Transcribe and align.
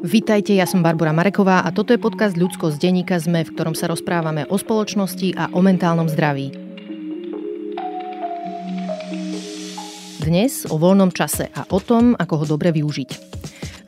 Vítajte, 0.00 0.56
ja 0.56 0.64
som 0.64 0.80
Barbara 0.80 1.12
Mareková 1.12 1.60
a 1.60 1.68
toto 1.76 1.92
je 1.92 2.00
podcast 2.00 2.32
Ľudsko 2.32 2.72
z 2.72 2.80
denníka 2.80 3.20
ZME, 3.20 3.44
v 3.44 3.52
ktorom 3.52 3.76
sa 3.76 3.84
rozprávame 3.84 4.48
o 4.48 4.56
spoločnosti 4.56 5.36
a 5.36 5.52
o 5.52 5.60
mentálnom 5.60 6.08
zdraví. 6.08 6.56
Dnes 10.24 10.64
o 10.72 10.80
voľnom 10.80 11.12
čase 11.12 11.52
a 11.52 11.68
o 11.68 11.84
tom, 11.84 12.16
ako 12.16 12.34
ho 12.40 12.44
dobre 12.48 12.72
využiť. 12.72 13.10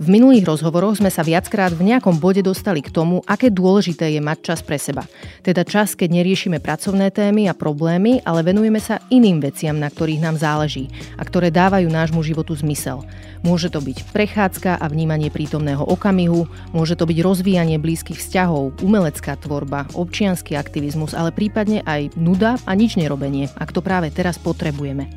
V 0.04 0.06
minulých 0.12 0.44
rozhovoroch 0.44 1.00
sme 1.00 1.08
sa 1.08 1.24
viackrát 1.24 1.72
v 1.72 1.96
nejakom 1.96 2.20
bode 2.20 2.44
dostali 2.44 2.84
k 2.84 2.92
tomu, 2.92 3.24
aké 3.24 3.48
dôležité 3.48 4.12
je 4.12 4.20
mať 4.20 4.52
čas 4.52 4.60
pre 4.60 4.76
seba. 4.76 5.08
Teda 5.42 5.66
čas, 5.66 5.98
keď 5.98 6.22
neriešime 6.22 6.62
pracovné 6.62 7.10
témy 7.10 7.50
a 7.50 7.54
problémy, 7.58 8.22
ale 8.22 8.46
venujeme 8.46 8.78
sa 8.78 9.02
iným 9.10 9.42
veciam, 9.42 9.74
na 9.74 9.90
ktorých 9.90 10.22
nám 10.22 10.38
záleží 10.38 10.86
a 11.18 11.26
ktoré 11.26 11.50
dávajú 11.50 11.90
nášmu 11.90 12.22
životu 12.22 12.54
zmysel. 12.54 13.02
Môže 13.42 13.66
to 13.66 13.82
byť 13.82 14.14
prechádzka 14.14 14.78
a 14.78 14.86
vnímanie 14.86 15.34
prítomného 15.34 15.82
okamihu, 15.82 16.46
môže 16.70 16.94
to 16.94 17.10
byť 17.10 17.18
rozvíjanie 17.26 17.82
blízkych 17.82 18.22
vzťahov, 18.22 18.86
umelecká 18.86 19.34
tvorba, 19.34 19.90
občianský 19.98 20.54
aktivizmus, 20.54 21.10
ale 21.10 21.34
prípadne 21.34 21.82
aj 21.82 22.14
nuda 22.14 22.62
a 22.62 22.78
nič 22.78 22.94
nerobenie, 22.94 23.50
ak 23.58 23.74
to 23.74 23.82
práve 23.82 24.14
teraz 24.14 24.38
potrebujeme. 24.38 25.10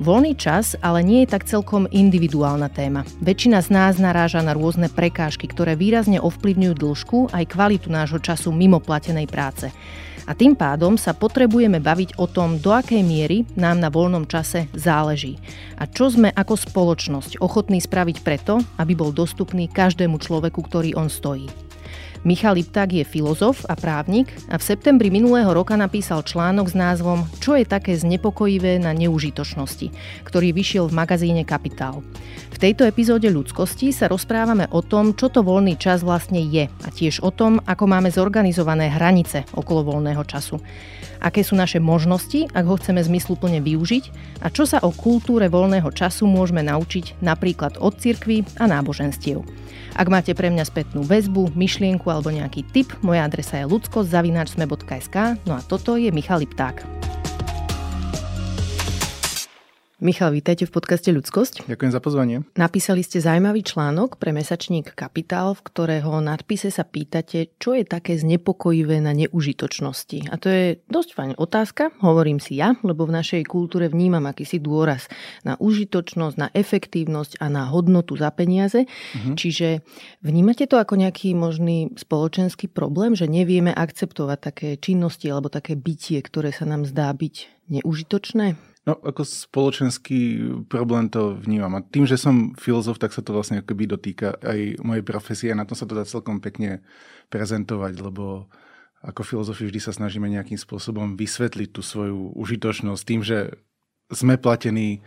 Voľný 0.00 0.32
čas 0.32 0.80
ale 0.80 1.04
nie 1.04 1.28
je 1.28 1.36
tak 1.36 1.44
celkom 1.44 1.84
individuálna 1.84 2.72
téma. 2.72 3.04
Väčšina 3.20 3.60
z 3.60 3.68
nás 3.68 4.00
naráža 4.00 4.40
na 4.40 4.56
rôzne 4.56 4.88
prekážky, 4.88 5.44
ktoré 5.44 5.76
výrazne 5.76 6.16
ovplyvňujú 6.24 6.72
dĺžku 6.72 7.18
aj 7.36 7.44
kvalitu 7.44 7.92
nášho 7.92 8.16
času 8.16 8.48
mimo 8.48 8.80
platenej 8.80 9.28
práce. 9.28 9.68
A 10.24 10.32
tým 10.32 10.56
pádom 10.56 10.96
sa 10.96 11.12
potrebujeme 11.12 11.84
baviť 11.84 12.16
o 12.16 12.24
tom, 12.24 12.56
do 12.56 12.72
akej 12.72 13.04
miery 13.04 13.44
nám 13.60 13.76
na 13.76 13.92
voľnom 13.92 14.24
čase 14.24 14.72
záleží. 14.72 15.36
A 15.76 15.84
čo 15.84 16.08
sme 16.08 16.32
ako 16.32 16.56
spoločnosť 16.56 17.36
ochotní 17.44 17.84
spraviť 17.84 18.24
preto, 18.24 18.56
aby 18.80 18.96
bol 18.96 19.12
dostupný 19.12 19.68
každému 19.68 20.16
človeku, 20.16 20.64
ktorý 20.64 20.96
on 20.96 21.12
stojí. 21.12 21.69
Michal 22.20 22.60
Lipták 22.60 22.92
je 22.92 23.00
filozof 23.00 23.64
a 23.64 23.72
právnik 23.72 24.28
a 24.52 24.60
v 24.60 24.66
septembri 24.68 25.08
minulého 25.08 25.48
roka 25.56 25.72
napísal 25.72 26.20
článok 26.20 26.68
s 26.68 26.76
názvom 26.76 27.24
Čo 27.40 27.56
je 27.56 27.64
také 27.64 27.96
znepokojivé 27.96 28.76
na 28.76 28.92
neužitočnosti, 28.92 29.88
ktorý 30.28 30.52
vyšiel 30.52 30.92
v 30.92 31.00
magazíne 31.00 31.48
Kapitál. 31.48 32.04
Tejto 32.60 32.84
epizóde 32.84 33.32
ľudskosti 33.32 33.88
sa 33.88 34.04
rozprávame 34.12 34.68
o 34.68 34.84
tom, 34.84 35.16
čo 35.16 35.32
to 35.32 35.40
voľný 35.40 35.80
čas 35.80 36.04
vlastne 36.04 36.44
je 36.44 36.68
a 36.68 36.88
tiež 36.92 37.24
o 37.24 37.32
tom, 37.32 37.56
ako 37.64 37.88
máme 37.88 38.12
zorganizované 38.12 38.92
hranice 38.92 39.48
okolo 39.56 39.96
voľného 39.96 40.20
času 40.28 40.60
aké 41.20 41.44
sú 41.44 41.54
naše 41.54 41.78
možnosti, 41.78 42.48
ak 42.50 42.64
ho 42.64 42.74
chceme 42.80 42.98
zmysluplne 43.04 43.60
využiť 43.60 44.04
a 44.40 44.48
čo 44.48 44.64
sa 44.64 44.80
o 44.80 44.90
kultúre 44.90 45.52
voľného 45.52 45.92
času 45.92 46.24
môžeme 46.24 46.64
naučiť 46.64 47.20
napríklad 47.20 47.76
od 47.78 48.00
cirkvy 48.00 48.42
a 48.56 48.64
náboženstiev. 48.66 49.44
Ak 49.94 50.08
máte 50.08 50.32
pre 50.32 50.48
mňa 50.48 50.64
spätnú 50.64 51.04
väzbu, 51.04 51.52
myšlienku 51.52 52.08
alebo 52.08 52.32
nejaký 52.32 52.64
tip, 52.72 52.88
moja 53.04 53.28
adresa 53.28 53.60
je 53.60 53.68
ludskosť.sme.sk, 53.68 55.16
no 55.44 55.52
a 55.54 55.60
toto 55.60 56.00
je 56.00 56.08
Michal 56.08 56.40
Lipták. 56.40 56.82
Michal, 60.00 60.32
vítajte 60.32 60.64
v 60.64 60.72
podcaste 60.72 61.12
Ľudskosť. 61.12 61.68
Ďakujem 61.68 61.92
za 61.92 62.00
pozvanie. 62.00 62.36
Napísali 62.56 63.04
ste 63.04 63.20
zaujímavý 63.20 63.60
článok 63.60 64.16
pre 64.16 64.32
mesačník 64.32 64.96
Kapitál, 64.96 65.52
v 65.52 65.60
ktorého 65.60 66.24
nadpise 66.24 66.72
sa 66.72 66.88
pýtate, 66.88 67.52
čo 67.60 67.76
je 67.76 67.84
také 67.84 68.16
znepokojivé 68.16 68.96
na 69.04 69.12
neužitočnosti. 69.12 70.32
A 70.32 70.40
to 70.40 70.48
je 70.48 70.80
dosť 70.88 71.10
fajn 71.12 71.32
otázka, 71.36 71.92
hovorím 72.00 72.40
si 72.40 72.56
ja, 72.56 72.80
lebo 72.80 73.04
v 73.04 73.12
našej 73.12 73.44
kultúre 73.44 73.92
vnímam 73.92 74.24
akýsi 74.24 74.56
dôraz 74.56 75.04
na 75.44 75.60
užitočnosť, 75.60 76.36
na 76.40 76.48
efektívnosť 76.48 77.36
a 77.36 77.52
na 77.52 77.68
hodnotu 77.68 78.16
za 78.16 78.32
peniaze. 78.32 78.88
Uh-huh. 78.88 79.36
Čiže 79.36 79.84
vnímate 80.24 80.64
to 80.64 80.80
ako 80.80 80.96
nejaký 80.96 81.36
možný 81.36 81.92
spoločenský 82.00 82.72
problém, 82.72 83.12
že 83.12 83.28
nevieme 83.28 83.76
akceptovať 83.76 84.38
také 84.40 84.68
činnosti 84.80 85.28
alebo 85.28 85.52
také 85.52 85.76
bytie, 85.76 86.24
ktoré 86.24 86.56
sa 86.56 86.64
nám 86.64 86.88
zdá 86.88 87.12
byť 87.12 87.68
neužitočné? 87.68 88.69
No, 88.88 88.96
ako 88.96 89.28
spoločenský 89.28 90.40
problém 90.64 91.12
to 91.12 91.36
vnímam. 91.36 91.76
A 91.76 91.84
tým, 91.84 92.08
že 92.08 92.16
som 92.16 92.56
filozof, 92.56 92.96
tak 92.96 93.12
sa 93.12 93.20
to 93.20 93.36
vlastne 93.36 93.60
akoby 93.60 93.84
dotýka 93.84 94.40
aj 94.40 94.80
mojej 94.80 95.04
profesie 95.04 95.48
a 95.52 95.58
na 95.58 95.68
tom 95.68 95.76
sa 95.76 95.84
to 95.84 95.92
dá 95.92 96.08
celkom 96.08 96.40
pekne 96.40 96.80
prezentovať, 97.28 98.00
lebo 98.00 98.48
ako 99.04 99.20
filozofi 99.20 99.68
vždy 99.68 99.80
sa 99.84 99.92
snažíme 99.92 100.28
nejakým 100.32 100.56
spôsobom 100.56 101.12
vysvetliť 101.16 101.76
tú 101.76 101.84
svoju 101.84 102.32
užitočnosť 102.36 103.02
tým, 103.04 103.20
že 103.20 103.60
sme 104.08 104.40
platení 104.40 105.04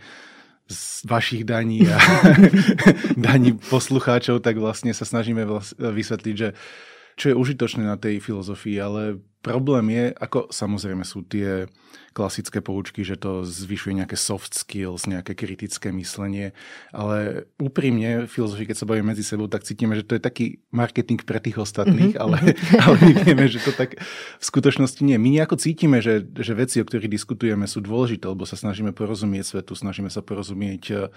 z 0.70 1.02
vašich 1.10 1.42
daní 1.42 1.82
a 1.90 1.98
daní 3.18 3.58
poslucháčov, 3.58 4.38
tak 4.38 4.54
vlastne 4.62 4.94
sa 4.94 5.02
snažíme 5.02 5.42
vysvetliť, 5.78 6.34
že 6.38 6.54
čo 7.14 7.32
je 7.32 7.38
užitočné 7.38 7.82
na 7.86 7.96
tej 7.98 8.18
filozofii, 8.18 8.76
ale 8.78 9.22
problém 9.44 9.92
je, 9.92 10.04
ako 10.16 10.48
samozrejme 10.48 11.04
sú 11.04 11.20
tie 11.28 11.68
klasické 12.16 12.64
poučky, 12.64 13.04
že 13.04 13.20
to 13.20 13.44
zvyšuje 13.44 14.00
nejaké 14.00 14.16
soft 14.16 14.56
skills, 14.56 15.04
nejaké 15.04 15.36
kritické 15.36 15.92
myslenie, 15.92 16.56
ale 16.94 17.44
úprimne 17.60 18.24
filozofii, 18.24 18.70
keď 18.70 18.76
sa 18.80 18.88
bavíme 18.88 19.12
medzi 19.12 19.26
sebou, 19.26 19.50
tak 19.50 19.66
cítime, 19.66 19.98
že 19.98 20.06
to 20.06 20.16
je 20.16 20.22
taký 20.22 20.64
marketing 20.72 21.20
pre 21.26 21.42
tých 21.42 21.60
ostatných, 21.60 22.16
mm-hmm. 22.16 22.24
ale, 22.24 22.38
ale 22.86 22.96
my 23.02 23.12
vieme, 23.20 23.44
že 23.50 23.60
to 23.60 23.74
tak 23.74 24.00
v 24.40 24.44
skutočnosti 24.44 25.02
nie. 25.04 25.20
My 25.20 25.28
nejako 25.42 25.60
cítime, 25.60 26.00
že, 26.00 26.24
že 26.24 26.54
veci, 26.56 26.80
o 26.80 26.86
ktorých 26.86 27.12
diskutujeme, 27.12 27.68
sú 27.68 27.84
dôležité, 27.84 28.30
lebo 28.30 28.48
sa 28.48 28.56
snažíme 28.56 28.96
porozumieť 28.96 29.58
svetu, 29.58 29.76
snažíme 29.76 30.08
sa 30.08 30.24
porozumieť 30.24 31.12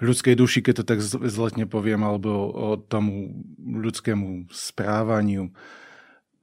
ľudskej 0.00 0.34
duši, 0.36 0.60
keď 0.60 0.74
to 0.80 0.84
tak 0.84 1.00
zletne 1.04 1.64
poviem, 1.64 2.04
alebo 2.04 2.30
o 2.52 2.68
tomu 2.76 3.32
ľudskému 3.60 4.52
správaniu. 4.52 5.50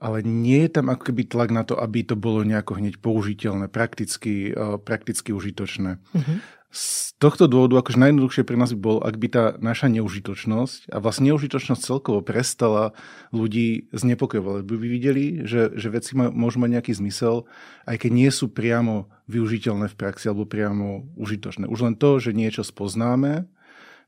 Ale 0.03 0.19
nie 0.19 0.67
je 0.67 0.81
tam 0.81 0.91
ako 0.91 1.13
keby 1.13 1.31
tlak 1.31 1.49
na 1.53 1.63
to, 1.63 1.79
aby 1.79 2.03
to 2.03 2.19
bolo 2.19 2.43
nejako 2.43 2.75
hneď 2.75 2.99
použiteľné, 2.99 3.71
prakticky, 3.71 4.51
prakticky 4.83 5.31
užitočné. 5.31 6.01
Mm-hmm. 6.01 6.37
Z 6.73 7.13
tohto 7.21 7.45
dôvodu 7.45 7.77
akože 7.85 8.01
najjednoduchšie 8.01 8.49
pre 8.49 8.57
nás 8.57 8.73
by 8.73 8.79
bolo, 8.81 8.99
ak 9.05 9.21
by 9.21 9.27
tá 9.29 9.43
naša 9.61 9.93
neužitočnosť 9.93 10.89
a 10.89 10.97
vlastne 10.97 11.29
neužitočnosť 11.29 11.85
celkovo 11.85 12.25
prestala 12.25 12.97
ľudí 13.29 13.93
znepokojovať. 13.93 14.65
By 14.65 14.75
videli, 14.81 15.45
že, 15.45 15.69
že 15.77 15.93
veci 15.93 16.17
má, 16.17 16.33
môžu 16.33 16.57
mať 16.57 16.81
nejaký 16.81 16.97
zmysel, 16.97 17.45
aj 17.85 18.01
keď 18.01 18.11
nie 18.17 18.29
sú 18.33 18.49
priamo 18.49 19.05
využiteľné 19.29 19.93
v 19.93 19.97
praxi 20.01 20.33
alebo 20.33 20.49
priamo 20.49 21.13
užitočné. 21.13 21.69
Už 21.69 21.85
len 21.85 21.93
to, 21.93 22.17
že 22.17 22.33
niečo 22.33 22.65
spoznáme, 22.65 23.45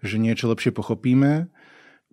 že 0.02 0.18
niečo 0.18 0.50
lepšie 0.50 0.74
pochopíme, 0.74 1.54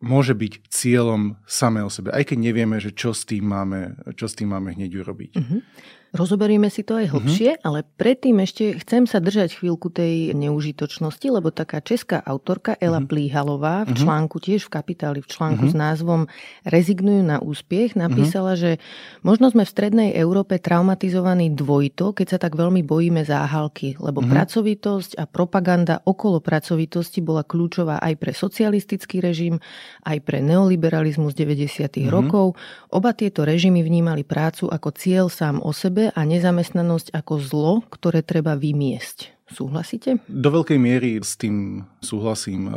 môže 0.02 0.36
byť 0.36 0.69
cieľom 0.69 1.40
samé 1.48 1.80
o 1.80 1.88
sebe, 1.88 2.12
aj 2.12 2.28
keď 2.28 2.38
nevieme, 2.52 2.76
že 2.76 2.92
čo 2.92 3.16
s 3.16 3.24
tým 3.24 3.48
máme, 3.48 3.96
čo 4.19 4.28
s 4.28 4.36
tým 4.36 4.52
máme 4.52 4.74
hneď 4.74 5.00
urobiť. 5.00 5.32
Uh-huh. 5.38 5.64
Rozoberieme 6.12 6.69
si 6.69 6.84
to 6.84 7.00
aj 7.00 7.09
mhm. 7.09 7.12
hlbšie, 7.17 7.50
mm-hmm. 7.56 7.67
ale 7.67 7.89
predtým 7.97 8.37
ešte 8.45 8.77
chcem 8.84 9.09
sa 9.09 9.17
držať 9.17 9.56
chvíľku 9.56 9.89
tej 9.89 10.37
neužitočnosti, 10.37 11.25
lebo 11.25 11.49
taká 11.49 11.81
česká 11.81 12.21
autorka 12.21 12.77
Ela 12.77 13.00
mm-hmm. 13.00 13.09
Plíhalová 13.09 13.89
v 13.89 13.97
mhm. 13.97 13.99
článku 14.05 14.37
tiež 14.37 14.69
v 14.69 14.73
Kapitáli, 14.77 15.25
v 15.25 15.28
článku 15.33 15.65
mm-hmm. 15.65 15.81
s 15.81 15.83
názvom 15.89 16.23
Rezignujú 16.69 17.23
na 17.25 17.41
úspiech, 17.41 17.97
napísala, 17.97 18.53
mm-hmm. 18.55 18.77
že 18.77 18.84
možno 19.25 19.49
sme 19.49 19.65
v 19.65 19.73
strednej 19.73 20.11
Európe 20.12 20.61
traumatizovaní 20.61 21.49
dvojito, 21.56 22.12
keď 22.12 22.37
sa 22.37 22.39
tak 22.39 22.61
veľmi 22.61 22.84
bojíme 22.84 23.25
záhalky, 23.25 23.97
lebo 23.97 24.21
mm-hmm. 24.21 24.37
pracovitosť 24.37 25.17
a 25.17 25.25
propaganda 25.25 26.05
okolo 26.05 26.44
pracovitosti 26.44 27.25
bola 27.25 27.41
kľúčová 27.41 28.05
aj 28.05 28.21
pre 28.21 28.37
socialistický 28.37 29.25
režim, 29.25 29.56
aj 30.05 30.21
pre 30.29 30.44
neoliberalizmus 30.44 31.33
90. 31.33 31.89
Mm-hmm. 31.89 32.12
rokov. 32.12 32.53
Oba 32.93 33.17
tieto 33.17 33.49
režimy 33.49 33.81
vnímali 33.81 34.29
prácu 34.29 34.69
ako 34.69 34.93
cieľ 34.93 35.33
sám 35.33 35.56
o 35.65 35.73
sebe 35.73 36.01
chudobe 36.02 36.18
a 36.18 36.20
nezamestnanosť 36.26 37.14
ako 37.14 37.34
zlo, 37.38 37.72
ktoré 37.86 38.26
treba 38.26 38.58
vymiesť. 38.58 39.30
Súhlasíte? 39.52 40.18
Do 40.26 40.50
veľkej 40.50 40.78
miery 40.80 41.20
s 41.22 41.36
tým 41.38 41.86
súhlasím. 42.02 42.72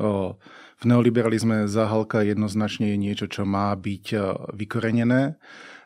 V 0.76 0.84
neoliberalizme 0.84 1.66
záhalka 1.72 2.22
jednoznačne 2.22 2.94
je 2.94 2.98
niečo, 3.00 3.26
čo 3.32 3.48
má 3.48 3.72
byť 3.74 4.06
vykorenené. 4.54 5.40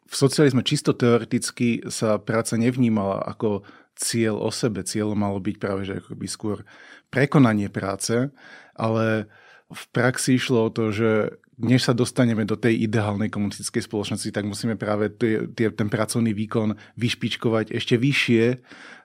V 0.09 0.13
socializme 0.17 0.65
čisto 0.65 0.97
teoreticky 0.97 1.85
sa 1.93 2.17
práca 2.17 2.57
nevnímala 2.57 3.21
ako 3.21 3.61
cieľ 3.93 4.41
o 4.41 4.49
sebe. 4.49 4.81
Cieľom 4.81 5.15
malo 5.15 5.37
byť 5.37 5.55
práve 5.61 5.85
že 5.85 6.01
akoby 6.01 6.25
skôr 6.25 6.65
prekonanie 7.13 7.69
práce, 7.69 8.33
ale 8.73 9.29
v 9.69 9.83
praxi 9.93 10.41
išlo 10.41 10.65
o 10.65 10.73
to, 10.73 10.89
že 10.89 11.37
než 11.59 11.91
sa 11.91 11.93
dostaneme 11.93 12.47
do 12.47 12.55
tej 12.55 12.87
ideálnej 12.87 13.27
komunistickej 13.27 13.83
spoločnosti, 13.83 14.31
tak 14.31 14.47
musíme 14.47 14.79
práve 14.79 15.11
tie, 15.11 15.43
tie, 15.51 15.67
ten 15.75 15.91
pracovný 15.91 16.31
výkon 16.31 16.71
vyšpičkovať 16.95 17.75
ešte 17.75 17.99
vyššie, 17.99 18.43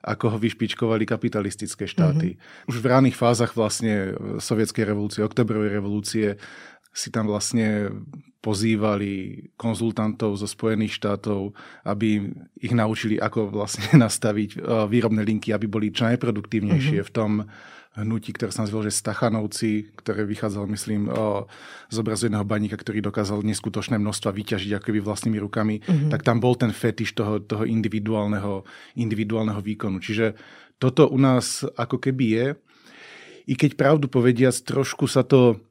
ako 0.07 0.25
ho 0.35 0.37
vyšpičkovali 0.39 1.03
kapitalistické 1.03 1.83
štáty. 1.83 2.39
Mm-hmm. 2.39 2.69
Už 2.71 2.77
v 2.79 2.87
ránych 2.87 3.19
fázach 3.19 3.51
vlastne 3.59 4.15
sovietskej 4.39 4.87
revolúcie, 4.87 5.19
oktobrovej 5.19 5.75
revolúcie 5.75 6.27
si 6.95 7.11
tam 7.11 7.27
vlastne 7.27 7.91
pozývali 8.39 9.43
konzultantov 9.59 10.39
zo 10.39 10.47
Spojených 10.47 10.95
štátov, 10.95 11.51
aby 11.83 12.31
ich 12.61 12.71
naučili, 12.71 13.19
ako 13.19 13.51
vlastne 13.51 13.99
nastaviť 14.05 14.63
výrobné 14.87 15.27
linky, 15.27 15.51
aby 15.51 15.67
boli 15.67 15.91
čo 15.91 16.07
najproduktívnejšie 16.07 17.03
mm-hmm. 17.03 17.09
v 17.11 17.15
tom 17.15 17.31
hnutí, 17.95 18.35
ktoré 18.35 18.51
sa 18.51 18.67
nazvalo, 18.67 18.91
že 18.91 18.99
Stachanovci, 18.99 19.95
ktoré 19.95 20.27
vychádzalo, 20.27 20.67
myslím, 20.75 21.07
o, 21.07 21.47
z 21.87 21.95
obrazu 21.95 22.27
jedného 22.27 22.43
baníka, 22.43 22.75
ktorý 22.75 22.99
dokázal 22.99 23.39
neskutočné 23.47 23.95
množstva 23.95 24.35
vyťažiť 24.35 24.71
akoby 24.75 24.99
vlastnými 24.99 25.39
rukami, 25.39 25.79
mm-hmm. 25.79 26.11
tak 26.11 26.27
tam 26.27 26.43
bol 26.43 26.59
ten 26.59 26.75
fetiš 26.75 27.15
toho, 27.15 27.39
toho 27.39 27.63
individuálneho, 27.63 28.67
individuálneho 28.99 29.63
výkonu. 29.63 30.03
Čiže 30.03 30.35
toto 30.75 31.07
u 31.07 31.15
nás 31.15 31.63
ako 31.63 32.03
keby 32.03 32.25
je. 32.27 32.47
I 33.45 33.53
keď 33.55 33.79
pravdu 33.79 34.11
povediac, 34.11 34.57
trošku 34.65 35.07
sa 35.07 35.23
to 35.23 35.63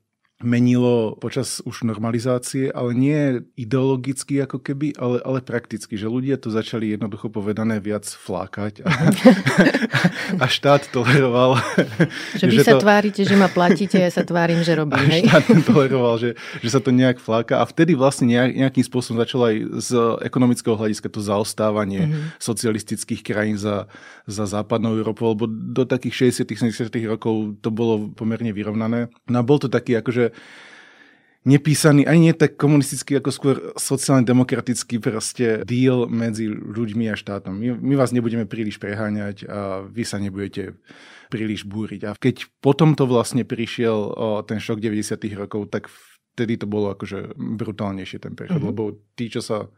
menilo 0.44 1.16
počas 1.16 1.64
už 1.64 1.88
normalizácie, 1.88 2.68
ale 2.70 2.92
nie 2.92 3.20
ideologicky 3.56 4.44
ako 4.44 4.60
keby, 4.60 4.94
ale, 5.00 5.24
ale 5.24 5.40
prakticky, 5.40 5.96
že 5.96 6.06
ľudia 6.06 6.36
to 6.36 6.52
začali 6.52 6.92
jednoducho 6.92 7.32
povedané 7.32 7.80
viac 7.80 8.04
flákať 8.04 8.84
a, 8.84 8.92
a 10.44 10.46
štát 10.46 10.92
toleroval. 10.92 11.56
Že 12.36 12.44
vy 12.52 12.56
že 12.60 12.64
sa 12.68 12.76
to, 12.76 12.84
tvárite, 12.84 13.22
že 13.24 13.34
ma 13.34 13.48
platíte, 13.48 13.96
ja 13.96 14.12
sa 14.12 14.22
tvárim, 14.22 14.60
že 14.60 14.76
robím. 14.76 15.00
A 15.00 15.08
hej? 15.08 15.24
štát 15.24 15.48
toleroval, 15.64 16.20
že, 16.20 16.30
že 16.60 16.68
sa 16.68 16.78
to 16.84 16.92
nejak 16.92 17.16
fláka 17.16 17.58
a 17.58 17.64
vtedy 17.64 17.96
vlastne 17.96 18.28
nejak, 18.28 18.52
nejakým 18.52 18.84
spôsobom 18.84 19.24
začalo 19.24 19.48
aj 19.48 19.56
z 19.80 19.90
ekonomického 20.28 20.76
hľadiska 20.76 21.08
to 21.08 21.24
zaostávanie 21.24 22.04
mm-hmm. 22.04 22.36
socialistických 22.36 23.24
krajín 23.24 23.56
za, 23.56 23.88
za 24.28 24.44
západnou 24.44 24.92
Európou, 24.92 25.32
lebo 25.32 25.48
do 25.48 25.88
takých 25.88 26.36
60 26.36 26.52
70 26.92 26.92
rokov 27.08 27.56
to 27.64 27.72
bolo 27.72 28.12
pomerne 28.12 28.52
vyrovnané. 28.52 29.08
No 29.30 29.36
a 29.40 29.46
bol 29.46 29.56
to 29.56 29.72
taký 29.72 29.96
akože 29.96 30.33
nepísaný, 31.44 32.08
ani 32.08 32.32
nie 32.32 32.34
tak 32.34 32.56
komunistický, 32.56 33.20
ako 33.20 33.30
skôr 33.30 33.56
sociálne-demokratický 33.76 34.96
proste 34.98 35.60
deal 35.68 36.08
medzi 36.08 36.48
ľuďmi 36.48 37.12
a 37.12 37.14
štátom. 37.14 37.52
My, 37.52 37.76
my 37.76 37.94
vás 38.00 38.16
nebudeme 38.16 38.48
príliš 38.48 38.80
preháňať 38.80 39.44
a 39.44 39.84
vy 39.84 40.02
sa 40.08 40.16
nebudete 40.16 40.80
príliš 41.28 41.68
búriť. 41.68 42.00
A 42.08 42.16
keď 42.16 42.48
potom 42.64 42.96
to 42.96 43.04
vlastne 43.04 43.44
prišiel 43.44 43.96
o 44.16 44.28
ten 44.40 44.56
šok 44.56 44.80
90 44.80 45.20
rokov, 45.36 45.68
tak 45.68 45.92
vtedy 46.34 46.58
to 46.58 46.66
bolo 46.66 46.96
akože 46.96 47.36
brutálnejšie 47.36 48.18
ten 48.24 48.34
prechod, 48.34 48.58
mm-hmm. 48.58 48.70
lebo 48.74 48.98
tí, 49.14 49.30
čo 49.30 49.44
sa 49.44 49.68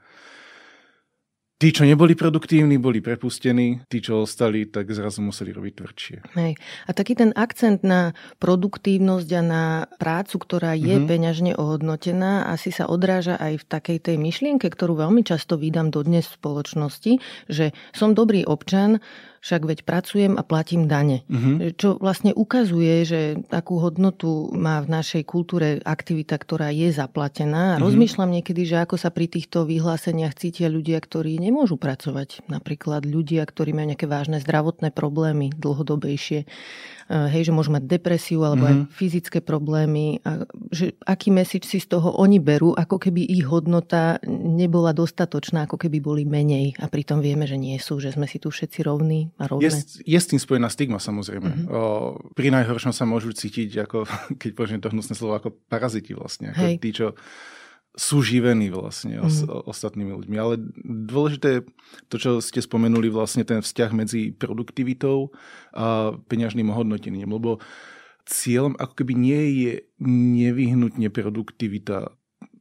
Tí, 1.56 1.72
čo 1.72 1.88
neboli 1.88 2.12
produktívni, 2.12 2.76
boli 2.76 3.00
prepustení, 3.00 3.80
tí, 3.88 4.04
čo 4.04 4.28
ostali, 4.28 4.68
tak 4.68 4.92
zrazu 4.92 5.24
museli 5.24 5.56
robiť 5.56 5.72
tvrdšie. 5.72 6.16
Hej. 6.36 6.52
A 6.84 6.90
taký 6.92 7.16
ten 7.16 7.32
akcent 7.32 7.80
na 7.80 8.12
produktívnosť 8.36 9.28
a 9.32 9.40
na 9.40 9.64
prácu, 9.96 10.36
ktorá 10.36 10.76
je 10.76 11.00
mm-hmm. 11.00 11.08
peňažne 11.08 11.52
ohodnotená, 11.56 12.52
asi 12.52 12.68
sa 12.76 12.84
odráža 12.84 13.40
aj 13.40 13.64
v 13.64 13.68
takej 13.72 13.98
tej 14.04 14.16
myšlienke, 14.20 14.68
ktorú 14.68 15.00
veľmi 15.00 15.24
často 15.24 15.56
vydám 15.56 15.88
dodnes 15.88 16.28
v 16.28 16.36
spoločnosti, 16.36 17.12
že 17.48 17.72
som 17.96 18.12
dobrý 18.12 18.44
občan, 18.44 19.00
však 19.46 19.62
veď 19.62 19.78
pracujem 19.86 20.34
a 20.34 20.42
platím 20.42 20.90
dane. 20.90 21.22
Mm-hmm. 21.30 21.78
Čo 21.78 22.02
vlastne 22.02 22.34
ukazuje, 22.34 23.06
že 23.06 23.20
takú 23.46 23.78
hodnotu 23.78 24.50
má 24.50 24.82
v 24.82 24.90
našej 24.90 25.22
kultúre 25.22 25.78
aktivita, 25.86 26.34
ktorá 26.34 26.74
je 26.74 26.90
zaplatená. 26.90 27.78
Mm-hmm. 27.78 27.84
rozmýšľam 27.86 28.30
niekedy, 28.42 28.66
že 28.66 28.82
ako 28.82 28.98
sa 28.98 29.14
pri 29.14 29.30
týchto 29.30 29.62
vyhláseniach 29.62 30.34
cítia 30.34 30.66
ľudia, 30.66 30.98
ktorí 30.98 31.38
nemôžu 31.38 31.78
pracovať. 31.78 32.42
Napríklad 32.50 33.06
ľudia, 33.06 33.46
ktorí 33.46 33.70
majú 33.70 33.94
nejaké 33.94 34.10
vážne 34.10 34.42
zdravotné 34.42 34.90
problémy 34.90 35.54
dlhodobejšie. 35.54 36.50
Eh, 37.06 37.30
hej, 37.30 37.46
že 37.46 37.52
môžu 37.54 37.70
mať 37.70 37.86
depresiu 37.86 38.42
alebo 38.42 38.66
mm-hmm. 38.66 38.82
aj 38.82 38.90
mhm. 38.90 38.94
fyzické 38.98 39.38
problémy. 39.38 40.18
A 40.26 40.42
že 40.74 40.98
aký 41.06 41.30
message 41.30 41.70
si 41.70 41.78
z 41.78 41.86
toho 41.94 42.18
oni 42.18 42.42
berú, 42.42 42.74
ako 42.74 42.98
keby 42.98 43.22
ich 43.22 43.46
hodnota 43.46 44.18
nebola 44.26 44.90
dostatočná, 44.90 45.70
ako 45.70 45.78
keby 45.78 46.02
boli 46.02 46.26
menej. 46.26 46.74
A 46.82 46.90
pritom 46.90 47.22
vieme, 47.22 47.46
že 47.46 47.54
nie 47.54 47.78
sú, 47.78 48.02
že 48.02 48.10
sme 48.10 48.26
si 48.26 48.42
tu 48.42 48.50
všetci 48.50 48.82
rovní 48.82 49.30
a 49.36 49.44
rovné. 49.52 49.68
Je, 49.68 49.70
je 50.04 50.18
s 50.18 50.26
tým 50.32 50.40
spojená 50.40 50.72
stigma 50.72 50.96
samozrejme. 50.96 51.48
Mm-hmm. 51.48 51.68
O, 51.68 52.16
pri 52.32 52.48
najhoršom 52.52 52.96
sa 52.96 53.04
môžu 53.04 53.36
cítiť, 53.36 53.84
ako, 53.84 54.08
keď 54.40 54.50
použijem 54.56 54.80
to 54.80 54.92
hnusné 54.92 55.12
slovo, 55.12 55.36
ako 55.36 55.52
paraziti 55.68 56.16
vlastne. 56.16 56.56
Ako 56.56 56.80
tí, 56.80 56.90
čo 56.92 57.12
sú 57.96 58.20
živení 58.20 58.68
vlastne 58.68 59.24
mm. 59.24 59.64
ostatnými 59.64 60.12
ľuďmi. 60.12 60.36
Ale 60.36 60.60
dôležité 60.84 61.48
je 61.48 61.60
to, 62.12 62.16
čo 62.20 62.30
ste 62.44 62.60
spomenuli, 62.60 63.08
vlastne 63.08 63.40
ten 63.40 63.64
vzťah 63.64 63.90
medzi 63.96 64.36
produktivitou 64.36 65.32
a 65.72 66.12
peňažným 66.28 66.68
ohodnotením, 66.68 67.32
lebo 67.32 67.56
cieľom 68.28 68.76
ako 68.76 68.92
keby 69.00 69.16
nie 69.16 69.42
je 69.64 69.72
nevyhnutne 70.44 71.08
produktivita 71.08 72.12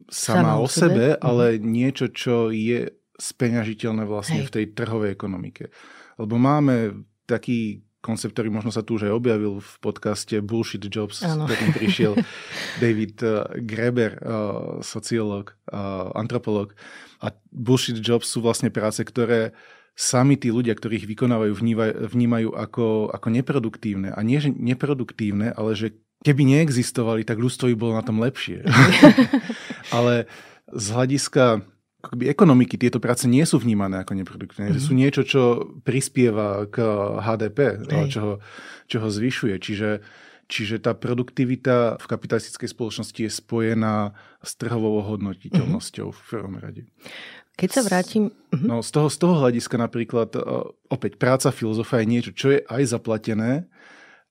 sama, 0.07 0.39
sama 0.39 0.53
o 0.63 0.67
sebe, 0.71 0.87
sebe, 0.87 1.07
ale 1.19 1.59
mm. 1.59 1.61
niečo, 1.67 2.07
čo 2.15 2.47
je 2.55 2.95
speňažiteľné 3.19 4.07
vlastne 4.07 4.43
Hej. 4.43 4.47
v 4.47 4.53
tej 4.55 4.65
trhovej 4.71 5.11
ekonomike. 5.11 5.67
Lebo 6.15 6.39
máme 6.39 7.05
taký 7.25 7.85
koncept, 8.05 8.37
ktorý 8.37 8.53
možno 8.53 8.69
sa 8.69 8.85
tu 8.85 9.01
už 9.01 9.09
aj 9.09 9.17
objavil 9.17 9.57
v 9.57 9.71
podcaste 9.81 10.37
Bullshit 10.45 10.85
Jobs, 10.85 11.25
ktorým 11.25 11.73
prišiel 11.73 12.13
David 12.83 13.17
eh, 13.25 13.49
Greber, 13.65 14.21
eh, 14.21 14.21
sociológ, 14.85 15.57
eh, 15.73 15.73
antropolog. 16.13 16.77
A 17.25 17.33
Bullshit 17.49 17.97
Jobs 17.97 18.29
sú 18.29 18.45
vlastne 18.45 18.69
práce, 18.69 19.01
ktoré 19.01 19.57
sami 19.97 20.35
tí 20.37 20.51
ľudia, 20.51 20.75
ktorí 20.75 21.01
ich 21.01 21.09
vykonávajú, 21.09 21.55
vnímajú 22.11 22.49
ako, 22.53 23.09
ako 23.15 23.27
neproduktívne. 23.31 24.11
A 24.11 24.19
nie, 24.21 24.43
že 24.43 24.51
neproduktívne, 24.51 25.55
ale 25.55 25.71
že 25.73 25.95
keby 26.21 26.43
neexistovali, 26.51 27.23
tak 27.23 27.39
ľudstvo 27.39 27.71
by 27.71 27.75
bolo 27.79 27.93
na 27.95 28.03
tom 28.03 28.19
lepšie. 28.19 28.67
ale 29.95 30.27
z 30.67 30.85
hľadiska 30.91 31.63
akoby 32.05 32.29
ekonomiky 32.29 32.77
tieto 32.77 33.01
práce 33.01 33.25
nie 33.25 33.41
sú 33.43 33.57
vnímané 33.57 34.05
ako 34.05 34.13
neproduktívne. 34.13 34.71
Mm-hmm. 34.71 34.85
Sú 34.85 34.93
niečo, 34.93 35.21
čo 35.25 35.41
prispieva 35.81 36.69
k 36.69 36.85
HDP, 37.19 37.89
čo 38.13 38.19
ho, 38.21 38.33
čo 38.85 38.97
ho 39.01 39.09
zvyšuje. 39.09 39.57
Čiže, 39.57 39.89
čiže 40.45 40.77
tá 40.77 40.93
produktivita 40.93 41.97
v 41.97 42.05
kapitalistickej 42.05 42.69
spoločnosti 42.69 43.19
je 43.25 43.31
spojená 43.33 44.13
s 44.45 44.51
trhovou 44.53 45.01
hodnotiteľnosťou 45.01 46.07
mm-hmm. 46.13 46.23
v 46.23 46.29
prvom 46.29 46.55
rade. 46.61 46.83
Keď 47.55 47.69
sa 47.71 47.81
vrátim... 47.87 48.35
Mm-hmm. 48.51 48.67
No, 48.67 48.83
z, 48.83 48.91
toho, 48.91 49.07
z 49.07 49.17
toho 49.17 49.35
hľadiska 49.39 49.75
napríklad, 49.79 50.29
e, 50.35 50.41
opäť 50.91 51.15
práca 51.15 51.55
filozofa 51.55 52.03
je 52.03 52.11
niečo, 52.11 52.31
čo 52.35 52.51
je 52.51 52.59
aj 52.67 52.83
zaplatené, 52.91 53.65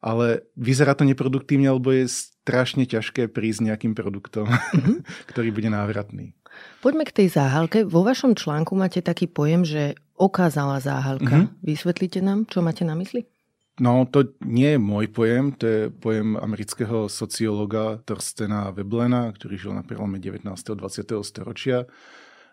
ale 0.05 0.45
vyzerá 0.61 0.93
to 0.93 1.09
neproduktívne, 1.09 1.73
alebo 1.73 1.89
je 1.89 2.05
strašne 2.05 2.85
ťažké 2.85 3.33
prísť 3.33 3.73
nejakým 3.73 3.97
produktom, 3.97 4.45
mm-hmm. 4.45 5.09
ktorý 5.33 5.49
bude 5.57 5.73
návratný. 5.73 6.37
Poďme 6.83 7.05
k 7.09 7.25
tej 7.25 7.29
záhalke. 7.33 7.87
Vo 7.87 8.05
vašom 8.05 8.37
článku 8.37 8.77
máte 8.77 9.01
taký 9.01 9.31
pojem, 9.31 9.65
že 9.65 9.97
okázala 10.15 10.79
záhalka. 10.79 11.49
Mm-hmm. 11.49 11.65
Vysvetlíte 11.67 12.21
nám, 12.23 12.47
čo 12.47 12.63
máte 12.63 12.87
na 12.87 12.95
mysli? 12.95 13.27
No, 13.83 14.07
to 14.07 14.39
nie 14.47 14.79
je 14.79 14.81
môj 14.81 15.11
pojem, 15.11 15.51
to 15.51 15.65
je 15.67 15.81
pojem 15.91 16.39
amerického 16.39 17.11
sociológa 17.11 17.99
Thorstena 18.07 18.71
Veblena, 18.71 19.35
ktorý 19.35 19.59
žil 19.59 19.73
na 19.75 19.83
prelome 19.83 20.23
19. 20.23 20.47
a 20.47 20.75
20. 20.79 21.11
storočia. 21.27 21.91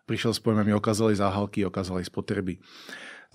Prišiel 0.10 0.34
s 0.34 0.42
pojmami 0.42 0.74
okázalej 0.74 1.22
záhalky, 1.22 1.62
okázalej 1.62 2.10
spotreby. 2.10 2.58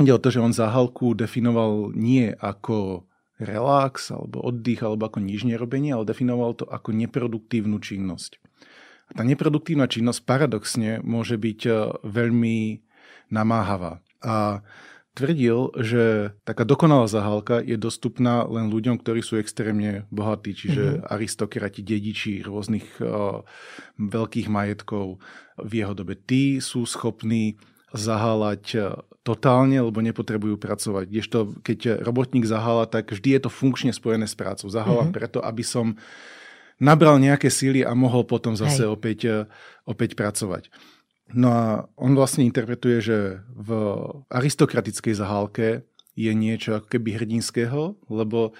Ide 0.02 0.12
o 0.12 0.18
to, 0.18 0.34
že 0.34 0.42
on 0.42 0.50
záhalku 0.50 1.14
definoval 1.14 1.94
nie 1.94 2.34
ako 2.34 3.06
relax, 3.38 4.10
alebo 4.10 4.42
oddych, 4.42 4.82
alebo 4.82 5.06
ako 5.06 5.22
nič 5.22 5.46
nerobenie, 5.46 5.94
ale 5.94 6.08
definoval 6.08 6.58
to 6.58 6.66
ako 6.66 6.90
neproduktívnu 6.90 7.78
činnosť. 7.78 8.42
Tá 9.14 9.22
neproduktívna 9.22 9.86
činnosť 9.86 10.26
paradoxne 10.26 10.98
môže 11.06 11.38
byť 11.38 11.60
e, 11.66 11.72
veľmi 12.02 12.82
namáhavá. 13.30 14.02
A 14.22 14.66
tvrdil, 15.16 15.72
že 15.80 16.36
taká 16.44 16.68
dokonalá 16.68 17.08
zahálka 17.08 17.64
je 17.64 17.80
dostupná 17.80 18.44
len 18.44 18.68
ľuďom, 18.68 19.00
ktorí 19.00 19.24
sú 19.24 19.40
extrémne 19.40 20.04
bohatí, 20.12 20.52
čiže 20.52 20.84
mm-hmm. 20.84 21.08
aristokrati, 21.08 21.80
dediči 21.80 22.44
rôznych 22.44 23.00
uh, 23.00 23.40
veľkých 23.96 24.52
majetkov 24.52 25.16
v 25.56 25.72
jeho 25.72 25.96
dobe. 25.96 26.20
Tí 26.20 26.60
sú 26.60 26.84
schopní 26.84 27.56
zahálať 27.96 28.64
e, 28.76 28.78
totálne, 29.24 29.80
lebo 29.80 30.04
nepotrebujú 30.04 30.60
pracovať. 30.60 31.08
Kdežto 31.08 31.38
keď 31.64 32.04
robotník 32.04 32.44
zahála, 32.44 32.84
tak 32.84 33.08
vždy 33.08 33.40
je 33.40 33.40
to 33.46 33.50
funkčne 33.50 33.96
spojené 33.96 34.28
s 34.28 34.36
prácou. 34.36 34.68
Zahála 34.68 35.08
mm-hmm. 35.08 35.16
preto, 35.16 35.38
aby 35.40 35.64
som 35.64 35.96
nabral 36.82 37.16
nejaké 37.16 37.48
síly 37.48 37.82
a 37.82 37.96
mohol 37.96 38.24
potom 38.28 38.56
zase 38.56 38.84
opäť, 38.84 39.18
e, 39.24 39.36
opäť 39.88 40.16
pracovať. 40.16 40.68
No 41.34 41.48
a 41.50 41.64
on 41.98 42.14
vlastne 42.14 42.46
interpretuje, 42.46 43.02
že 43.02 43.18
v 43.50 43.70
aristokratickej 44.30 45.14
zahálke 45.18 45.82
je 46.14 46.32
niečo 46.32 46.78
ako 46.78 46.86
keby 46.86 47.18
hrdinského, 47.18 47.98
lebo 48.06 48.54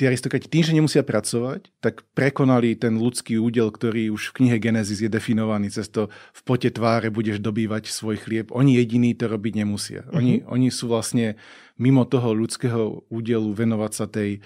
tí 0.00 0.08
aristokrati 0.08 0.48
tým, 0.48 0.64
že 0.64 0.72
nemusia 0.72 1.04
pracovať, 1.04 1.72
tak 1.84 2.08
prekonali 2.16 2.72
ten 2.72 2.96
ľudský 2.96 3.36
údel, 3.36 3.68
ktorý 3.68 4.08
už 4.08 4.32
v 4.32 4.36
knihe 4.40 4.56
Genesis 4.56 5.04
je 5.04 5.12
definovaný 5.12 5.68
cez 5.68 5.92
to 5.92 6.08
v 6.08 6.40
pote 6.48 6.72
tváre 6.72 7.12
budeš 7.12 7.36
dobývať 7.36 7.92
svoj 7.92 8.16
chlieb. 8.16 8.48
Oni 8.48 8.80
jediní 8.80 9.12
to 9.12 9.28
robiť 9.28 9.60
nemusia. 9.60 10.08
Mm-hmm. 10.08 10.16
Oni, 10.16 10.34
oni 10.48 10.68
sú 10.72 10.88
vlastne 10.88 11.36
mimo 11.76 12.08
toho 12.08 12.32
ľudského 12.32 13.04
údelu 13.12 13.52
venovať 13.52 13.92
sa 13.92 14.08
tej 14.08 14.40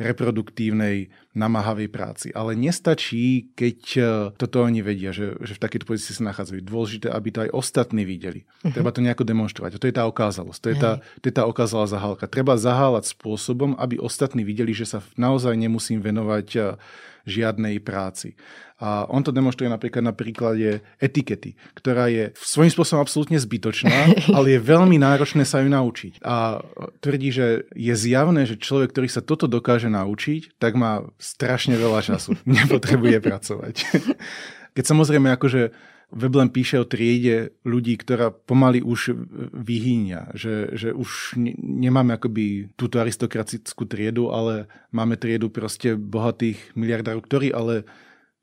reproduktívnej, 0.00 1.12
namáhavej 1.30 1.86
práci. 1.92 2.34
Ale 2.34 2.58
nestačí, 2.58 3.54
keď 3.54 3.78
e, 3.94 4.00
toto 4.34 4.66
oni 4.66 4.82
vedia, 4.82 5.14
že, 5.14 5.38
že 5.38 5.54
v 5.54 5.62
takejto 5.62 5.86
pozícii 5.86 6.18
sa 6.18 6.26
nachádzajú. 6.32 6.58
Dôležité, 6.66 7.06
aby 7.06 7.28
to 7.30 7.38
aj 7.46 7.50
ostatní 7.54 8.02
videli. 8.02 8.42
Uh-huh. 8.66 8.74
Treba 8.74 8.90
to 8.90 8.98
nejako 8.98 9.22
demonstrovať. 9.22 9.76
A 9.76 9.80
to 9.80 9.86
je 9.86 9.94
tá 9.94 10.04
okázalosť. 10.10 10.58
To 10.58 10.68
je 10.72 10.76
tá, 10.80 10.92
to 11.22 11.24
je 11.30 11.34
tá 11.36 11.44
okázalá 11.46 11.86
zahálka. 11.86 12.26
Treba 12.26 12.58
zahálať 12.58 13.14
spôsobom, 13.14 13.78
aby 13.78 14.02
ostatní 14.02 14.42
videli, 14.42 14.74
že 14.74 14.90
sa 14.90 14.98
naozaj 15.14 15.54
nemusím 15.54 16.02
venovať 16.02 16.48
e, 16.56 16.60
žiadnej 17.28 17.80
práci. 17.80 18.36
A 18.80 19.04
on 19.12 19.20
to 19.20 19.28
demonstruje 19.28 19.68
napríklad 19.68 20.00
na 20.00 20.16
príklade 20.16 20.80
etikety, 20.96 21.52
ktorá 21.76 22.08
je 22.08 22.32
svojím 22.40 22.72
spôsobom 22.72 23.04
absolútne 23.04 23.36
zbytočná, 23.36 23.92
ale 24.36 24.56
je 24.56 24.60
veľmi 24.64 24.96
náročné 24.96 25.44
sa 25.44 25.60
ju 25.60 25.68
naučiť. 25.68 26.24
A 26.24 26.64
tvrdí, 27.04 27.28
že 27.28 27.68
je 27.76 27.92
zjavné, 27.92 28.48
že 28.48 28.56
človek, 28.56 28.96
ktorý 28.96 29.08
sa 29.12 29.20
toto 29.20 29.44
dokáže 29.44 29.92
naučiť, 29.92 30.56
tak 30.56 30.80
má 30.80 31.04
strašne 31.20 31.76
veľa 31.76 32.00
času. 32.00 32.40
Nepotrebuje 32.48 33.20
pracovať. 33.20 33.74
Keď 34.76 34.84
samozrejme 34.86 35.28
akože 35.36 35.89
Veblen 36.10 36.50
píše 36.50 36.82
o 36.82 36.86
triede 36.86 37.54
ľudí, 37.62 37.94
ktorá 37.94 38.34
pomaly 38.34 38.82
už 38.82 39.14
vyhýňa, 39.54 40.34
že, 40.34 40.74
že 40.74 40.90
už 40.90 41.38
nemáme 41.62 42.18
akoby 42.18 42.74
túto 42.74 42.98
aristokratickú 42.98 43.86
triedu, 43.86 44.34
ale 44.34 44.66
máme 44.90 45.14
triedu 45.14 45.48
proste 45.54 45.94
bohatých 45.94 46.74
miliardárov, 46.74 47.22
ktorí 47.22 47.54
ale 47.54 47.86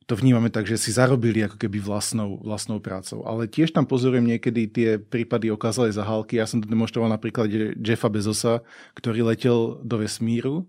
to 0.08 0.16
vnímame 0.16 0.48
tak, 0.48 0.64
že 0.64 0.80
si 0.80 0.96
zarobili 0.96 1.44
ako 1.44 1.60
keby 1.60 1.84
vlastnou, 1.84 2.40
vlastnou 2.40 2.80
prácou. 2.80 3.28
Ale 3.28 3.44
tiež 3.44 3.76
tam 3.76 3.84
pozorujem 3.84 4.24
niekedy 4.24 4.72
tie 4.72 4.90
prípady 4.96 5.52
okázalej 5.52 6.00
zahálky. 6.00 6.40
Ja 6.40 6.48
som 6.48 6.64
to 6.64 6.72
demonstroval 6.72 7.12
na 7.12 7.20
príklade 7.20 7.76
Jeffa 7.76 8.08
Bezosa, 8.08 8.64
ktorý 8.96 9.28
letel 9.28 9.84
do 9.84 10.00
vesmíru, 10.00 10.64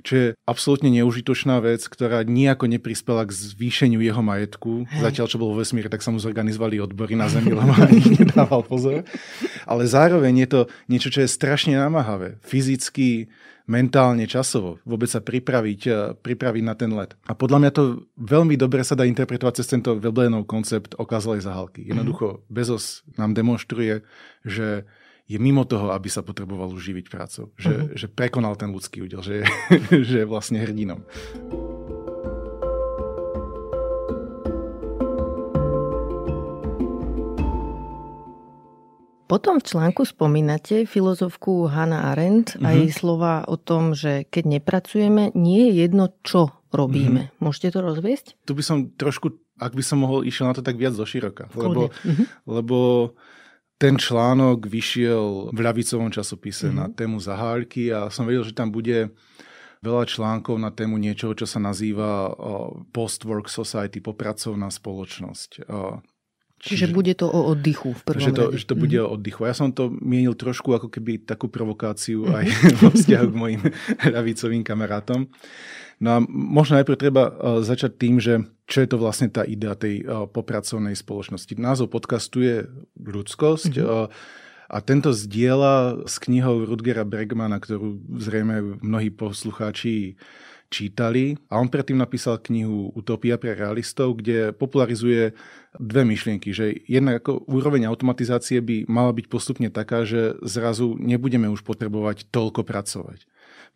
čo 0.00 0.12
je 0.16 0.26
absolútne 0.48 0.88
neužitočná 0.88 1.60
vec, 1.60 1.84
ktorá 1.84 2.24
nejako 2.24 2.64
neprispela 2.64 3.28
k 3.28 3.36
zvýšeniu 3.36 4.00
jeho 4.00 4.24
majetku. 4.24 4.88
Hej. 4.88 5.04
Zatiaľ, 5.04 5.26
čo 5.28 5.36
bol 5.36 5.52
vo 5.52 5.60
vesmíre, 5.60 5.92
tak 5.92 6.00
sa 6.00 6.08
mu 6.08 6.16
zorganizovali 6.16 6.80
odbory 6.80 7.12
na 7.12 7.28
Zemi, 7.28 7.52
lebo 7.52 7.76
ani 7.84 8.24
nedával 8.24 8.64
pozor. 8.64 9.04
Ale 9.68 9.84
zároveň 9.84 10.48
je 10.48 10.48
to 10.48 10.60
niečo, 10.88 11.12
čo 11.12 11.20
je 11.20 11.28
strašne 11.28 11.76
namáhavé. 11.76 12.40
Fyzicky, 12.40 13.28
mentálne, 13.68 14.24
časovo, 14.24 14.80
vôbec 14.88 15.06
sa 15.12 15.20
pripraviť, 15.20 15.80
eh, 15.86 15.96
pripraviť 16.16 16.62
na 16.64 16.74
ten 16.74 16.90
let. 16.96 17.14
A 17.28 17.36
podľa 17.36 17.58
mňa 17.62 17.70
to 17.76 18.08
veľmi 18.16 18.56
dobre 18.56 18.80
sa 18.82 18.96
dá 18.96 19.04
interpretovať 19.04 19.60
cez 19.60 19.68
tento 19.68 20.00
Veblenov 20.00 20.48
koncept 20.48 20.96
okázalej 20.96 21.44
zahalky. 21.44 21.84
Mhm. 21.84 21.88
Jednoducho 21.94 22.26
Bezos 22.48 23.04
nám 23.20 23.36
demonstruje, 23.36 24.02
že 24.42 24.88
je 25.28 25.36
mimo 25.36 25.68
toho, 25.68 25.92
aby 25.92 26.08
sa 26.08 26.24
potreboval 26.24 26.72
uživiť 26.72 27.12
prácou. 27.12 27.52
Že, 27.60 27.74
uh-huh. 27.76 27.92
že 28.00 28.06
prekonal 28.08 28.56
ten 28.56 28.72
ľudský 28.72 29.04
údel, 29.04 29.20
že 29.20 29.44
je, 29.44 29.46
že 30.08 30.16
je 30.24 30.26
vlastne 30.26 30.56
hrdinom. 30.56 31.04
Potom 39.28 39.60
v 39.60 39.68
článku 39.68 40.08
spomínate 40.08 40.88
filozofku 40.88 41.68
Hannah 41.68 42.16
Arendt 42.16 42.56
mm-hmm. 42.56 42.64
aj 42.64 42.78
slova 42.96 43.34
o 43.44 43.60
tom, 43.60 43.92
že 43.92 44.24
keď 44.32 44.58
nepracujeme, 44.58 45.36
nie 45.36 45.68
je 45.68 45.84
jedno, 45.84 46.08
čo 46.24 46.56
robíme. 46.72 47.28
Mm-hmm. 47.28 47.44
Môžete 47.44 47.76
to 47.76 47.84
rozviesť? 47.84 48.40
Tu 48.48 48.52
by 48.56 48.64
som 48.64 48.88
trošku, 48.96 49.36
ak 49.60 49.76
by 49.76 49.84
som 49.84 50.00
mohol, 50.00 50.24
išiel 50.24 50.48
na 50.48 50.56
to 50.56 50.64
tak 50.64 50.80
viac 50.80 50.96
zo 50.96 51.04
široka. 51.04 51.52
Lebo, 51.52 51.92
mm-hmm. 51.92 52.26
lebo 52.48 52.78
ten 53.76 54.00
článok 54.00 54.64
vyšiel 54.64 55.52
v 55.52 55.58
ľavicovom 55.60 56.08
časopise 56.08 56.72
mm-hmm. 56.72 56.80
na 56.80 56.86
tému 56.88 57.20
zahárky 57.20 57.92
a 57.92 58.08
som 58.08 58.24
vedel, 58.24 58.48
že 58.48 58.56
tam 58.56 58.72
bude 58.72 59.12
veľa 59.84 60.10
článkov 60.10 60.58
na 60.58 60.74
tému 60.74 60.98
niečoho, 60.98 61.38
čo 61.38 61.46
sa 61.46 61.62
nazýva 61.62 62.34
post-work 62.90 63.46
society, 63.46 64.02
popracovná 64.02 64.72
spoločnosť. 64.72 65.70
Čiže, 66.58 66.90
Čiže 66.90 66.94
bude 66.94 67.14
to 67.14 67.30
o 67.30 67.54
oddychu 67.54 67.94
v 67.94 68.02
prvom 68.02 68.26
že 68.26 68.34
to, 68.34 68.44
rade. 68.50 68.58
že 68.58 68.66
to 68.66 68.74
bude 68.74 68.98
mm. 68.98 69.04
o 69.06 69.08
oddychu. 69.14 69.46
Ja 69.46 69.54
som 69.54 69.70
to 69.70 69.94
mienil 69.94 70.34
trošku 70.34 70.74
ako 70.74 70.90
keby 70.90 71.22
takú 71.22 71.46
provokáciu 71.46 72.26
mm. 72.26 72.34
aj 72.34 72.46
vo 72.82 72.90
vzťahu 72.90 73.26
k 73.30 73.36
mojim 73.38 73.62
ľavicovým 74.02 74.66
kamarátom. 74.66 75.30
No 76.02 76.08
a 76.14 76.18
možno 76.28 76.78
najprv 76.78 76.98
treba 76.98 77.30
uh, 77.30 77.62
začať 77.62 77.92
tým, 77.94 78.18
že 78.18 78.42
čo 78.66 78.82
je 78.82 78.88
to 78.90 78.98
vlastne 78.98 79.30
tá 79.30 79.46
idea 79.46 79.78
tej 79.78 80.02
uh, 80.02 80.26
popracovnej 80.26 80.98
spoločnosti. 80.98 81.54
Názov 81.58 81.94
podcastu 81.94 82.42
je 82.42 82.56
ľudskosť. 82.98 83.72
Mm-hmm. 83.78 84.46
A 84.68 84.84
tento 84.84 85.16
zdieľa 85.16 86.04
s 86.04 86.20
knihou 86.20 86.68
Rudgera 86.68 87.00
Bregmana, 87.00 87.56
ktorú 87.56 88.04
zrejme 88.20 88.84
mnohí 88.84 89.08
poslucháči 89.08 90.20
čítali. 90.68 91.36
A 91.48 91.58
on 91.58 91.72
predtým 91.72 91.96
napísal 91.96 92.40
knihu 92.44 92.92
Utopia 92.92 93.40
pre 93.40 93.56
realistov, 93.56 94.20
kde 94.20 94.52
popularizuje 94.52 95.32
dve 95.76 96.02
myšlienky, 96.04 96.52
že 96.52 96.84
jedna 96.88 97.20
ako 97.20 97.44
úroveň 97.48 97.88
automatizácie 97.88 98.60
by 98.60 98.88
mala 98.88 99.12
byť 99.16 99.26
postupne 99.28 99.68
taká, 99.72 100.04
že 100.04 100.36
zrazu 100.44 100.96
nebudeme 101.00 101.48
už 101.48 101.64
potrebovať 101.64 102.28
toľko 102.28 102.64
pracovať 102.64 103.24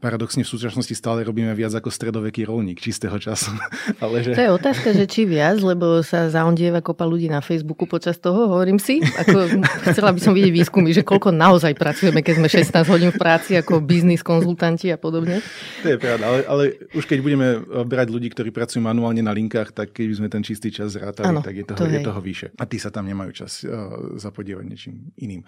paradoxne 0.03 0.43
v 0.43 0.51
súčasnosti 0.51 0.91
stále 0.99 1.23
robíme 1.23 1.55
viac 1.55 1.71
ako 1.79 1.95
stredoveký 1.95 2.43
rolník 2.43 2.83
čistého 2.83 3.15
času. 3.15 3.55
Ale 4.03 4.27
že... 4.27 4.35
To 4.35 4.43
je 4.43 4.51
otázka, 4.51 4.91
že 4.91 5.07
či 5.07 5.23
viac, 5.23 5.63
lebo 5.63 6.03
sa 6.03 6.27
zaondieva 6.27 6.83
kopa 6.83 7.07
ľudí 7.07 7.31
na 7.31 7.39
Facebooku 7.39 7.87
počas 7.87 8.19
toho, 8.19 8.51
hovorím 8.51 8.83
si. 8.83 8.99
Ako, 8.99 9.63
chcela 9.95 10.11
by 10.11 10.19
som 10.19 10.35
vidieť 10.35 10.51
výskumy, 10.51 10.91
že 10.91 11.07
koľko 11.07 11.31
naozaj 11.31 11.79
pracujeme, 11.79 12.27
keď 12.27 12.35
sme 12.43 12.49
16 12.51 12.91
hodín 12.91 13.11
v 13.15 13.19
práci 13.23 13.55
ako 13.55 13.79
biznis 13.79 14.27
konzultanti 14.27 14.91
a 14.91 14.99
podobne. 14.99 15.39
To 15.87 15.95
je 15.95 15.99
pravda, 16.03 16.25
ale, 16.27 16.41
ale 16.51 16.65
už 16.99 17.07
keď 17.07 17.19
budeme 17.23 17.63
brať 17.87 18.11
ľudí, 18.11 18.35
ktorí 18.35 18.51
pracujú 18.51 18.83
manuálne 18.83 19.23
na 19.23 19.31
linkách, 19.31 19.71
tak 19.71 19.95
keď 19.95 20.07
by 20.11 20.15
sme 20.19 20.29
ten 20.29 20.43
čistý 20.43 20.75
čas 20.75 20.99
zrátali, 20.99 21.31
ano, 21.31 21.47
tak 21.47 21.55
je 21.55 21.65
toho, 21.71 21.79
to 21.79 21.87
je. 21.87 21.95
je 21.95 22.01
toho 22.03 22.21
vyše. 22.21 22.49
A 22.59 22.67
tí 22.67 22.83
sa 22.83 22.91
tam 22.91 23.07
nemajú 23.07 23.31
čas 23.31 23.63
uh, 23.63 24.19
zapodievať 24.19 24.65
niečím 24.67 25.15
iným. 25.15 25.47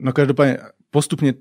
No 0.00 0.16
každopádne 0.16 0.72
postupne 0.88 1.36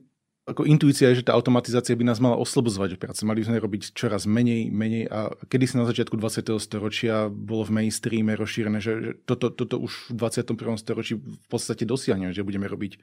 ako 0.50 0.66
intuícia 0.66 1.10
je, 1.14 1.22
že 1.22 1.28
tá 1.30 1.38
automatizácia 1.38 1.94
by 1.94 2.06
nás 2.10 2.18
mala 2.18 2.36
oslobozovať 2.42 2.98
od 2.98 3.00
práce. 3.00 3.22
Mali 3.22 3.46
by 3.46 3.54
sme 3.54 3.64
robiť 3.64 3.94
čoraz 3.94 4.26
menej, 4.26 4.74
menej 4.74 5.06
a 5.08 5.34
kedy 5.46 5.66
si 5.70 5.76
na 5.78 5.86
začiatku 5.86 6.18
20. 6.18 6.58
storočia 6.58 7.30
bolo 7.30 7.70
v 7.70 7.82
mainstreame 7.82 8.34
rozšírené, 8.34 8.82
že, 8.82 8.94
že 9.00 9.12
toto, 9.24 9.54
toto 9.54 9.78
už 9.78 10.12
v 10.12 10.18
21. 10.18 10.82
storočí 10.82 11.14
v 11.22 11.48
podstate 11.48 11.86
dosiahneme, 11.86 12.34
že 12.34 12.42
budeme 12.42 12.66
robiť, 12.66 12.98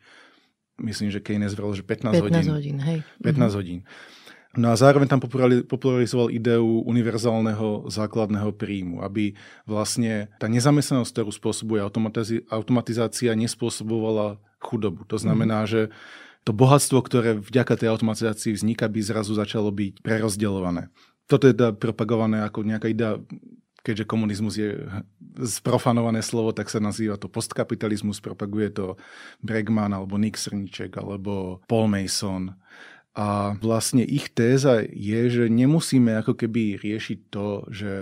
myslím, 0.82 1.14
že 1.14 1.22
Keynes 1.22 1.54
vrel, 1.54 1.72
že 1.72 1.86
15, 1.86 2.18
15 2.18 2.26
hodín. 2.26 2.46
hodín 2.50 2.78
hej. 2.82 2.98
15 3.22 3.38
mhm. 3.38 3.54
hodín. 3.54 3.80
No 4.56 4.72
a 4.72 4.74
zároveň 4.74 5.04
tam 5.04 5.20
popularizoval 5.68 6.32
ideu 6.32 6.64
univerzálneho 6.88 7.92
základného 7.92 8.56
príjmu, 8.56 9.04
aby 9.04 9.36
vlastne 9.68 10.32
tá 10.40 10.48
nezamestnanosť, 10.48 11.12
ktorú 11.12 11.30
spôsobuje 11.30 11.80
automatizácia, 12.48 13.36
nespôsobovala 13.36 14.40
chudobu. 14.56 15.04
To 15.12 15.20
znamená, 15.20 15.64
mm. 15.64 15.68
že 15.68 15.80
to 16.46 16.54
bohatstvo, 16.54 17.02
ktoré 17.02 17.34
vďaka 17.42 17.74
tej 17.74 17.90
automatizácii 17.90 18.54
vzniká, 18.54 18.86
by 18.86 19.02
zrazu 19.02 19.34
začalo 19.34 19.74
byť 19.74 19.98
prerozdeľované. 20.06 20.94
Toto 21.26 21.50
je 21.50 21.58
teda 21.58 21.74
propagované 21.74 22.46
ako 22.46 22.62
nejaká 22.62 22.86
idea, 22.86 23.18
keďže 23.82 24.06
komunizmus 24.06 24.54
je 24.54 24.78
sprofanované 25.42 26.22
slovo, 26.22 26.54
tak 26.54 26.70
sa 26.70 26.78
nazýva 26.78 27.18
to 27.18 27.26
postkapitalizmus, 27.26 28.22
propaguje 28.22 28.70
to 28.70 28.94
Bregman 29.42 29.90
alebo 29.90 30.14
Nick 30.22 30.38
Srniček 30.38 30.94
alebo 30.94 31.66
Paul 31.66 31.90
Mason. 31.90 32.54
A 33.18 33.58
vlastne 33.58 34.06
ich 34.06 34.30
téza 34.30 34.86
je, 34.86 35.20
že 35.26 35.44
nemusíme 35.50 36.14
ako 36.22 36.38
keby 36.38 36.78
riešiť 36.78 37.18
to, 37.26 37.66
že 37.74 37.92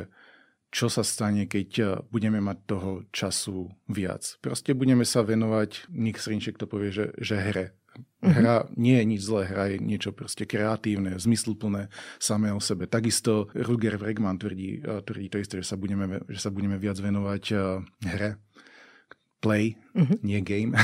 čo 0.75 0.91
sa 0.91 1.07
stane, 1.07 1.47
keď 1.47 2.03
budeme 2.11 2.43
mať 2.45 2.59
toho 2.67 2.91
času 3.15 3.73
viac. 3.87 4.37
Proste 4.43 4.75
budeme 4.75 5.07
sa 5.07 5.23
venovať, 5.23 5.87
Nick 5.95 6.21
Srinček 6.21 6.59
to 6.59 6.67
povie, 6.67 6.93
že, 6.93 7.15
že 7.17 7.41
hre. 7.41 7.67
Mhm. 8.25 8.33
Hra 8.41 8.57
nie 8.81 8.97
je 8.97 9.05
nič 9.05 9.21
zlé, 9.21 9.43
hra 9.45 9.65
je 9.75 9.77
niečo 9.85 10.11
proste 10.17 10.49
kreatívne, 10.49 11.21
zmysluplné 11.21 11.93
samé 12.17 12.57
o 12.57 12.61
sebe. 12.61 12.89
Takisto 12.89 13.53
Ruger 13.53 14.01
Bregman 14.01 14.41
tvrdí, 14.41 14.81
tvrdí 14.81 15.29
to 15.29 15.37
isté, 15.37 15.61
že 15.61 15.69
sa 15.69 15.77
budeme, 15.77 16.25
že 16.33 16.41
sa 16.41 16.49
budeme 16.49 16.81
viac 16.81 16.97
venovať 16.97 17.45
hre. 18.09 18.41
Play, 19.45 19.77
uh-huh. 19.93 20.17
nie 20.25 20.41
game. 20.41 20.73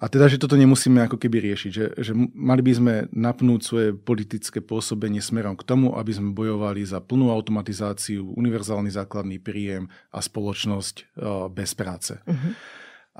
A 0.00 0.08
teda, 0.08 0.32
že 0.32 0.40
toto 0.40 0.56
nemusíme 0.56 1.04
ako 1.04 1.20
keby 1.20 1.52
riešiť, 1.52 1.72
že, 1.74 1.86
že 1.92 2.16
mali 2.32 2.64
by 2.64 2.72
sme 2.72 2.94
napnúť 3.12 3.60
svoje 3.60 3.88
politické 3.92 4.64
pôsobenie 4.64 5.20
smerom 5.20 5.52
k 5.60 5.66
tomu, 5.66 5.92
aby 5.92 6.08
sme 6.08 6.32
bojovali 6.32 6.80
za 6.88 7.04
plnú 7.04 7.28
automatizáciu, 7.28 8.32
univerzálny 8.32 8.88
základný 8.88 9.44
príjem 9.44 9.92
a 10.08 10.24
spoločnosť 10.24 10.94
uh, 11.04 11.52
bez 11.52 11.76
práce. 11.76 12.16
Uh-huh. 12.16 12.56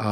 A 0.00 0.10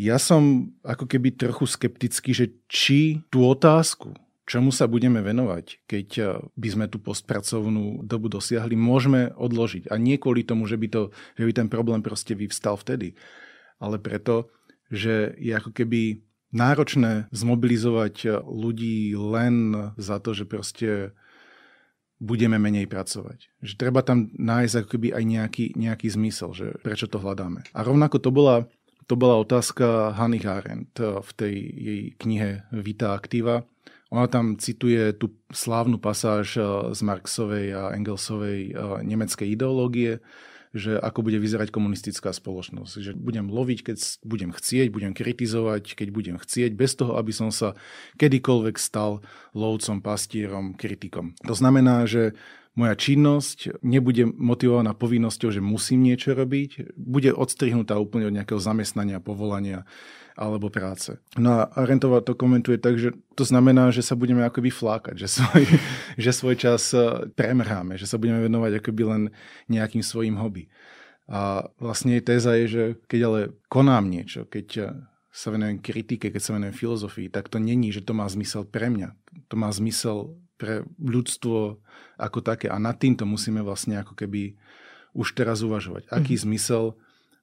ja 0.00 0.16
som 0.16 0.72
ako 0.80 1.04
keby 1.04 1.36
trochu 1.36 1.68
skeptický, 1.68 2.32
že 2.32 2.46
či 2.72 3.20
tú 3.28 3.44
otázku, 3.44 4.16
čomu 4.48 4.72
sa 4.72 4.88
budeme 4.88 5.20
venovať, 5.20 5.84
keď 5.84 6.08
eh, 6.18 6.26
by 6.56 6.68
sme 6.72 6.86
tú 6.88 6.96
postpracovnú 6.98 8.02
dobu 8.08 8.32
dosiahli, 8.32 8.74
môžeme 8.74 9.36
odložiť. 9.36 9.92
A 9.92 10.00
nie 10.00 10.16
kvôli 10.16 10.42
tomu, 10.42 10.64
že 10.64 10.80
by, 10.80 10.88
to, 10.88 11.02
že 11.36 11.44
by 11.44 11.52
ten 11.52 11.68
problém 11.68 12.00
proste 12.00 12.32
vyvstal 12.32 12.80
vtedy, 12.80 13.12
ale 13.76 14.00
preto, 14.00 14.48
že 14.88 15.36
je 15.38 15.52
ako 15.52 15.70
keby 15.70 16.24
náročné 16.50 17.30
zmobilizovať 17.30 18.42
ľudí 18.42 19.14
len 19.14 19.54
za 19.94 20.18
to, 20.18 20.34
že 20.34 20.50
proste 20.50 21.14
budeme 22.20 22.60
menej 22.60 22.84
pracovať. 22.84 23.48
Že 23.64 23.74
treba 23.80 24.04
tam 24.04 24.28
nájsť 24.36 24.74
ako 24.84 24.88
keby 24.92 25.08
aj 25.16 25.24
nejaký, 25.24 25.64
nejaký 25.72 26.06
zmysel, 26.12 26.52
že 26.52 26.66
prečo 26.84 27.08
to 27.08 27.16
hľadáme. 27.16 27.64
A 27.72 27.80
rovnako 27.80 28.20
to 28.20 28.30
bola, 28.34 28.68
to 29.10 29.18
bola 29.18 29.42
otázka 29.42 30.14
Hany 30.14 30.38
Arendt 30.46 30.94
v 31.02 31.30
tej 31.34 31.54
jej 31.58 32.02
knihe 32.14 32.62
Vita 32.70 33.10
Aktiva. 33.10 33.66
Ona 34.14 34.30
tam 34.30 34.54
cituje 34.54 35.10
tú 35.18 35.34
slávnu 35.50 35.98
pasáž 35.98 36.54
z 36.94 37.00
Marxovej 37.02 37.74
a 37.74 37.90
Engelsovej 37.98 38.70
nemeckej 39.02 39.50
ideológie, 39.50 40.22
že 40.70 40.94
ako 40.94 41.26
bude 41.26 41.42
vyzerať 41.42 41.74
komunistická 41.74 42.30
spoločnosť. 42.30 43.02
Že 43.02 43.12
budem 43.18 43.50
loviť, 43.50 43.90
keď 43.90 44.22
budem 44.22 44.54
chcieť, 44.54 44.94
budem 44.94 45.10
kritizovať, 45.10 45.98
keď 45.98 46.08
budem 46.14 46.36
chcieť, 46.38 46.78
bez 46.78 46.94
toho, 46.94 47.18
aby 47.18 47.34
som 47.34 47.50
sa 47.50 47.74
kedykoľvek 48.14 48.78
stal 48.78 49.26
lovcom, 49.58 49.98
pastierom, 49.98 50.78
kritikom. 50.78 51.34
To 51.50 51.54
znamená, 51.58 52.06
že 52.06 52.38
moja 52.80 52.96
činnosť 52.96 53.84
nebude 53.84 54.24
motivovaná 54.24 54.96
povinnosťou, 54.96 55.52
že 55.52 55.60
musím 55.60 56.08
niečo 56.08 56.32
robiť, 56.32 56.96
bude 56.96 57.36
odstrihnutá 57.36 58.00
úplne 58.00 58.32
od 58.32 58.34
nejakého 58.40 58.56
zamestnania, 58.56 59.20
povolania 59.20 59.84
alebo 60.40 60.72
práce. 60.72 61.20
No 61.36 61.60
a 61.60 61.68
Arendtová 61.76 62.24
to 62.24 62.32
komentuje 62.32 62.80
tak, 62.80 62.96
že 62.96 63.12
to 63.36 63.44
znamená, 63.44 63.92
že 63.92 64.00
sa 64.00 64.16
budeme 64.16 64.40
akoby 64.40 64.72
flákať, 64.72 65.20
že 65.20 65.28
svoj, 65.28 65.62
že 66.24 66.30
svoj 66.32 66.56
čas 66.56 66.96
e, 66.96 67.28
premrháme, 67.36 68.00
že 68.00 68.08
sa 68.08 68.16
budeme 68.16 68.40
venovať 68.48 68.80
akoby 68.80 69.02
len 69.04 69.22
nejakým 69.68 70.00
svojim 70.00 70.40
hobby. 70.40 70.72
A 71.28 71.68
vlastne 71.76 72.16
jej 72.16 72.24
téza 72.24 72.56
je, 72.56 72.66
že 72.66 72.84
keď 73.04 73.20
ale 73.28 73.40
konám 73.68 74.08
niečo, 74.08 74.48
keď 74.48 74.66
e, 74.80 74.84
sa 75.30 75.52
venujem 75.52 75.78
kritike, 75.78 76.32
keď 76.32 76.42
sa 76.42 76.54
venujem 76.56 76.74
filozofii, 76.74 77.28
tak 77.28 77.52
to 77.52 77.60
není, 77.60 77.92
že 77.92 78.02
to 78.02 78.16
má 78.16 78.26
zmysel 78.26 78.64
pre 78.64 78.88
mňa. 78.88 79.14
To 79.52 79.54
má 79.60 79.68
zmysel 79.70 80.40
pre 80.60 80.84
ľudstvo 81.00 81.80
ako 82.20 82.38
také. 82.44 82.68
A 82.68 82.76
nad 82.76 83.00
týmto 83.00 83.24
musíme 83.24 83.64
vlastne 83.64 83.96
ako 83.96 84.12
keby 84.12 84.60
už 85.16 85.32
teraz 85.32 85.64
uvažovať. 85.64 86.12
Aký 86.12 86.36
mm-hmm. 86.36 86.44
zmysel 86.52 86.84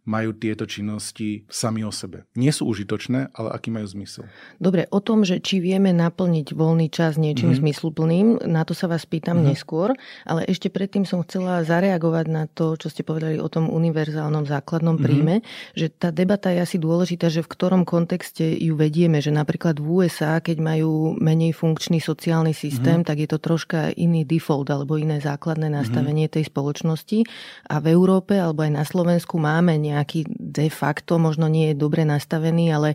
majú 0.07 0.31
tieto 0.31 0.63
činnosti 0.63 1.43
sami 1.51 1.83
o 1.83 1.91
sebe. 1.91 2.23
Nie 2.39 2.55
sú 2.55 2.63
užitočné, 2.71 3.35
ale 3.35 3.51
aký 3.51 3.69
majú 3.69 3.85
zmysel. 3.91 4.23
Dobre, 4.57 4.87
o 4.87 5.03
tom, 5.03 5.27
že 5.27 5.43
či 5.43 5.59
vieme 5.59 5.91
naplniť 5.91 6.55
voľný 6.55 6.87
čas 6.87 7.19
niečím 7.19 7.51
mm-hmm. 7.51 7.61
zmysluplným, 7.67 8.25
na 8.47 8.63
to 8.63 8.71
sa 8.71 8.87
vás 8.87 9.03
pýtam 9.03 9.43
mm-hmm. 9.43 9.51
neskôr, 9.51 9.91
ale 10.23 10.47
ešte 10.47 10.71
predtým 10.71 11.03
som 11.03 11.27
chcela 11.27 11.59
zareagovať 11.67 12.25
na 12.31 12.47
to, 12.47 12.79
čo 12.79 12.87
ste 12.87 13.03
povedali 13.03 13.35
o 13.37 13.51
tom 13.51 13.67
univerzálnom 13.67 14.47
základnom 14.47 14.95
mhm. 14.95 15.03
príjme, 15.03 15.35
mm-hmm. 15.43 15.75
že 15.75 15.91
tá 15.91 16.09
debata 16.15 16.55
je 16.55 16.63
asi 16.63 16.77
dôležitá, 16.79 17.27
že 17.27 17.43
v 17.43 17.51
ktorom 17.51 17.83
kontexte 17.83 18.47
ju 18.47 18.79
vedieme, 18.79 19.19
že 19.19 19.35
napríklad 19.35 19.83
v 19.83 20.07
USA, 20.07 20.39
keď 20.39 20.63
majú 20.63 21.19
menej 21.19 21.51
funkčný 21.51 21.99
sociálny 21.99 22.55
systém, 22.55 23.03
mm-hmm. 23.03 23.09
tak 23.11 23.17
je 23.19 23.27
to 23.27 23.43
troška 23.43 23.91
iný 23.99 24.23
default 24.23 24.71
alebo 24.71 24.95
iné 24.95 25.19
základné 25.19 25.67
nastavenie 25.67 26.31
mm-hmm. 26.31 26.37
tej 26.39 26.43
spoločnosti 26.47 27.19
a 27.67 27.75
v 27.83 27.85
Európe 27.91 28.39
alebo 28.39 28.63
aj 28.63 28.71
na 28.71 28.85
Slovensku 28.87 29.35
máme 29.35 29.75
nejak 29.75 29.96
nejaký 29.97 30.29
de 30.29 30.69
facto, 30.69 31.17
možno 31.17 31.49
nie 31.49 31.73
je 31.73 31.81
dobre 31.81 32.05
nastavený, 32.05 32.69
ale 32.69 32.89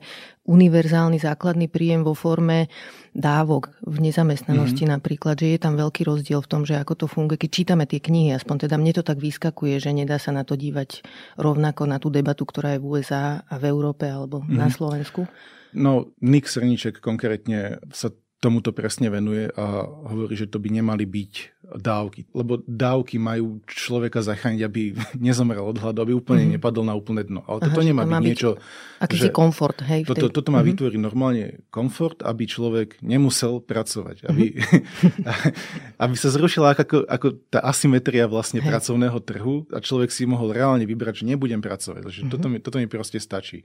univerzálny 0.46 1.18
základný 1.18 1.66
príjem 1.66 2.06
vo 2.06 2.14
forme 2.14 2.70
dávok 3.14 3.74
v 3.82 4.10
nezamestnanosti 4.10 4.86
mm-hmm. 4.86 4.94
napríklad, 4.98 5.34
že 5.38 5.54
je 5.54 5.58
tam 5.58 5.74
veľký 5.74 6.06
rozdiel 6.06 6.40
v 6.42 6.50
tom, 6.50 6.62
že 6.62 6.78
ako 6.78 7.04
to 7.04 7.06
funguje. 7.10 7.42
Keď 7.42 7.50
čítame 7.50 7.84
tie 7.86 7.98
knihy, 7.98 8.34
aspoň 8.34 8.66
teda 8.66 8.78
mne 8.78 8.92
to 8.94 9.02
tak 9.02 9.18
vyskakuje, 9.18 9.82
že 9.82 9.90
nedá 9.90 10.16
sa 10.22 10.30
na 10.30 10.46
to 10.46 10.54
dívať 10.54 11.02
rovnako 11.38 11.90
na 11.90 11.98
tú 11.98 12.08
debatu, 12.10 12.46
ktorá 12.46 12.78
je 12.78 12.82
v 12.82 12.86
USA 12.98 13.42
a 13.46 13.54
v 13.58 13.64
Európe 13.70 14.06
alebo 14.06 14.40
mm-hmm. 14.40 14.58
na 14.58 14.68
Slovensku. 14.70 15.26
No, 15.72 16.12
Nick 16.20 16.52
Srniček 16.52 17.00
konkrétne 17.00 17.80
sa 17.96 18.12
tomuto 18.42 18.74
presne 18.74 19.06
venuje 19.06 19.46
a 19.54 19.86
hovorí, 19.86 20.34
že 20.34 20.50
to 20.50 20.58
by 20.58 20.66
nemali 20.66 21.06
byť 21.06 21.62
dávky. 21.78 22.26
Lebo 22.34 22.58
dávky 22.66 23.14
majú 23.22 23.62
človeka 23.70 24.18
zachrániť, 24.18 24.62
aby 24.66 24.98
nezomrel 25.30 25.62
od 25.62 25.78
hladu, 25.78 26.02
aby 26.02 26.12
úplne 26.18 26.50
mm-hmm. 26.50 26.58
nepadol 26.58 26.82
na 26.82 26.98
úplné 26.98 27.22
dno. 27.22 27.46
Ale 27.46 27.62
Aha, 27.62 27.66
toto 27.70 27.86
nemá 27.86 28.02
to 28.02 28.10
byť 28.10 28.26
niečo... 28.26 28.50
Akýsi 28.98 29.30
komfort, 29.30 29.78
hej? 29.86 30.02
Toto, 30.02 30.26
toto 30.26 30.50
má 30.50 30.58
mm-hmm. 30.58 30.70
vytvoriť 30.74 30.98
normálne 30.98 31.62
komfort, 31.70 32.18
aby 32.26 32.42
človek 32.50 32.98
nemusel 32.98 33.62
pracovať. 33.62 34.26
Aby, 34.26 34.58
mm-hmm. 34.58 36.02
aby 36.04 36.14
sa 36.18 36.28
zrušila 36.34 36.74
ako, 36.74 37.06
ako 37.06 37.26
tá 37.46 37.62
asymetria 37.62 38.26
vlastne 38.26 38.58
hej. 38.58 38.66
pracovného 38.66 39.22
trhu 39.22 39.70
a 39.70 39.78
človek 39.78 40.10
si 40.10 40.26
mohol 40.26 40.50
reálne 40.50 40.82
vybrať, 40.82 41.22
že 41.22 41.30
nebudem 41.30 41.62
pracovať. 41.62 42.02
Že 42.02 42.10
mm-hmm. 42.10 42.32
toto, 42.34 42.46
mi, 42.50 42.58
toto 42.58 42.76
mi 42.82 42.90
proste 42.90 43.22
stačí. 43.22 43.62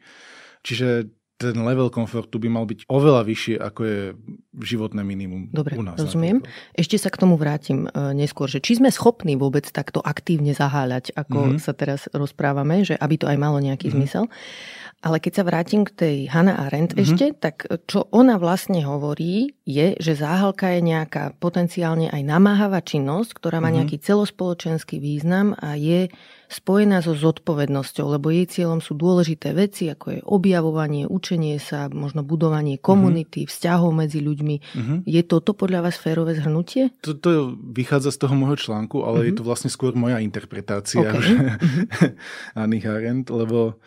Čiže 0.62 1.10
ten 1.38 1.54
level 1.62 1.93
komfortu 1.93 2.41
by 2.41 2.50
mal 2.50 2.65
byť 2.65 2.89
oveľa 2.89 3.21
vyššie, 3.21 3.56
ako 3.62 3.82
je 3.86 4.00
životné 4.58 5.06
minimum 5.06 5.54
Dobre, 5.54 5.78
u 5.78 5.86
nás. 5.86 5.93
rozumiem. 5.93 6.41
Ešte 6.73 6.97
sa 6.97 7.13
k 7.13 7.21
tomu 7.21 7.38
vrátim 7.38 7.86
e, 7.86 7.89
neskôr, 8.17 8.50
že 8.50 8.58
či 8.58 8.82
sme 8.82 8.89
schopní 8.89 9.38
vôbec 9.38 9.69
takto 9.69 10.02
aktívne 10.02 10.58
zaháľať, 10.58 11.13
ako 11.13 11.39
mm-hmm. 11.54 11.62
sa 11.62 11.78
teraz 11.78 12.10
rozprávame, 12.10 12.82
že 12.82 12.97
aby 12.97 13.21
to 13.21 13.30
aj 13.30 13.38
malo 13.38 13.62
nejaký 13.62 13.93
mm-hmm. 13.93 14.02
zmysel. 14.02 14.26
Ale 14.97 15.21
keď 15.21 15.33
sa 15.38 15.43
vrátim 15.45 15.86
k 15.86 15.93
tej 15.93 16.15
Hannah 16.33 16.57
Arendt 16.67 16.97
mm-hmm. 16.97 17.05
ešte, 17.05 17.25
tak 17.38 17.69
čo 17.86 18.10
ona 18.10 18.41
vlastne 18.41 18.81
hovorí, 18.81 19.53
je, 19.62 19.93
že 20.01 20.17
záhalka 20.17 20.73
je 20.73 20.81
nejaká 20.81 21.38
potenciálne 21.38 22.10
aj 22.10 22.21
namáhavá 22.25 22.81
činnosť, 22.81 23.38
ktorá 23.38 23.62
má 23.62 23.69
mm-hmm. 23.69 23.77
nejaký 23.86 23.97
celospoločenský 24.01 24.97
význam 24.97 25.53
a 25.53 25.77
je 25.77 26.10
spojená 26.49 27.05
so 27.05 27.13
zodpovednosťou, 27.13 28.17
lebo 28.17 28.33
jej 28.33 28.47
cieľom 28.49 28.81
sú 28.81 28.97
dôležité 28.97 29.53
veci, 29.53 29.91
ako 29.91 30.05
je 30.17 30.19
objavovanie, 30.25 31.05
učenie 31.05 31.60
sa, 31.60 31.91
možno 31.93 32.25
budovanie 32.25 32.81
komunity, 32.81 33.45
mm-hmm. 33.45 33.53
vzťahov 33.53 33.91
medzi 33.93 34.19
ľuďmi. 34.23 34.55
Mm-hmm. 34.57 34.97
Je 35.05 35.21
toto 35.27 35.53
podľa 35.53 35.91
vás 35.91 35.99
férové 35.99 36.39
zhrnutie? 36.39 36.89
Toto 37.05 37.53
vychádza 37.53 38.15
z 38.15 38.25
toho 38.25 38.33
môjho 38.33 38.57
článku, 38.57 39.05
ale 39.05 39.21
mm-hmm. 39.21 39.29
je 39.29 39.33
to 39.38 39.43
vlastne 39.45 39.69
skôr 39.69 39.93
moja 39.93 40.23
interpretácia 40.23 41.05
okay. 41.05 41.21
mm-hmm. 41.21 42.57
Anny 42.65 42.79
Arendt, 42.81 43.29
lebo 43.29 43.77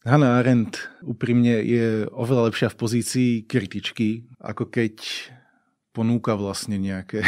Hannah 0.00 0.40
Arendt 0.40 0.88
úprimne 1.04 1.60
je 1.60 2.08
oveľa 2.08 2.48
lepšia 2.48 2.72
v 2.72 2.78
pozícii 2.80 3.30
kritičky, 3.44 4.24
ako 4.40 4.72
keď 4.72 4.96
ponúka 5.92 6.38
vlastne 6.38 6.80
nejaké 6.80 7.20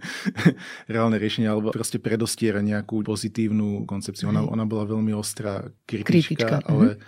reálne 0.92 1.16
riešenia 1.16 1.54
alebo 1.54 1.72
proste 1.72 1.96
predostiera 1.96 2.60
nejakú 2.60 3.00
pozitívnu 3.00 3.88
koncepciu. 3.88 4.28
Ona, 4.28 4.44
ona 4.44 4.68
bola 4.68 4.84
veľmi 4.84 5.14
ostrá 5.16 5.72
kritička, 5.86 6.36
kritička. 6.36 6.56
ale 6.68 7.00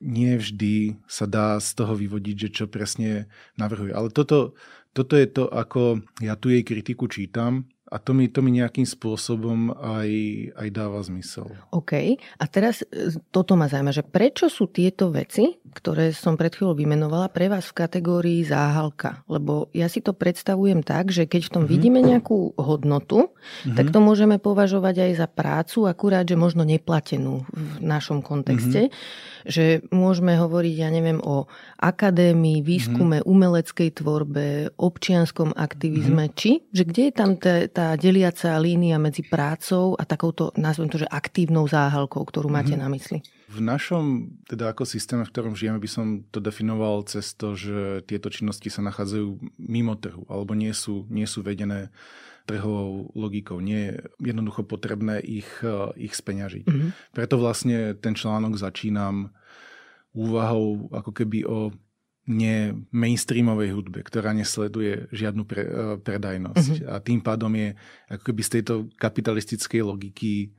nie 0.00 0.36
vždy 0.36 1.00
sa 1.08 1.24
dá 1.24 1.56
z 1.56 1.76
toho 1.76 1.96
vyvodiť, 1.96 2.36
že 2.36 2.48
čo 2.52 2.64
presne 2.66 3.30
navrhuje. 3.56 3.92
Ale 3.92 4.12
toto, 4.12 4.58
toto 4.92 5.14
je 5.14 5.28
to, 5.28 5.46
ako 5.48 6.04
ja 6.20 6.34
tu 6.36 6.50
jej 6.52 6.66
kritiku 6.66 7.06
čítam 7.06 7.70
a 7.90 7.98
to 7.98 8.14
mi, 8.14 8.30
to 8.30 8.38
mi 8.38 8.54
nejakým 8.54 8.86
spôsobom 8.86 9.74
aj, 9.74 10.10
aj 10.54 10.68
dáva 10.70 11.02
zmysel. 11.02 11.50
OK. 11.74 12.22
A 12.38 12.44
teraz 12.46 12.86
e, 12.86 13.10
toto 13.34 13.58
ma 13.58 13.66
zaujíma, 13.66 13.90
že 13.90 14.06
prečo 14.06 14.46
sú 14.46 14.70
tieto 14.70 15.10
veci, 15.10 15.58
ktoré 15.74 16.14
som 16.14 16.38
pred 16.38 16.54
chvíľou 16.54 16.78
vymenovala, 16.78 17.34
pre 17.34 17.50
vás 17.50 17.66
v 17.66 17.82
kategórii 17.82 18.46
záhalka? 18.46 19.26
Lebo 19.26 19.66
ja 19.74 19.90
si 19.90 19.98
to 19.98 20.14
predstavujem 20.14 20.86
tak, 20.86 21.10
že 21.10 21.26
keď 21.26 21.50
v 21.50 21.52
tom 21.52 21.62
mm-hmm. 21.66 21.74
vidíme 21.74 21.98
nejakú 21.98 22.54
hodnotu, 22.54 23.34
mm-hmm. 23.34 23.74
tak 23.74 23.90
to 23.90 23.98
môžeme 23.98 24.38
považovať 24.38 25.10
aj 25.10 25.12
za 25.18 25.26
prácu, 25.26 25.90
akurát, 25.90 26.22
že 26.22 26.38
možno 26.38 26.62
neplatenú 26.62 27.42
v 27.50 27.82
našom 27.82 28.22
kontexte. 28.22 28.86
Mm-hmm 28.86 29.38
že 29.46 29.84
môžeme 29.88 30.36
hovoriť, 30.36 30.74
ja 30.76 30.88
neviem, 30.92 31.20
o 31.22 31.48
akadémii, 31.80 32.60
výskume, 32.60 33.20
mm-hmm. 33.20 33.30
umeleckej 33.30 33.90
tvorbe, 33.96 34.46
občianskom 34.76 35.56
aktivizme, 35.56 36.28
mm-hmm. 36.28 36.38
či, 36.38 36.64
že 36.72 36.82
kde 36.84 37.02
je 37.08 37.12
tam 37.12 37.30
tá, 37.40 37.64
tá 37.80 37.96
deliaca 37.96 38.60
línia 38.60 39.00
medzi 39.00 39.24
prácou 39.24 39.96
a 39.96 40.04
takouto, 40.04 40.52
nazvem 40.60 40.92
to, 40.92 41.00
že 41.00 41.08
aktívnou 41.08 41.64
záhalkou, 41.64 42.20
ktorú 42.28 42.52
máte 42.52 42.76
mm-hmm. 42.76 42.84
na 42.84 42.92
mysli? 42.92 43.18
V 43.48 43.64
našom 43.64 44.36
teda 44.44 44.76
ako 44.76 44.84
systéme, 44.84 45.24
v 45.24 45.32
ktorom 45.32 45.56
žijeme, 45.56 45.80
by 45.80 45.88
som 45.88 46.20
to 46.28 46.44
definoval 46.44 47.08
cez 47.08 47.32
to, 47.32 47.56
že 47.56 48.04
tieto 48.04 48.28
činnosti 48.28 48.68
sa 48.68 48.84
nachádzajú 48.84 49.56
mimo 49.56 49.96
trhu 49.96 50.28
alebo 50.28 50.52
nie 50.52 50.76
sú, 50.76 51.08
nie 51.08 51.24
sú 51.24 51.40
vedené 51.40 51.88
trhovou 52.44 53.08
logikou. 53.16 53.64
Nie 53.64 53.80
je 53.80 53.92
jednoducho 54.28 54.68
potrebné 54.68 55.24
ich, 55.24 55.48
eh, 55.64 55.72
ich 55.96 56.12
speňažiť. 56.12 56.68
Mm-hmm. 56.68 57.16
Preto 57.16 57.40
vlastne 57.40 57.96
ten 57.96 58.12
článok 58.12 58.60
začínam 58.60 59.32
úvahou 60.12 60.92
ako 60.92 61.10
keby 61.16 61.48
o 61.48 61.72
nie 62.28 62.76
mainstreamovej 62.92 63.70
hudbe, 63.72 64.00
ktorá 64.04 64.36
nesleduje 64.36 65.08
žiadnu 65.10 65.42
pre, 65.48 65.62
uh, 65.64 65.96
predajnosť. 66.00 66.84
Mm-hmm. 66.84 66.92
A 66.92 66.94
tým 67.00 67.20
pádom 67.24 67.52
je 67.56 67.74
ako 68.12 68.22
keby 68.30 68.42
z 68.44 68.50
tejto 68.60 68.74
kapitalistickej 69.00 69.80
logiky 69.82 70.52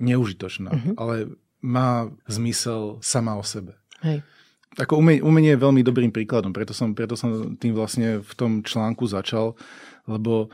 neužitočná. 0.00 0.72
Mm-hmm. 0.72 0.94
Ale 0.96 1.36
má 1.62 2.10
zmysel 2.26 2.98
sama 3.04 3.38
o 3.38 3.44
sebe. 3.46 3.78
Hej. 4.02 4.26
Ako 4.80 4.98
umenie, 4.98 5.20
umenie 5.20 5.52
je 5.54 5.62
veľmi 5.62 5.84
dobrým 5.84 6.10
príkladom, 6.10 6.50
preto 6.50 6.72
som, 6.72 6.96
preto 6.96 7.12
som 7.12 7.54
tým 7.60 7.76
vlastne 7.76 8.24
v 8.24 8.32
tom 8.32 8.64
článku 8.64 9.04
začal, 9.04 9.52
lebo 10.08 10.48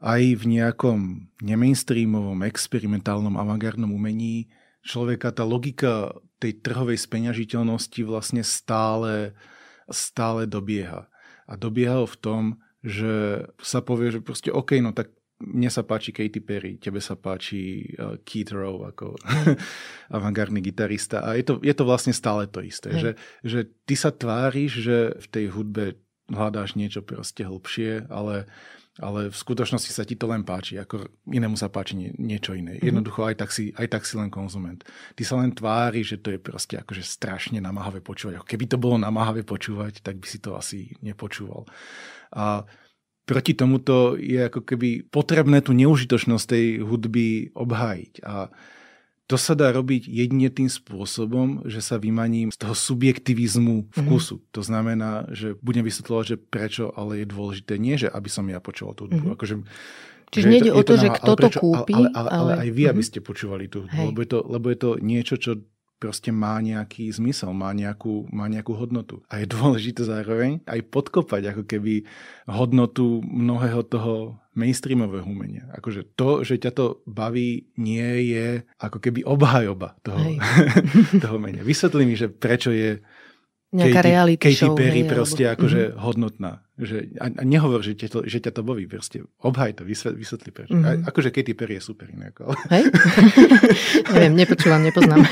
aj 0.00 0.22
v 0.40 0.44
nejakom 0.60 1.28
nemainstreamovom, 1.40 2.44
experimentálnom, 2.44 3.36
avantgardnom 3.36 3.92
umení 3.92 4.48
človeka 4.84 5.32
tá 5.32 5.44
logika 5.44 6.12
tej 6.40 6.60
trhovej 6.64 7.00
speňažiteľnosti 7.00 8.00
vlastne 8.04 8.40
stále 8.40 9.36
stále 9.90 10.46
dobieha. 10.46 11.10
A 11.50 11.52
dobieha 11.58 12.02
ho 12.02 12.06
v 12.06 12.18
tom, 12.18 12.42
že 12.80 13.44
sa 13.60 13.84
povie, 13.84 14.14
že 14.14 14.24
proste 14.24 14.48
OK, 14.48 14.80
no 14.80 14.96
tak 14.96 15.12
mne 15.40 15.72
sa 15.72 15.80
páči 15.80 16.12
Katy 16.12 16.40
Perry, 16.44 16.76
tebe 16.76 17.00
sa 17.00 17.16
páči 17.16 17.92
uh, 17.96 18.20
Keith 18.20 18.52
Rowe 18.52 18.92
ako 18.92 19.16
avantgardný 20.16 20.60
gitarista 20.60 21.24
a 21.24 21.32
je 21.32 21.44
to, 21.48 21.54
je 21.64 21.72
to 21.72 21.84
vlastne 21.88 22.12
stále 22.12 22.44
to 22.44 22.60
isté, 22.60 22.92
že, 23.00 23.10
že 23.40 23.72
ty 23.88 23.96
sa 23.96 24.12
tváriš, 24.12 24.72
že 24.84 24.98
v 25.16 25.26
tej 25.32 25.46
hudbe 25.48 25.96
hľadáš 26.28 26.76
niečo 26.76 27.00
proste 27.00 27.42
hlbšie, 27.42 28.12
ale 28.12 28.46
ale 29.00 29.32
v 29.32 29.36
skutočnosti 29.36 29.90
sa 29.90 30.04
ti 30.04 30.14
to 30.14 30.28
len 30.28 30.44
páči, 30.44 30.76
ako 30.76 31.08
inému 31.24 31.56
sa 31.56 31.72
páči 31.72 31.96
nie, 31.96 32.12
niečo 32.20 32.52
iné. 32.52 32.76
Mm-hmm. 32.76 32.88
Jednoducho 32.92 33.20
aj 33.24 33.36
tak, 33.40 33.50
si, 33.50 33.72
aj 33.72 33.88
tak 33.88 34.04
si 34.04 34.20
len 34.20 34.28
konzument. 34.28 34.84
Ty 35.16 35.22
sa 35.24 35.40
len 35.40 35.56
tvári, 35.56 36.04
že 36.04 36.20
to 36.20 36.36
je 36.36 36.38
proste 36.38 36.76
akože 36.76 37.00
strašne 37.00 37.58
namáhavé 37.64 38.04
počúvať. 38.04 38.38
Ako 38.38 38.46
keby 38.46 38.64
to 38.68 38.76
bolo 38.76 39.00
namáhavé 39.00 39.40
počúvať, 39.42 40.04
tak 40.04 40.20
by 40.20 40.26
si 40.28 40.38
to 40.38 40.52
asi 40.54 40.92
nepočúval. 41.00 41.64
A 42.36 42.68
proti 43.24 43.56
tomuto 43.56 44.20
je 44.20 44.42
ako 44.44 44.68
keby 44.68 45.08
potrebné 45.08 45.64
tú 45.64 45.72
neužitočnosť 45.72 46.44
tej 46.44 46.66
hudby 46.84 47.56
obhájiť. 47.56 48.14
A 48.26 48.52
to 49.30 49.38
sa 49.38 49.54
dá 49.54 49.70
robiť 49.70 50.10
jedine 50.10 50.50
tým 50.50 50.66
spôsobom, 50.66 51.62
že 51.62 51.78
sa 51.78 52.02
vymaním 52.02 52.50
z 52.50 52.58
toho 52.58 52.74
subjektivizmu 52.74 53.94
vkusu. 53.94 54.42
Mm-hmm. 54.42 54.54
To 54.58 54.62
znamená, 54.66 55.10
že 55.30 55.54
budem 55.62 55.86
vysvetľovať, 55.86 56.24
že 56.34 56.36
prečo, 56.36 56.90
ale 56.98 57.22
je 57.22 57.26
dôležité 57.30 57.78
nie, 57.78 57.94
že 57.94 58.10
aby 58.10 58.26
som 58.26 58.42
ja 58.50 58.58
počúval 58.58 58.98
tú 58.98 59.06
hudbu. 59.06 59.22
Mm-hmm. 59.22 59.36
Akože, 59.38 59.54
Čiže 60.30 60.46
nejde 60.50 60.70
o 60.74 60.82
to, 60.82 60.94
to 60.98 61.02
že 61.06 61.08
kto 61.14 61.32
to 61.38 61.48
kúpi. 61.54 61.94
Ale, 61.94 62.10
ale, 62.10 62.28
ale, 62.30 62.30
ale 62.34 62.52
aj 62.66 62.68
vy, 62.70 62.74
mm-hmm. 62.74 62.90
aby 62.90 63.02
ste 63.06 63.18
počúvali 63.22 63.64
tú 63.70 63.86
hudbu, 63.86 64.02
lebo 64.10 64.18
je, 64.18 64.28
to, 64.30 64.38
lebo 64.50 64.66
je 64.66 64.78
to 64.82 64.90
niečo, 64.98 65.34
čo 65.38 65.50
proste 66.00 66.32
má 66.32 66.56
nejaký 66.64 67.12
zmysel, 67.12 67.52
má 67.52 67.76
nejakú, 67.76 68.24
má 68.32 68.48
nejakú 68.48 68.72
hodnotu. 68.72 69.20
A 69.28 69.44
je 69.44 69.46
dôležité 69.46 70.08
zároveň 70.08 70.64
aj 70.64 70.80
podkopať 70.88 71.52
ako 71.52 71.62
keby 71.68 72.08
hodnotu 72.48 73.20
mnohého 73.20 73.84
toho 73.84 74.40
mainstreamového 74.56 75.28
umenia. 75.28 75.68
Akože 75.76 76.16
to, 76.16 76.42
že 76.42 76.58
ťa 76.58 76.72
to 76.72 76.86
baví, 77.04 77.68
nie 77.76 78.32
je 78.32 78.64
ako 78.80 78.98
keby 78.98 79.22
obhajoba 79.28 79.94
toho, 80.00 80.18
toho 81.22 81.36
umenia. 81.36 81.60
Vysvetli 81.60 82.08
mi, 82.08 82.16
že 82.16 82.32
prečo 82.32 82.72
je 82.72 83.04
Nejaká 83.70 84.02
Katy, 84.02 84.10
reality 84.10 84.50
Katy 84.50 84.58
show, 84.58 84.74
Perry 84.74 85.06
hej, 85.06 85.10
proste 85.14 85.46
alebo... 85.46 85.54
akože 85.62 85.80
mm-hmm. 85.80 86.02
hodnotná. 86.02 86.52
Že, 86.80 86.96
a, 87.22 87.26
a 87.30 87.42
nehovor, 87.46 87.86
že, 87.86 87.94
to, 87.94 88.26
že 88.26 88.42
ťa 88.42 88.50
to 88.56 88.66
baví. 88.66 88.90
Proste 88.90 89.22
obhaj 89.46 89.78
to, 89.78 89.86
vysvetli, 89.86 90.18
vysvetli 90.18 90.50
prečo. 90.50 90.74
Mm-hmm. 90.74 91.06
A, 91.06 91.14
akože 91.14 91.30
Katy 91.30 91.54
Perry 91.54 91.78
je 91.78 91.82
super 91.86 92.10
inak. 92.10 92.34
Ale... 92.42 92.58
Hej? 92.74 92.84
Neviem, 94.18 94.34
nepočúvam, 94.34 94.82
nepoznám. 94.82 95.22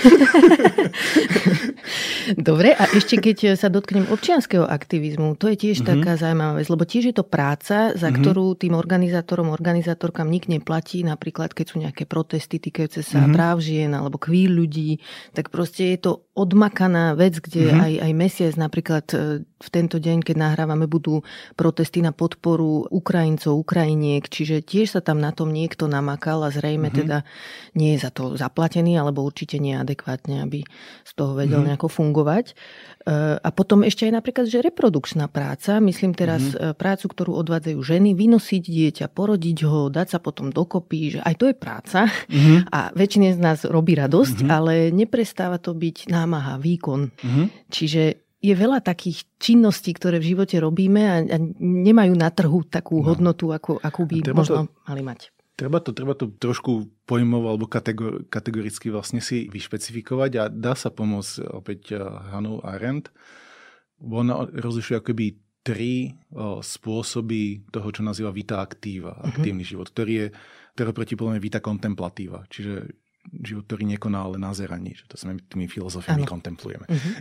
Dobre, 2.36 2.76
a 2.76 2.84
ešte 2.92 3.16
keď 3.16 3.56
sa 3.56 3.72
dotknem 3.72 4.10
občianského 4.12 4.66
aktivizmu, 4.66 5.38
to 5.40 5.48
je 5.54 5.56
tiež 5.56 5.80
mm-hmm. 5.80 6.04
taká 6.04 6.12
zaujímavá 6.20 6.60
vec, 6.60 6.68
lebo 6.68 6.84
tiež 6.84 7.04
je 7.12 7.16
to 7.16 7.24
práca, 7.24 7.96
za 7.96 8.08
mm-hmm. 8.08 8.18
ktorú 8.20 8.46
tým 8.58 8.74
organizátorom, 8.76 9.48
organizátorkám 9.48 10.28
nik 10.28 10.50
neplatí, 10.50 11.00
napríklad 11.06 11.56
keď 11.56 11.66
sú 11.66 11.76
nejaké 11.80 12.04
protesty 12.04 12.60
týkajúce 12.60 13.00
sa 13.00 13.24
mm-hmm. 13.24 13.34
práv 13.34 13.56
žien 13.64 13.90
alebo 13.96 14.20
kvír 14.20 14.52
ľudí, 14.52 15.00
tak 15.32 15.48
proste 15.48 15.96
je 15.96 15.98
to 16.04 16.12
odmakaná 16.36 17.16
vec, 17.16 17.40
kde 17.40 17.72
mm-hmm. 17.72 17.84
aj, 17.84 17.92
aj 18.04 18.12
mesiac 18.12 18.54
napríklad 18.58 19.04
e, 19.14 19.16
v 19.59 19.68
tento 19.75 19.99
deň, 19.99 20.23
keď 20.23 20.37
nahrávame, 20.38 20.87
budú 20.87 21.27
protesty 21.59 21.99
na 21.99 22.14
podporu 22.14 22.87
Ukrajincov, 22.94 23.59
Ukrajiniek, 23.59 24.23
čiže 24.31 24.62
tiež 24.62 24.99
sa 24.99 25.01
tam 25.03 25.18
na 25.18 25.35
tom 25.35 25.51
niekto 25.51 25.90
namakal 25.90 26.47
a 26.47 26.55
zrejme 26.55 26.88
mm-hmm. 26.88 27.01
teda 27.03 27.18
nie 27.75 27.99
je 27.99 28.07
za 28.07 28.11
to 28.14 28.38
zaplatený, 28.38 28.94
alebo 28.94 29.27
určite 29.27 29.59
neadekvátne, 29.59 30.47
aby 30.47 30.62
z 31.03 31.12
toho 31.18 31.35
vedel 31.35 31.59
mm-hmm. 31.59 31.75
nejako 31.75 31.88
fungovať. 31.90 32.47
E, 32.51 32.55
a 33.42 33.49
potom 33.51 33.83
ešte 33.83 34.07
aj 34.07 34.23
napríklad, 34.23 34.47
že 34.47 34.62
reprodukčná 34.62 35.27
práca, 35.27 35.83
myslím 35.83 36.14
teraz 36.14 36.55
mm-hmm. 36.55 36.79
prácu, 36.79 37.05
ktorú 37.11 37.35
odvádzajú 37.42 37.79
ženy, 37.83 38.14
vynosiť 38.14 38.62
dieťa, 38.62 39.07
porodiť 39.11 39.59
ho, 39.66 39.90
dať 39.90 40.07
sa 40.14 40.18
potom 40.23 40.55
dokopy, 40.55 41.18
že 41.18 41.21
aj 41.27 41.35
to 41.35 41.51
je 41.51 41.57
práca 41.59 42.07
mm-hmm. 42.07 42.71
a 42.79 42.94
väčšine 42.94 43.35
z 43.35 43.40
nás 43.42 43.66
robí 43.66 43.99
radosť, 43.99 44.47
mm-hmm. 44.47 44.55
ale 44.55 44.94
neprestáva 44.94 45.59
to 45.59 45.75
byť 45.75 46.07
námaha, 46.07 46.62
výkon. 46.62 47.11
Mm-hmm. 47.11 47.47
Čiže 47.75 48.27
je 48.38 48.55
veľa 48.55 48.79
takých 48.79 49.27
činností, 49.42 49.90
ktoré 49.94 50.22
v 50.22 50.35
živote 50.35 50.57
robíme 50.62 51.03
a, 51.03 51.16
a 51.27 51.37
nemajú 51.59 52.14
na 52.14 52.31
trhu 52.31 52.62
takú 52.70 53.03
no. 53.03 53.11
hodnotu, 53.11 53.51
ako, 53.51 53.83
akú 53.83 54.07
by 54.07 54.31
možno 54.31 54.70
to, 54.70 54.74
mali 54.87 55.03
mať. 55.03 55.35
Treba 55.59 55.83
to, 55.83 55.90
treba 55.90 56.14
to 56.14 56.31
trošku 56.31 56.87
pojmovo 57.03 57.51
alebo 57.51 57.66
kategor, 57.66 58.22
kategoricky 58.31 58.94
vlastne 58.94 59.18
si 59.18 59.51
vyšpecifikovať 59.51 60.31
a 60.38 60.42
dá 60.46 60.79
sa 60.79 60.94
pomôcť 60.94 61.51
opäť 61.51 61.98
eh, 61.98 62.03
Hanu 62.31 62.62
Arendt. 62.62 63.11
Ona 63.98 64.46
rozlišuje 64.55 65.03
akoby 65.03 65.27
tri 65.66 66.16
o, 66.33 66.64
spôsoby 66.64 67.68
toho, 67.68 67.90
čo 67.92 68.01
nazýva 68.01 68.33
vita 68.33 68.62
aktíva, 68.62 69.12
uh-huh. 69.12 69.29
aktívny 69.37 69.66
život, 69.66 69.90
ktorý 69.92 70.12
je, 70.14 70.27
ktorý 70.79 70.94
proti 70.96 71.14
vita 71.18 71.61
kontemplatíva, 71.61 72.46
čiže 72.48 72.88
život, 73.44 73.68
ktorý 73.68 73.85
nekoná, 73.96 74.24
ale 74.24 74.37
nazeraní, 74.40 74.96
že 74.96 75.04
to 75.11 75.20
sme 75.20 75.37
tými 75.48 75.68
filozofiami 75.68 76.24
ano. 76.24 76.31
kontemplujeme. 76.31 76.87
Uh-huh. 76.88 77.14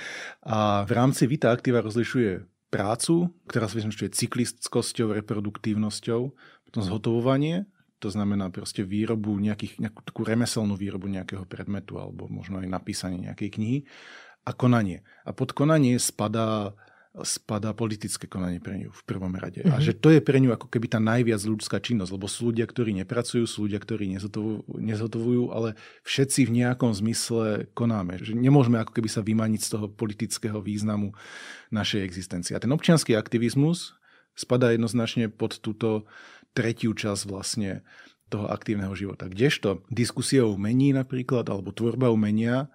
a 0.54 0.82
v 0.82 0.92
rámci 0.92 1.30
Vita 1.30 1.54
Aktíva 1.54 1.84
rozlišuje 1.84 2.44
prácu, 2.72 3.30
ktorá 3.46 3.68
sa 3.68 3.76
vyznačuje 3.78 4.10
cyklistkosťou, 4.10 5.12
reproduktívnosťou, 5.22 6.20
potom 6.66 6.80
zhotovovanie, 6.82 7.68
to 8.02 8.10
znamená 8.10 8.50
proste 8.50 8.82
výrobu 8.82 9.38
nejakých, 9.38 9.78
nejakú 9.78 10.02
takú 10.02 10.26
remeselnú 10.26 10.74
výrobu 10.74 11.06
nejakého 11.06 11.46
predmetu 11.46 12.02
alebo 12.02 12.26
možno 12.26 12.58
aj 12.58 12.66
napísanie 12.66 13.30
nejakej 13.30 13.48
knihy 13.54 13.78
a 14.42 14.50
konanie. 14.50 15.06
A 15.22 15.30
pod 15.30 15.54
konanie 15.54 16.02
spadá 16.02 16.74
spadá 17.20 17.76
politické 17.76 18.24
konanie 18.24 18.56
pre 18.56 18.80
ňu 18.80 18.88
v 18.88 19.02
prvom 19.04 19.36
rade. 19.36 19.60
Mm-hmm. 19.60 19.76
A 19.76 19.80
mhm. 19.80 19.84
že 19.84 19.92
to 19.92 20.08
je 20.08 20.24
pre 20.24 20.40
ňu 20.40 20.56
ako 20.56 20.72
keby 20.72 20.88
tá 20.88 20.96
najviac 20.96 21.44
ľudská 21.44 21.76
činnosť, 21.76 22.12
lebo 22.16 22.24
sú 22.24 22.48
ľudia, 22.48 22.64
ktorí 22.64 22.96
nepracujú, 23.04 23.44
sú 23.44 23.68
ľudia, 23.68 23.84
ktorí 23.84 24.08
nezhotovujú, 24.80 25.52
ale 25.52 25.76
všetci 26.08 26.48
v 26.48 26.64
nejakom 26.64 26.96
zmysle 26.96 27.68
konáme. 27.76 28.16
Že 28.16 28.40
nemôžeme 28.40 28.80
ako 28.80 28.96
keby 28.96 29.08
sa 29.12 29.20
vymaniť 29.20 29.60
z 29.60 29.70
toho 29.76 29.86
politického 29.92 30.58
významu 30.64 31.12
našej 31.68 32.00
existencie. 32.00 32.56
A 32.56 32.62
ten 32.64 32.72
občianský 32.72 33.12
aktivizmus 33.12 33.92
spadá 34.32 34.72
jednoznačne 34.72 35.28
pod 35.28 35.60
túto 35.60 36.08
tretiu 36.56 36.96
časť 36.96 37.28
vlastne 37.28 37.84
toho 38.32 38.48
aktívneho 38.48 38.96
života. 38.96 39.28
Kdežto 39.28 39.84
diskusia 39.92 40.48
o 40.48 40.56
umení 40.56 40.96
napríklad, 40.96 41.44
alebo 41.52 41.76
tvorba 41.76 42.08
umenia 42.08 42.72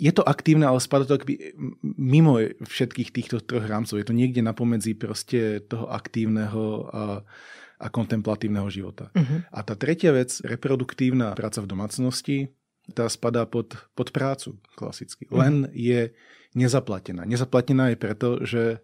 je 0.00 0.12
to 0.12 0.24
aktívne, 0.24 0.66
ale 0.66 0.80
spada 0.80 1.04
to 1.04 1.14
akby 1.14 1.54
mimo 1.82 2.40
všetkých 2.64 3.12
týchto 3.12 3.36
troch 3.44 3.66
rámcov. 3.66 4.00
Je 4.00 4.06
to 4.08 4.16
niekde 4.16 4.40
napomedzi 4.42 4.96
proste 4.96 5.62
toho 5.68 5.86
aktívneho 5.90 6.88
a, 6.90 7.04
a 7.78 7.86
kontemplatívneho 7.86 8.66
života. 8.72 9.12
Uh-huh. 9.14 9.46
A 9.52 9.60
tá 9.62 9.78
tretia 9.78 10.10
vec, 10.10 10.42
reproduktívna 10.42 11.36
práca 11.38 11.62
v 11.62 11.70
domácnosti, 11.70 12.50
tá 12.98 13.06
spadá 13.06 13.46
pod, 13.46 13.78
pod 13.94 14.10
prácu 14.10 14.58
klasicky. 14.74 15.28
Uh-huh. 15.28 15.44
Len 15.44 15.54
je 15.70 16.10
nezaplatená. 16.58 17.22
Nezaplatená 17.28 17.94
je 17.94 17.96
preto, 18.00 18.28
že 18.42 18.82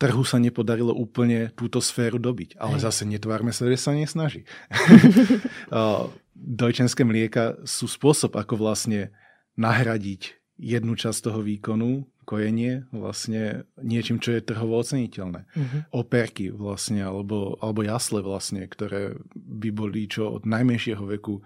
trhu 0.00 0.24
sa 0.24 0.40
nepodarilo 0.40 0.96
úplne 0.96 1.52
túto 1.52 1.84
sféru 1.84 2.16
dobiť. 2.16 2.56
Ale 2.56 2.80
Hej. 2.80 2.88
zase 2.88 3.02
netvárme 3.04 3.52
sa, 3.52 3.68
že 3.68 3.76
sa 3.76 3.92
nesnaží. 3.92 4.48
Dojčenské 6.40 7.04
mlieka 7.04 7.60
sú 7.68 7.84
spôsob, 7.84 8.40
ako 8.40 8.56
vlastne 8.56 9.12
nahradiť 9.60 10.40
jednu 10.56 10.96
časť 10.96 11.28
toho 11.28 11.44
výkonu, 11.44 12.08
kojenie, 12.24 12.86
vlastne 12.94 13.66
niečím, 13.82 14.22
čo 14.22 14.38
je 14.38 14.46
trhovo 14.46 14.78
oceniteľné. 14.78 15.50
Uh-huh. 15.50 15.80
Operky 15.90 16.54
vlastne, 16.54 17.02
alebo, 17.02 17.58
alebo 17.58 17.82
jasle 17.82 18.22
vlastne, 18.22 18.70
ktoré 18.70 19.18
by 19.34 19.68
boli 19.74 20.06
čo 20.06 20.38
od 20.38 20.46
najmenšieho 20.46 21.02
veku 21.18 21.42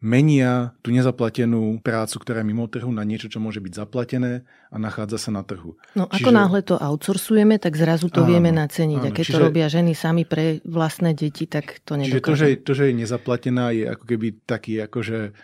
menia 0.00 0.72
tú 0.80 0.96
nezaplatenú 0.96 1.76
prácu, 1.84 2.16
ktorá 2.24 2.40
je 2.40 2.48
mimo 2.48 2.64
trhu 2.72 2.88
na 2.88 3.04
niečo, 3.04 3.28
čo 3.28 3.36
môže 3.36 3.60
byť 3.60 3.84
zaplatené 3.84 4.48
a 4.72 4.76
nachádza 4.80 5.28
sa 5.28 5.30
na 5.34 5.44
trhu. 5.44 5.76
No 5.92 6.08
Čiže... 6.08 6.24
ako 6.24 6.30
náhle 6.32 6.60
to 6.64 6.80
outsourcujeme, 6.80 7.60
tak 7.60 7.76
zrazu 7.76 8.08
to 8.08 8.24
áno, 8.24 8.32
vieme 8.32 8.48
naceniť. 8.48 9.02
Áno. 9.04 9.12
A 9.12 9.12
keď 9.12 9.24
Čiže... 9.28 9.34
to 9.36 9.44
robia 9.44 9.66
ženy 9.68 9.92
sami 9.92 10.24
pre 10.24 10.64
vlastné 10.64 11.12
deti, 11.12 11.44
tak 11.44 11.84
to 11.84 12.00
nedokážem. 12.00 12.16
Čiže 12.16 12.24
to 12.24 12.32
že, 12.32 12.46
to, 12.64 12.72
že 12.72 12.84
je 12.88 12.94
nezaplatená, 12.96 13.64
je 13.76 13.84
ako 13.92 14.04
keby 14.08 14.26
taký 14.48 14.80
akože 14.88 15.36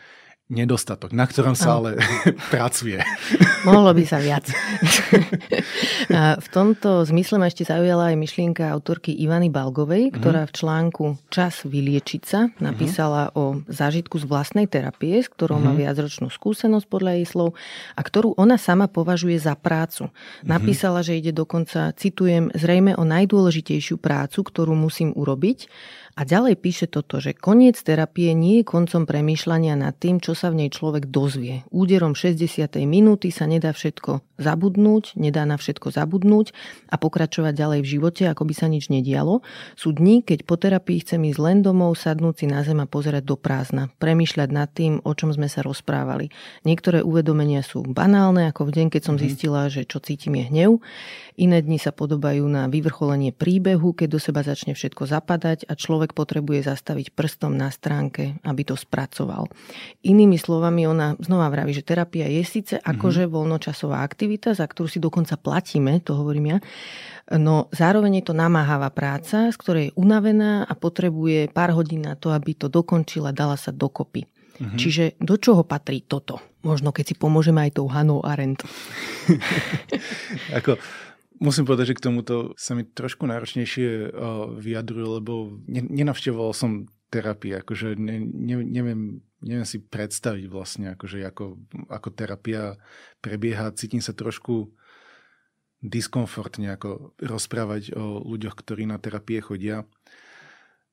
nedostatok, 0.47 1.11
na 1.11 1.27
ktorom 1.27 1.59
sa 1.59 1.83
ale 1.83 1.99
pracuje. 2.55 3.03
Mohlo 3.67 3.99
by 3.99 4.05
sa 4.07 4.23
viac. 4.23 4.47
A 6.15 6.39
v 6.39 6.49
tomto 6.55 7.03
zmysle 7.03 7.43
ma 7.43 7.51
ešte 7.51 7.67
zaujala 7.67 8.15
aj 8.15 8.17
myšlienka 8.17 8.63
autorky 8.71 9.11
Ivany 9.11 9.51
Balgovej, 9.51 10.11
mhm. 10.11 10.13
ktorá 10.23 10.43
v 10.47 10.55
článku 10.55 11.05
Čas 11.35 11.67
vyliečiť 11.67 12.23
sa 12.23 12.47
napísala 12.63 13.35
o 13.35 13.59
zážitku 13.67 14.23
z 14.23 14.25
vlastnej 14.31 14.71
terapie, 14.71 15.19
s 15.19 15.27
ktorou 15.27 15.59
má 15.59 15.75
mhm. 15.75 15.83
viacročnú 15.83 16.31
skúsenosť 16.31 16.87
podľa 16.87 17.13
jej 17.19 17.27
slov 17.27 17.59
a 17.99 18.01
ktorú 18.07 18.39
ona 18.39 18.55
sama 18.55 18.87
považuje 18.87 19.35
za 19.43 19.59
prácu. 19.59 20.07
Mhm. 20.07 20.47
Napísala, 20.47 21.03
že 21.03 21.19
ide 21.19 21.35
dokonca, 21.35 21.91
citujem, 21.99 22.55
zrejme 22.55 22.95
o 22.95 23.03
najdôležitejšiu 23.03 23.99
prácu, 23.99 24.47
ktorú 24.47 24.79
musím 24.79 25.11
urobiť 25.11 25.67
A 26.17 26.25
ďalej 26.25 26.57
píše 26.57 26.89
toto, 26.89 27.21
že 27.21 27.37
koniec 27.37 27.77
terapie 27.77 28.33
nie 28.33 28.65
je 28.65 28.69
koncom 28.73 29.05
premýšľania 29.05 29.77
nad 29.77 29.93
tým, 30.01 30.17
čo 30.17 30.33
sa 30.33 30.49
v 30.49 30.65
nej 30.65 30.71
človek 30.73 31.13
dozvie. 31.13 31.69
Úderom 31.69 32.17
60. 32.17 32.73
minúty 32.89 33.29
sa 33.29 33.45
nedá 33.45 33.77
všetko 33.77 34.25
zabudnúť, 34.41 35.17
nedá 35.17 35.45
na 35.45 35.57
všetko 35.57 35.93
zabudnúť 35.93 36.53
a 36.93 36.97
pokračovať 37.01 37.53
ďalej 37.57 37.81
v 37.85 37.91
živote, 38.01 38.23
ako 38.29 38.49
by 38.49 38.55
sa 38.57 38.69
nič 38.69 38.93
nedialo. 38.93 39.41
Sú 39.77 39.93
dni, 39.97 40.25
keď 40.25 40.45
po 40.45 40.57
terapii 40.61 41.05
chcem 41.05 41.21
ísť 41.25 41.41
len 41.41 41.59
domov, 41.65 41.97
sadnúť 41.97 42.45
si 42.45 42.47
na 42.49 42.61
zem 42.65 42.81
a 42.81 42.89
pozerať 42.89 43.25
do 43.25 43.37
prázdna, 43.37 43.93
premýšľať 44.01 44.49
nad 44.53 44.69
tým, 44.73 45.01
o 45.05 45.13
čom 45.17 45.33
sme 45.33 45.49
sa 45.49 45.65
rozprávali. 45.65 46.33
Niektoré 46.65 47.01
uvedomenia 47.01 47.65
sú 47.65 47.85
banálne, 47.85 48.49
ako 48.49 48.69
v 48.69 48.75
deň, 48.81 48.87
keď 48.93 49.03
som 49.05 49.17
mhm. 49.17 49.23
zistila, 49.25 49.69
že 49.73 49.89
čo 49.89 50.01
cítim 50.01 50.37
je 50.37 50.45
hnev. 50.49 50.71
Iné 51.37 51.61
dni 51.61 51.77
sa 51.77 51.93
podobajú 51.93 52.45
na 52.49 52.69
vyvrcholenie 52.69 53.33
príbehu, 53.37 53.93
keď 53.93 54.09
do 54.17 54.21
seba 54.21 54.41
začne 54.41 54.73
všetko 54.73 55.09
zapadať 55.09 55.69
a 55.69 55.77
človek 55.77 56.06
potrebuje 56.13 56.69
zastaviť 56.69 57.15
prstom 57.15 57.57
na 57.57 57.73
stránke, 57.73 58.39
aby 58.45 58.63
to 58.63 58.75
spracoval. 58.79 59.49
Inými 60.05 60.37
slovami, 60.37 60.85
ona 60.87 61.17
znova 61.19 61.49
vraví, 61.51 61.73
že 61.73 61.87
terapia 61.87 62.29
je 62.29 62.43
síce 62.45 62.75
mhm. 62.79 62.85
akože 62.85 63.25
voľnočasová 63.27 64.05
aktivita, 64.05 64.53
za 64.53 64.67
ktorú 64.69 64.87
si 64.87 65.01
dokonca 65.01 65.41
platíme, 65.41 65.99
to 66.05 66.15
hovorím 66.15 66.57
ja, 66.57 66.59
no 67.35 67.67
zároveň 67.75 68.23
je 68.23 68.25
to 68.31 68.35
namáhavá 68.37 68.93
práca, 68.95 69.51
z 69.51 69.57
ktorej 69.59 69.85
je 69.91 69.97
unavená 69.99 70.63
a 70.63 70.73
potrebuje 70.79 71.51
pár 71.51 71.75
hodín 71.75 72.07
na 72.07 72.15
to, 72.15 72.31
aby 72.31 72.55
to 72.55 72.71
dokončila, 72.71 73.35
dala 73.35 73.59
sa 73.59 73.75
dokopy. 73.75 74.27
Mm-hmm. 74.57 74.79
Čiže 74.79 75.05
do 75.21 75.37
čoho 75.37 75.67
patrí 75.69 76.01
toto? 76.01 76.41
Možno 76.65 76.91
keď 76.91 77.13
si 77.13 77.15
pomôžeme 77.15 77.61
aj 77.69 77.77
tou 77.77 77.87
Hanou 77.93 78.25
Arendt. 78.25 78.65
Ako, 80.59 80.81
Musím 81.37 81.69
povedať, 81.69 81.93
že 81.93 81.97
k 82.01 82.05
tomuto 82.09 82.57
sa 82.57 82.73
mi 82.73 82.89
trošku 82.89 83.29
náročnejšie 83.29 84.13
vyjadruje, 84.57 85.07
lebo 85.21 85.61
nenavštevoval 85.69 86.57
som 86.57 86.89
terapii, 87.13 87.63
akože 87.63 87.95
ne, 87.95 88.19
ne, 88.25 88.57
neviem, 88.65 89.23
neviem 89.45 89.69
si 89.69 89.79
predstaviť 89.79 90.45
vlastne, 90.51 90.97
akože 90.97 91.23
ako, 91.23 91.61
ako 91.87 92.09
terapia 92.11 92.75
prebieha. 93.23 93.77
Cítim 93.77 94.03
sa 94.03 94.17
trošku 94.17 94.75
diskomfortne 95.85 96.73
ako 96.75 97.15
rozprávať 97.21 97.95
o 97.95 98.25
ľuďoch, 98.27 98.57
ktorí 98.59 98.89
na 98.89 98.99
terapie 98.99 99.39
chodia. 99.39 99.87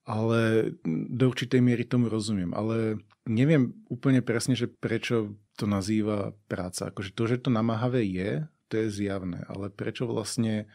Ale 0.04 0.76
do 0.84 1.32
určitej 1.32 1.64
miery 1.64 1.88
tomu 1.88 2.12
rozumiem. 2.12 2.52
Ale 2.52 3.00
neviem 3.24 3.72
úplne 3.88 4.20
presne, 4.20 4.54
že 4.54 4.68
prečo 4.68 5.40
to 5.56 5.64
nazýva 5.64 6.36
práca. 6.52 6.92
Akože 6.92 7.16
to, 7.16 7.24
že 7.24 7.40
to 7.40 7.50
namáhavé 7.50 8.04
je, 8.04 8.44
to 8.74 8.82
je 8.82 9.06
zjavné, 9.06 9.46
ale 9.46 9.70
prečo 9.70 10.10
vlastne 10.10 10.66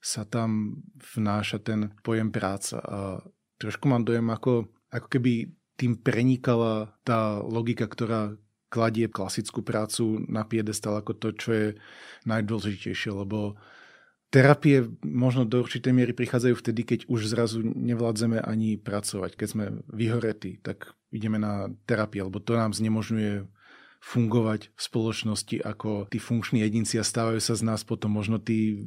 sa 0.00 0.24
tam 0.24 0.80
vnáša 0.96 1.60
ten 1.60 1.92
pojem 2.00 2.32
práca 2.32 2.80
a 2.80 2.98
trošku 3.60 3.84
mám 3.84 4.08
dojem, 4.08 4.24
ako, 4.32 4.72
ako 4.88 5.06
keby 5.12 5.52
tým 5.76 6.00
prenikala 6.00 6.96
tá 7.04 7.36
logika, 7.44 7.84
ktorá 7.84 8.32
kladie 8.72 9.12
klasickú 9.12 9.60
prácu 9.60 10.24
na 10.24 10.48
piedestal 10.48 10.96
ako 10.96 11.12
to, 11.12 11.28
čo 11.36 11.50
je 11.52 11.68
najdôležitejšie, 12.24 13.12
lebo 13.12 13.60
terapie 14.28 14.88
možno 15.04 15.48
do 15.48 15.60
určitej 15.64 15.92
miery 15.92 16.12
prichádzajú 16.12 16.54
vtedy, 16.56 16.80
keď 16.84 17.00
už 17.08 17.28
zrazu 17.32 17.64
nevládzeme 17.64 18.40
ani 18.40 18.76
pracovať. 18.76 19.36
Keď 19.36 19.48
sme 19.48 19.64
vyhoretí, 19.88 20.60
tak 20.60 20.92
ideme 21.08 21.40
na 21.40 21.72
terapiu, 21.88 22.28
lebo 22.28 22.40
to 22.40 22.56
nám 22.56 22.76
znemožňuje 22.76 23.48
fungovať 23.98 24.70
v 24.72 24.80
spoločnosti 24.80 25.56
ako 25.62 26.06
tí 26.08 26.18
funkční 26.22 26.62
jedinci 26.62 26.96
a 26.96 27.04
stávajú 27.04 27.42
sa 27.42 27.54
z 27.58 27.62
nás 27.66 27.82
potom 27.82 28.14
možno 28.14 28.38
tí 28.38 28.86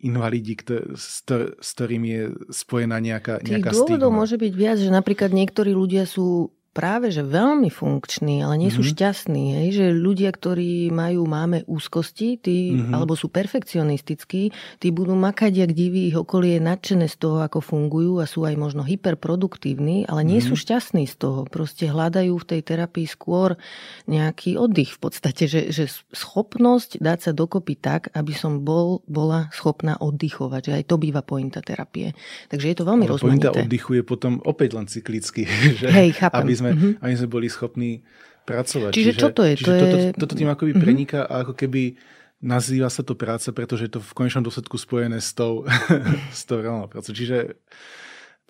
invalidi, 0.00 0.56
s, 0.96 1.20
s 1.60 1.68
ktorými 1.76 2.08
je 2.08 2.24
spojená 2.48 2.96
nejaká, 2.96 3.44
nejaká 3.44 3.72
Tých 3.72 3.84
dôvodov 3.84 4.08
stigma. 4.08 4.20
môže 4.24 4.36
byť 4.40 4.52
viac, 4.56 4.78
že 4.80 4.88
napríklad 4.88 5.30
niektorí 5.36 5.76
ľudia 5.76 6.08
sú 6.08 6.56
práve 6.72 7.12
že 7.12 7.20
veľmi 7.20 7.68
funkční, 7.68 8.40
ale 8.40 8.56
nie 8.56 8.72
sú 8.72 8.80
mm-hmm. 8.80 8.96
šťastní. 8.96 9.44
Hej? 9.60 9.68
Že 9.76 9.86
ľudia, 9.92 10.30
ktorí 10.32 10.88
majú, 10.88 11.28
máme 11.28 11.68
úzkosti, 11.68 12.40
tí, 12.40 12.72
mm-hmm. 12.72 12.96
alebo 12.96 13.12
sú 13.12 13.28
perfekcionistickí, 13.28 14.50
tí 14.80 14.88
budú 14.88 15.12
makať, 15.12 15.52
jak 15.52 15.70
diví, 15.76 16.08
ich 16.08 16.16
okolie 16.16 16.56
je 16.56 16.62
nadšené 16.64 17.06
z 17.12 17.16
toho, 17.20 17.44
ako 17.44 17.60
fungujú 17.60 18.24
a 18.24 18.26
sú 18.26 18.48
aj 18.48 18.56
možno 18.56 18.82
hyperproduktívni, 18.88 20.08
ale 20.08 20.24
nie 20.24 20.40
mm-hmm. 20.40 20.48
sú 20.48 20.56
šťastní 20.56 21.04
z 21.04 21.14
toho. 21.20 21.44
Proste 21.44 21.92
hľadajú 21.92 22.32
v 22.40 22.48
tej 22.48 22.60
terapii 22.64 23.04
skôr 23.04 23.60
nejaký 24.08 24.56
oddych 24.56 24.96
v 24.96 25.00
podstate, 25.04 25.44
že, 25.44 25.68
že 25.68 25.92
schopnosť 26.16 27.04
dať 27.04 27.18
sa 27.20 27.32
dokopy 27.36 27.76
tak, 27.76 28.08
aby 28.16 28.32
som 28.32 28.64
bol, 28.64 29.04
bola 29.04 29.52
schopná 29.52 30.00
oddychovať. 30.00 30.72
Že 30.72 30.72
aj 30.80 30.84
to 30.88 30.96
býva 30.96 31.20
pointa 31.20 31.60
terapie. 31.60 32.16
Takže 32.48 32.66
je 32.72 32.76
to 32.80 32.84
veľmi 32.88 33.04
rozmanité. 33.04 33.52
Pointa 33.52 33.68
oddychu 33.68 34.00
je 34.00 34.04
potom 34.08 34.40
opäť 34.48 34.80
len 34.80 34.86
cyklicky. 34.88 35.44
Že, 35.82 35.88
Hej, 35.88 36.08
chápem. 36.20 36.46
Aby 36.46 36.61
sme, 36.62 36.70
mm-hmm. 36.78 36.92
aby 37.02 37.14
sme 37.18 37.28
boli 37.28 37.50
schopní 37.50 38.06
pracovať. 38.46 38.94
Čiže, 38.94 39.10
čiže 39.10 39.18
toto 39.18 39.42
je. 39.42 39.54
Čiže 39.58 39.66
to 39.66 39.74
toto, 39.74 39.98
je... 39.98 40.06
toto 40.14 40.34
tým 40.38 40.50
akoby 40.54 40.70
mm-hmm. 40.70 40.86
preniká 40.86 41.20
a 41.26 41.42
ako 41.42 41.58
keby 41.58 41.98
nazýva 42.42 42.90
sa 42.90 43.02
to 43.02 43.18
práca, 43.18 43.50
pretože 43.50 43.86
je 43.86 43.92
to 43.98 44.00
v 44.02 44.12
konečnom 44.14 44.42
dôsledku 44.42 44.78
spojené 44.78 45.18
s 45.18 45.34
tou, 45.34 45.66
s 46.38 46.42
tou 46.46 46.62
reálnou 46.62 46.86
prácou. 46.86 47.14
Čiže 47.14 47.58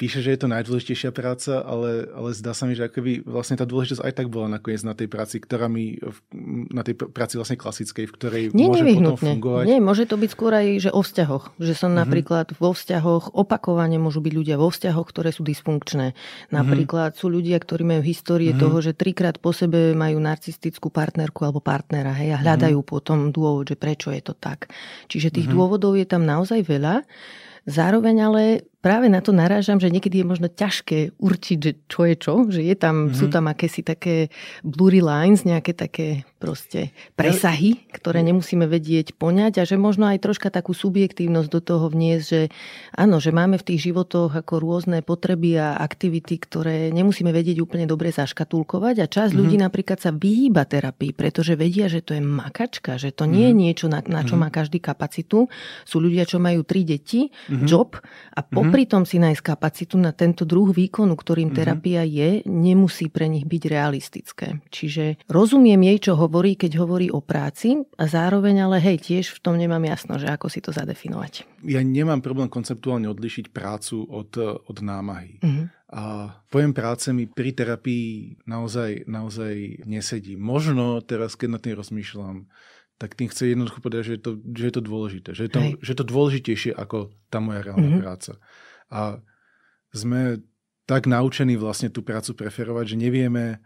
píše, 0.00 0.24
že 0.24 0.34
je 0.34 0.40
to 0.40 0.48
najdôležitejšia 0.50 1.14
práca, 1.14 1.62
ale, 1.62 2.08
ale 2.10 2.34
zdá 2.34 2.56
sa 2.56 2.64
mi, 2.66 2.74
že 2.74 2.88
akoby 2.88 3.22
vlastne 3.22 3.60
tá 3.60 3.68
dôležitosť 3.68 4.02
aj 4.02 4.12
tak 4.18 4.26
bola 4.32 4.48
nakoniec 4.50 4.82
na 4.82 4.96
tej 4.96 5.06
práci, 5.06 5.38
ktorá 5.38 5.68
mi, 5.68 6.00
na 6.72 6.82
tej 6.82 6.96
práci 6.98 7.36
vlastne 7.36 7.60
klasickej, 7.60 8.08
v 8.08 8.14
ktorej 8.16 8.44
Nie, 8.56 8.72
môže 8.72 8.98
potom 8.98 9.16
fungovať. 9.20 9.64
Nie, 9.68 9.78
môže 9.78 10.04
to 10.08 10.16
byť 10.18 10.30
skôr 10.32 10.52
aj, 10.56 10.66
že 10.88 10.90
o 10.90 11.00
vzťahoch. 11.04 11.44
Že 11.60 11.74
som 11.76 11.92
mm-hmm. 11.92 12.02
napríklad 12.02 12.46
vo 12.56 12.70
vzťahoch, 12.72 13.36
opakovane 13.36 14.00
môžu 14.00 14.24
byť 14.24 14.32
ľudia 14.32 14.56
vo 14.58 14.72
vzťahoch, 14.72 15.06
ktoré 15.06 15.30
sú 15.30 15.44
dysfunkčné. 15.44 16.16
Napríklad 16.50 17.14
mm-hmm. 17.14 17.22
sú 17.22 17.26
ľudia, 17.30 17.60
ktorí 17.60 17.84
majú 17.86 18.02
histórie 18.02 18.50
mm-hmm. 18.50 18.64
toho, 18.64 18.76
že 18.80 18.96
trikrát 18.96 19.38
po 19.38 19.54
sebe 19.54 19.92
majú 19.92 20.18
narcistickú 20.18 20.88
partnerku 20.88 21.44
alebo 21.46 21.60
partnera 21.62 22.16
hej, 22.16 22.34
a 22.34 22.42
hľadajú 22.42 22.80
mm-hmm. 22.80 22.92
potom 22.96 23.18
dôvod, 23.30 23.70
že 23.70 23.76
prečo 23.78 24.10
je 24.10 24.24
to 24.24 24.34
tak. 24.34 24.72
Čiže 25.06 25.30
tých 25.30 25.46
mm-hmm. 25.46 25.54
dôvodov 25.54 25.94
je 25.94 26.06
tam 26.08 26.24
naozaj 26.24 26.64
veľa. 26.64 27.04
Zároveň 27.62 28.16
ale 28.26 28.42
práve 28.82 29.06
na 29.06 29.22
to 29.22 29.30
narážam, 29.30 29.78
že 29.78 29.88
niekedy 29.88 30.20
je 30.20 30.26
možno 30.26 30.50
ťažké 30.50 31.14
určiť, 31.22 31.58
že 31.62 31.72
čo 31.86 32.02
je 32.02 32.14
čo, 32.18 32.34
že 32.50 32.66
je 32.66 32.74
tam, 32.74 33.08
mm-hmm. 33.08 33.16
sú 33.16 33.30
tam 33.30 33.46
akési 33.46 33.86
také 33.86 34.28
blurry 34.66 34.98
lines, 34.98 35.46
nejaké 35.46 35.70
také 35.70 36.26
proste 36.42 36.90
presahy, 37.14 37.86
ktoré 37.94 38.26
nemusíme 38.26 38.66
vedieť 38.66 39.14
poňať 39.14 39.62
a 39.62 39.64
že 39.64 39.78
možno 39.78 40.10
aj 40.10 40.18
troška 40.18 40.50
takú 40.50 40.74
subjektívnosť 40.74 41.48
do 41.48 41.60
toho 41.62 41.86
vniesť, 41.86 42.24
že 42.26 42.40
áno, 42.98 43.22
že 43.22 43.30
máme 43.30 43.62
v 43.62 43.66
tých 43.70 43.86
životoch 43.86 44.34
ako 44.34 44.58
rôzne 44.58 45.06
potreby 45.06 45.62
a 45.62 45.78
aktivity, 45.78 46.42
ktoré 46.42 46.90
nemusíme 46.90 47.30
vedieť 47.30 47.62
úplne 47.62 47.86
dobre 47.86 48.10
zaškatulkovať 48.10 48.98
a 48.98 49.06
časť 49.06 49.30
mm-hmm. 49.30 49.38
ľudí 49.38 49.56
napríklad 49.62 50.02
sa 50.02 50.10
vyhýba 50.10 50.66
terapii, 50.66 51.14
pretože 51.14 51.54
vedia, 51.54 51.86
že 51.86 52.02
to 52.02 52.18
je 52.18 52.22
makačka, 52.22 52.98
že 52.98 53.14
to 53.14 53.30
nie 53.30 53.46
mm-hmm. 53.46 53.46
je 53.46 53.52
mhm. 53.54 53.62
niečo, 53.62 53.86
na, 53.86 54.02
na 54.02 54.26
čo 54.26 54.34
mm-hmm. 54.34 54.42
má 54.42 54.48
každý 54.50 54.82
kapacitu. 54.82 55.46
Sú 55.86 56.02
ľudia, 56.02 56.26
čo 56.26 56.42
majú 56.42 56.66
tri 56.66 56.82
deti, 56.82 57.30
mm-hmm. 57.30 57.66
job 57.70 57.94
a 58.34 58.40
po 58.42 58.71
popri 58.72 58.88
tom 58.88 59.04
si 59.04 59.20
nájsť 59.20 59.44
kapacitu 59.44 60.00
na 60.00 60.16
tento 60.16 60.48
druh 60.48 60.72
výkonu, 60.72 61.12
ktorým 61.12 61.52
mm-hmm. 61.52 61.60
terapia 61.60 62.08
je, 62.08 62.40
nemusí 62.48 63.12
pre 63.12 63.28
nich 63.28 63.44
byť 63.44 63.62
realistické. 63.68 64.64
Čiže 64.72 65.28
rozumiem 65.28 65.76
jej, 65.92 66.08
čo 66.08 66.16
hovorí, 66.16 66.56
keď 66.56 66.80
hovorí 66.80 67.12
o 67.12 67.20
práci 67.20 67.76
a 68.00 68.08
zároveň 68.08 68.64
ale 68.64 68.80
hej, 68.80 68.96
tiež 69.04 69.36
v 69.36 69.38
tom 69.44 69.60
nemám 69.60 69.84
jasno, 69.84 70.16
že 70.16 70.32
ako 70.32 70.48
si 70.48 70.64
to 70.64 70.72
zadefinovať. 70.72 71.44
Ja 71.68 71.84
nemám 71.84 72.24
problém 72.24 72.48
konceptuálne 72.48 73.12
odlišiť 73.12 73.52
prácu 73.52 74.08
od, 74.08 74.32
od 74.40 74.76
námahy. 74.80 75.36
Mm-hmm. 75.44 75.66
A 75.92 76.32
pojem 76.48 76.72
práce 76.72 77.12
mi 77.12 77.28
pri 77.28 77.52
terapii 77.52 78.40
naozaj, 78.48 79.04
naozaj 79.04 79.84
nesedí. 79.84 80.40
Možno 80.40 81.04
teraz, 81.04 81.36
keď 81.36 81.48
na 81.52 81.60
tým 81.60 81.76
rozmýšľam, 81.76 82.48
tak 83.02 83.18
tým 83.18 83.26
chce 83.26 83.50
jednoducho 83.50 83.82
povedať, 83.82 84.02
že 84.06 84.12
je 84.14 84.22
to, 84.22 84.32
že 84.38 84.64
je 84.70 84.74
to 84.78 84.82
dôležité. 84.86 85.28
Že 85.34 85.42
je 85.42 85.50
to, 85.50 85.60
že 85.82 85.90
je 85.90 85.98
to 85.98 86.06
dôležitejšie 86.06 86.70
ako 86.70 87.10
tá 87.34 87.42
moja 87.42 87.66
reálna 87.66 87.98
mm-hmm. 87.98 88.04
práca. 88.06 88.38
A 88.94 89.18
sme 89.90 90.38
tak 90.86 91.10
naučení 91.10 91.58
vlastne 91.58 91.90
tú 91.90 92.06
prácu 92.06 92.38
preferovať, 92.38 92.94
že 92.94 93.02
nevieme 93.02 93.58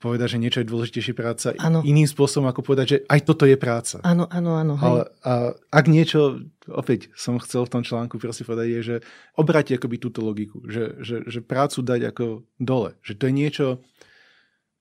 povedať, 0.00 0.34
že 0.34 0.40
niečo 0.40 0.58
je 0.64 0.70
dôležitejšie 0.72 1.14
práca 1.14 1.52
ano. 1.60 1.84
iným 1.84 2.08
spôsobom, 2.08 2.48
ako 2.48 2.64
povedať, 2.64 2.86
že 2.88 2.98
aj 3.12 3.20
toto 3.28 3.44
je 3.44 3.54
práca. 3.60 4.00
Áno, 4.02 4.24
áno, 4.32 4.56
áno. 4.56 4.74
Ale 4.80 5.12
a 5.20 5.52
ak 5.68 5.86
niečo, 5.86 6.48
opäť 6.66 7.12
som 7.12 7.36
chcel 7.38 7.68
v 7.68 7.72
tom 7.76 7.82
článku 7.84 8.16
proste 8.16 8.42
povedať, 8.42 8.66
je, 8.72 8.80
že 8.82 8.96
obráti 9.36 9.76
akoby 9.76 10.00
túto 10.00 10.24
logiku, 10.24 10.64
že, 10.64 10.96
že, 11.04 11.28
že 11.28 11.44
prácu 11.44 11.84
dať 11.84 12.08
ako 12.08 12.42
dole. 12.56 12.96
Že 13.04 13.12
to 13.20 13.24
je 13.28 13.34
niečo, 13.36 13.66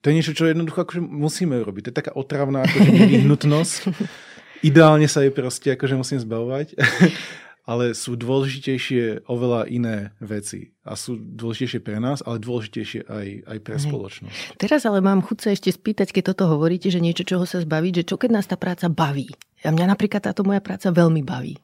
to 0.02 0.10
je 0.10 0.18
niečo, 0.18 0.34
čo 0.34 0.50
jednoducho 0.50 0.82
akože 0.82 1.02
musíme 1.02 1.62
urobiť. 1.62 1.82
To 1.86 1.90
je 1.94 2.00
taká 2.02 2.12
otravná 2.18 2.66
akože 2.66 2.90
nevyhnutnosť. 2.90 3.80
Ideálne 4.70 5.06
sa 5.06 5.22
jej 5.22 5.34
proste 5.34 5.74
akože 5.78 5.96
musím 5.98 6.20
zbavovať. 6.22 6.74
ale 7.72 7.94
sú 7.94 8.18
dôležitejšie 8.18 9.30
oveľa 9.30 9.70
iné 9.70 10.12
veci. 10.18 10.74
A 10.82 10.98
sú 10.98 11.16
dôležitejšie 11.16 11.82
pre 11.86 12.02
nás, 12.02 12.26
ale 12.26 12.42
dôležitejšie 12.42 13.06
aj, 13.06 13.28
aj 13.46 13.58
pre 13.62 13.76
Hej. 13.78 13.86
spoločnosť. 13.86 14.38
Teraz 14.58 14.82
ale 14.90 15.00
mám 15.00 15.22
chuť 15.22 15.38
sa 15.38 15.50
ešte 15.54 15.70
spýtať, 15.70 16.10
keď 16.10 16.34
toto 16.34 16.50
hovoríte, 16.50 16.90
že 16.90 16.98
niečo, 16.98 17.22
čoho 17.22 17.46
sa 17.46 17.62
zbaviť, 17.62 18.02
že 18.02 18.08
čo 18.10 18.18
keď 18.18 18.30
nás 18.42 18.50
tá 18.50 18.58
práca 18.58 18.90
baví. 18.90 19.30
A 19.62 19.70
mňa 19.70 19.94
napríklad 19.94 20.26
táto 20.26 20.42
moja 20.42 20.58
práca 20.58 20.90
veľmi 20.90 21.22
baví. 21.22 21.62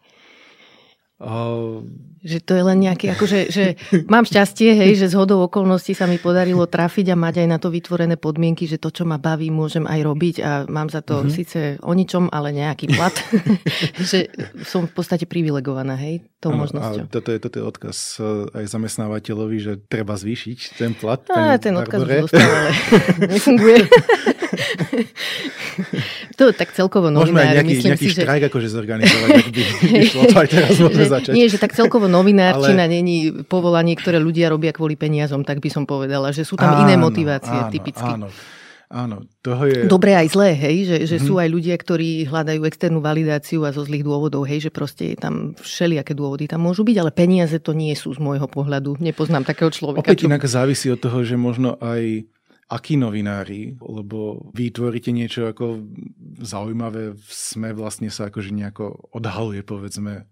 Uh, 1.18 1.82
že 2.22 2.46
to 2.46 2.54
je 2.54 2.62
len 2.62 2.78
nejaký, 2.78 3.10
akože, 3.18 3.40
že 3.50 3.74
mám 4.06 4.22
šťastie, 4.22 4.78
hej, 4.78 5.02
že 5.02 5.10
z 5.10 5.18
hodou 5.18 5.42
okolností 5.50 5.98
sa 5.98 6.06
mi 6.06 6.22
podarilo 6.22 6.70
trafiť 6.70 7.10
a 7.10 7.18
mať 7.18 7.42
aj 7.42 7.48
na 7.50 7.58
to 7.58 7.74
vytvorené 7.74 8.22
podmienky, 8.22 8.70
že 8.70 8.78
to, 8.78 8.94
čo 8.94 9.02
ma 9.02 9.18
baví, 9.18 9.50
môžem 9.50 9.90
aj 9.90 10.00
robiť 10.06 10.36
a 10.46 10.52
mám 10.70 10.94
za 10.94 11.02
to 11.02 11.26
uh-huh. 11.26 11.34
síce 11.34 11.82
o 11.82 11.92
ničom, 11.96 12.30
ale 12.30 12.54
nejaký 12.54 12.94
plat. 12.94 13.18
že 14.12 14.30
som 14.62 14.86
v 14.86 14.94
podstate 14.94 15.26
privilegovaná, 15.26 15.98
hej, 15.98 16.22
tou 16.38 16.54
ano, 16.54 16.70
možnosťou. 16.70 17.06
A 17.06 17.10
toto 17.10 17.30
je, 17.34 17.40
toto 17.42 17.56
je 17.58 17.66
odkaz 17.66 17.98
eh, 18.22 18.62
aj 18.62 18.66
zamestnávateľovi, 18.78 19.58
že 19.58 19.74
treba 19.90 20.14
zvýšiť 20.14 20.78
ten 20.78 20.94
plat. 20.94 21.26
A, 21.34 21.58
ten 21.58 21.74
odkaz 21.74 22.06
už 22.06 22.30
dostal, 22.30 22.46
ale 22.46 22.72
nefunguje. 23.34 23.78
to 26.38 26.54
tak 26.54 26.70
celkovo 26.70 27.10
novinári, 27.10 27.34
Môžeme 27.34 27.42
aj 27.42 27.56
nejaký, 27.58 27.74
myslím 27.74 27.90
nejaký 27.98 28.06
si, 28.06 28.14
štrajk 28.14 28.44
že... 28.46 28.48
akože 28.54 28.68
zorganizovať, 28.70 29.30
ak 29.34 29.48
by 29.50 29.62
vyšlo, 29.90 30.22
to 30.30 30.38
aj 30.38 30.50
teraz 30.54 30.74
môžeme 30.78 31.08
začať. 31.18 31.34
Nie, 31.34 31.46
že 31.50 31.58
tak 31.58 31.74
celkovo 31.74 32.06
novinárčina 32.06 32.86
ale... 32.86 32.94
není 32.94 33.18
povolanie, 33.50 33.98
ktoré 33.98 34.22
ľudia 34.22 34.54
robia 34.54 34.70
kvôli 34.70 34.94
peniazom, 34.94 35.42
tak 35.42 35.58
by 35.58 35.70
som 35.74 35.90
povedala, 35.90 36.30
že 36.30 36.46
sú 36.46 36.54
tam 36.54 36.78
áno, 36.78 36.86
iné 36.86 36.94
motivácie 36.94 37.58
áno, 37.58 37.74
typicky. 37.74 38.06
Áno, 38.06 38.30
Áno, 38.88 39.28
toho 39.44 39.68
je... 39.68 39.84
Dobré 39.84 40.16
aj 40.16 40.32
zlé, 40.32 40.56
hej, 40.56 40.88
že, 40.88 40.98
že 41.04 41.16
mm-hmm. 41.20 41.28
sú 41.28 41.34
aj 41.44 41.50
ľudia, 41.52 41.76
ktorí 41.76 42.24
hľadajú 42.24 42.64
externú 42.64 43.04
validáciu 43.04 43.68
a 43.68 43.76
zo 43.76 43.84
zlých 43.84 44.08
dôvodov, 44.08 44.48
hej, 44.48 44.64
že 44.64 44.72
proste 44.72 45.12
je 45.12 45.18
tam 45.20 45.60
všelijaké 45.60 46.16
dôvody 46.16 46.48
tam 46.48 46.64
môžu 46.64 46.88
byť, 46.88 46.96
ale 46.96 47.12
peniaze 47.12 47.60
to 47.60 47.76
nie 47.76 47.92
sú 48.00 48.16
z 48.16 48.20
môjho 48.24 48.48
pohľadu. 48.48 48.96
Nepoznám 49.04 49.44
takého 49.44 49.68
človeka. 49.76 50.08
Opäť 50.08 50.24
čo... 50.24 50.32
inak 50.32 50.40
závisí 50.48 50.88
od 50.88 51.04
toho, 51.04 51.20
že 51.28 51.36
možno 51.36 51.76
aj 51.84 52.32
akí 52.68 53.00
novinári, 53.00 53.80
lebo 53.80 54.52
vy 54.52 54.76
tvoríte 54.76 55.16
niečo 55.16 55.48
ako 55.48 55.88
zaujímavé, 56.44 57.16
sme 57.28 57.72
vlastne 57.72 58.12
sa 58.12 58.28
akože 58.28 58.52
nejako 58.52 59.16
odhaluje, 59.16 59.64
povedzme, 59.64 60.28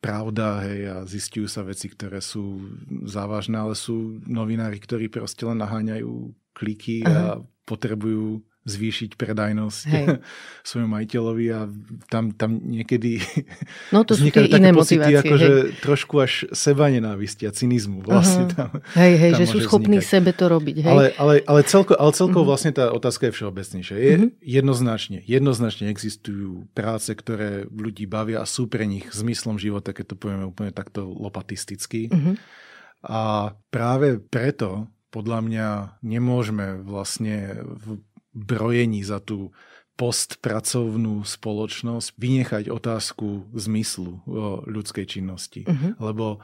pravda, 0.00 0.64
hej, 0.64 0.80
a 0.88 0.96
zistujú 1.04 1.48
sa 1.48 1.64
veci, 1.64 1.88
ktoré 1.88 2.20
sú 2.20 2.64
závažné, 3.04 3.56
ale 3.56 3.76
sú 3.76 4.20
novinári, 4.24 4.80
ktorí 4.80 5.08
proste 5.12 5.44
len 5.48 5.60
naháňajú 5.60 6.32
kliky 6.56 7.04
Aha. 7.04 7.12
a 7.12 7.20
potrebujú 7.64 8.44
zvýšiť 8.64 9.20
predajnosť 9.20 9.80
Hej. 9.92 10.06
svojom 10.68 10.90
majiteľovi 10.96 11.46
a 11.52 11.68
tam, 12.08 12.32
tam 12.32 12.64
niekedy 12.64 13.20
no 13.94 14.08
to 14.08 14.16
sú 14.16 14.32
tie 14.32 14.48
iné 14.48 14.72
motivácie. 14.72 15.20
Akože 15.20 15.50
trošku 15.84 16.16
až 16.24 16.48
seba 16.56 16.88
nenávisti 16.88 17.44
a 17.44 17.52
cynizmu 17.52 18.00
vlastne 18.00 18.48
uh-huh. 18.48 18.56
tam. 18.56 18.70
Hej, 18.96 19.12
hej, 19.20 19.32
tam 19.36 19.40
že 19.40 19.44
sú 19.52 19.58
schopní 19.60 20.00
vznikať. 20.00 20.12
sebe 20.16 20.30
to 20.32 20.44
robiť. 20.48 20.76
Hej. 20.80 20.92
Ale, 20.92 21.04
ale, 21.20 21.34
ale 21.44 21.60
celko, 21.68 21.92
ale 21.94 22.10
celko 22.16 22.40
uh-huh. 22.40 22.48
vlastne 22.48 22.72
tá 22.72 22.88
otázka 22.88 23.28
je 23.28 23.32
všeobecnejšia. 23.36 23.96
Je 24.00 24.14
uh-huh. 24.16 24.30
jednoznačne, 24.40 25.18
jednoznačne 25.28 25.92
existujú 25.92 26.64
práce, 26.72 27.12
ktoré 27.12 27.68
ľudí 27.68 28.08
bavia 28.08 28.40
a 28.40 28.48
sú 28.48 28.64
pre 28.64 28.88
nich 28.88 29.12
zmyslom 29.12 29.60
života, 29.60 29.92
keď 29.92 30.16
to 30.16 30.16
povieme 30.16 30.48
úplne 30.48 30.72
takto 30.72 31.04
lopatisticky. 31.04 32.08
Uh-huh. 32.08 32.34
A 33.04 33.52
práve 33.68 34.16
preto 34.16 34.88
podľa 35.12 35.40
mňa 35.44 35.68
nemôžeme 36.02 36.80
vlastne 36.82 37.60
v 37.62 38.00
brojení 38.34 39.06
za 39.06 39.22
tú 39.22 39.54
postpracovnú 39.94 41.22
spoločnosť 41.22 42.18
vynechať 42.18 42.64
otázku 42.66 43.46
zmyslu 43.54 44.26
ľudskej 44.66 45.06
činnosti. 45.06 45.62
Uh-huh. 45.62 45.94
Lebo 46.02 46.42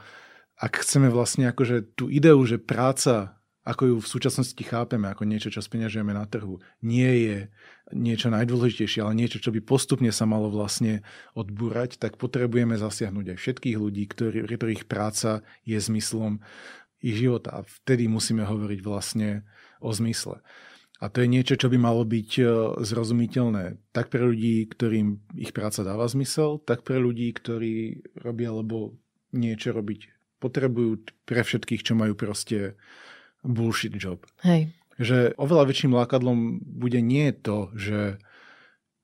ak 0.55 0.79
chceme 0.87 1.11
vlastne 1.11 1.51
akože 1.51 1.99
tú 1.99 2.07
ideu, 2.07 2.39
že 2.47 2.55
práca, 2.55 3.35
ako 3.67 3.83
ju 3.91 3.95
v 3.99 4.07
súčasnosti 4.07 4.63
chápeme, 4.63 5.11
ako 5.11 5.27
niečo, 5.27 5.51
čo 5.51 5.59
speňažujeme 5.59 6.15
na 6.15 6.23
trhu, 6.31 6.63
nie 6.79 7.11
je 7.27 7.37
niečo 7.91 8.31
najdôležitejšie, 8.31 9.03
ale 9.03 9.19
niečo, 9.19 9.43
čo 9.43 9.51
by 9.51 9.59
postupne 9.59 10.15
sa 10.15 10.23
malo 10.23 10.47
vlastne 10.47 11.03
odbúrať, 11.35 11.99
tak 11.99 12.15
potrebujeme 12.15 12.79
zasiahnuť 12.79 13.35
aj 13.35 13.37
všetkých 13.37 13.75
ľudí, 13.75 14.07
ktorí, 14.07 14.47
ktorých 14.47 14.87
práca 14.87 15.43
je 15.67 15.75
zmyslom 15.75 16.39
ich 17.03 17.19
života. 17.19 17.59
A 17.59 17.67
vtedy 17.67 18.07
musíme 18.07 18.47
hovoriť 18.47 18.79
vlastne 18.79 19.43
o 19.83 19.91
zmysle. 19.91 20.39
A 21.01 21.09
to 21.09 21.25
je 21.25 21.33
niečo, 21.33 21.57
čo 21.57 21.65
by 21.65 21.81
malo 21.81 22.05
byť 22.05 22.29
e, 22.37 22.43
zrozumiteľné 22.85 23.81
tak 23.89 24.13
pre 24.13 24.21
ľudí, 24.21 24.69
ktorým 24.69 25.17
ich 25.33 25.49
práca 25.49 25.81
dáva 25.81 26.05
zmysel, 26.05 26.61
tak 26.61 26.85
pre 26.85 27.01
ľudí, 27.01 27.33
ktorí 27.33 28.05
robia, 28.21 28.53
lebo 28.53 28.93
niečo 29.33 29.73
robiť 29.73 30.13
potrebujú, 30.41 31.09
pre 31.25 31.41
všetkých, 31.41 31.81
čo 31.85 31.93
majú 31.93 32.13
proste 32.17 32.77
bullshit 33.41 33.93
job. 33.97 34.25
Hej. 34.45 34.73
Že 35.01 35.37
oveľa 35.37 35.69
väčším 35.69 35.97
lákadlom 35.97 36.61
bude 36.61 37.01
nie 37.01 37.33
to, 37.33 37.73
že 37.73 38.21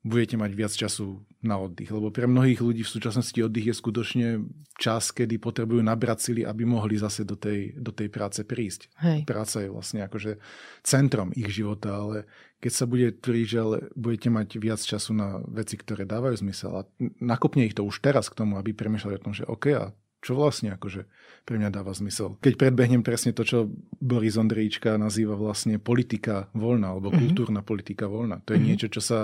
budete 0.05 0.37
mať 0.37 0.51
viac 0.53 0.73
času 0.73 1.25
na 1.47 1.55
oddych. 1.55 1.87
Lebo 1.87 2.11
pre 2.11 2.27
mnohých 2.27 2.59
ľudí 2.59 2.83
v 2.83 2.93
súčasnosti 2.99 3.39
oddych 3.39 3.71
je 3.71 3.75
skutočne 3.75 4.27
čas, 4.75 5.15
kedy 5.15 5.39
potrebujú 5.39 5.79
nabrať 5.79 6.29
sily, 6.29 6.41
aby 6.43 6.67
mohli 6.67 6.99
zase 6.99 7.23
do 7.23 7.39
tej, 7.39 7.71
do 7.79 7.95
tej 7.95 8.11
práce 8.11 8.43
prísť. 8.43 8.91
Hej. 8.99 9.23
Práca 9.23 9.63
je 9.63 9.71
vlastne 9.71 10.03
akože 10.03 10.43
centrom 10.83 11.31
ich 11.31 11.47
života, 11.47 11.95
ale 11.95 12.27
keď 12.59 12.71
sa 12.75 12.85
bude 12.85 13.15
tvrdiť, 13.15 13.47
že 13.47 13.59
budete 13.95 14.29
mať 14.29 14.47
viac 14.59 14.81
času 14.83 15.15
na 15.15 15.39
veci, 15.47 15.79
ktoré 15.79 16.03
dávajú 16.03 16.43
zmysel 16.43 16.71
a 16.75 16.81
nakopne 17.23 17.63
ich 17.63 17.77
to 17.77 17.87
už 17.87 18.03
teraz 18.03 18.27
k 18.27 18.37
tomu, 18.37 18.59
aby 18.59 18.75
premýšľali 18.75 19.15
o 19.15 19.23
tom, 19.23 19.33
že 19.33 19.47
OK, 19.47 19.65
a 19.71 19.95
čo 20.17 20.33
vlastne 20.33 20.73
akože 20.73 21.05
pre 21.45 21.55
mňa 21.61 21.69
dáva 21.69 21.93
zmysel. 21.93 22.35
Keď 22.41 22.57
predbehnem 22.57 23.05
presne 23.05 23.31
to, 23.31 23.45
čo 23.45 23.69
Boris 24.01 24.35
Ondrejčka 24.35 24.97
nazýva 24.97 25.37
vlastne 25.37 25.77
politika 25.77 26.49
voľná, 26.57 26.91
alebo 26.91 27.13
mm-hmm. 27.13 27.21
kultúrna 27.31 27.61
politika 27.61 28.09
voľná. 28.09 28.41
To 28.43 28.51
je 28.51 28.59
mm-hmm. 28.59 28.67
niečo, 28.67 28.87
čo 28.89 28.99
sa 28.99 29.19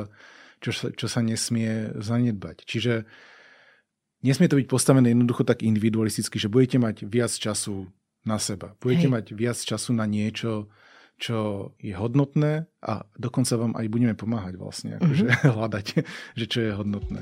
čo 0.63 0.71
sa, 0.71 0.87
čo 0.95 1.11
sa 1.11 1.19
nesmie 1.19 1.91
zanedbať. 1.99 2.63
Čiže 2.63 3.03
nesmie 4.23 4.47
to 4.47 4.55
byť 4.55 4.67
postavené 4.71 5.11
jednoducho 5.11 5.43
tak 5.43 5.61
individualisticky, 5.61 6.39
že 6.39 6.47
budete 6.47 6.79
mať 6.79 7.03
viac 7.03 7.35
času 7.35 7.91
na 8.23 8.39
seba. 8.39 8.79
Budete 8.79 9.11
Hej. 9.11 9.13
mať 9.13 9.25
viac 9.35 9.59
času 9.59 9.91
na 9.91 10.07
niečo, 10.07 10.71
čo 11.19 11.71
je 11.83 11.93
hodnotné 11.93 12.71
a 12.79 13.05
dokonca 13.19 13.59
vám 13.59 13.75
aj 13.75 13.87
budeme 13.91 14.15
pomáhať 14.15 14.55
vlastne, 14.55 14.97
akože 14.97 15.27
mm-hmm. 15.27 15.53
hľadať, 15.59 15.85
že 16.39 16.45
čo 16.47 16.59
je 16.63 16.71
hodnotné. 16.71 17.21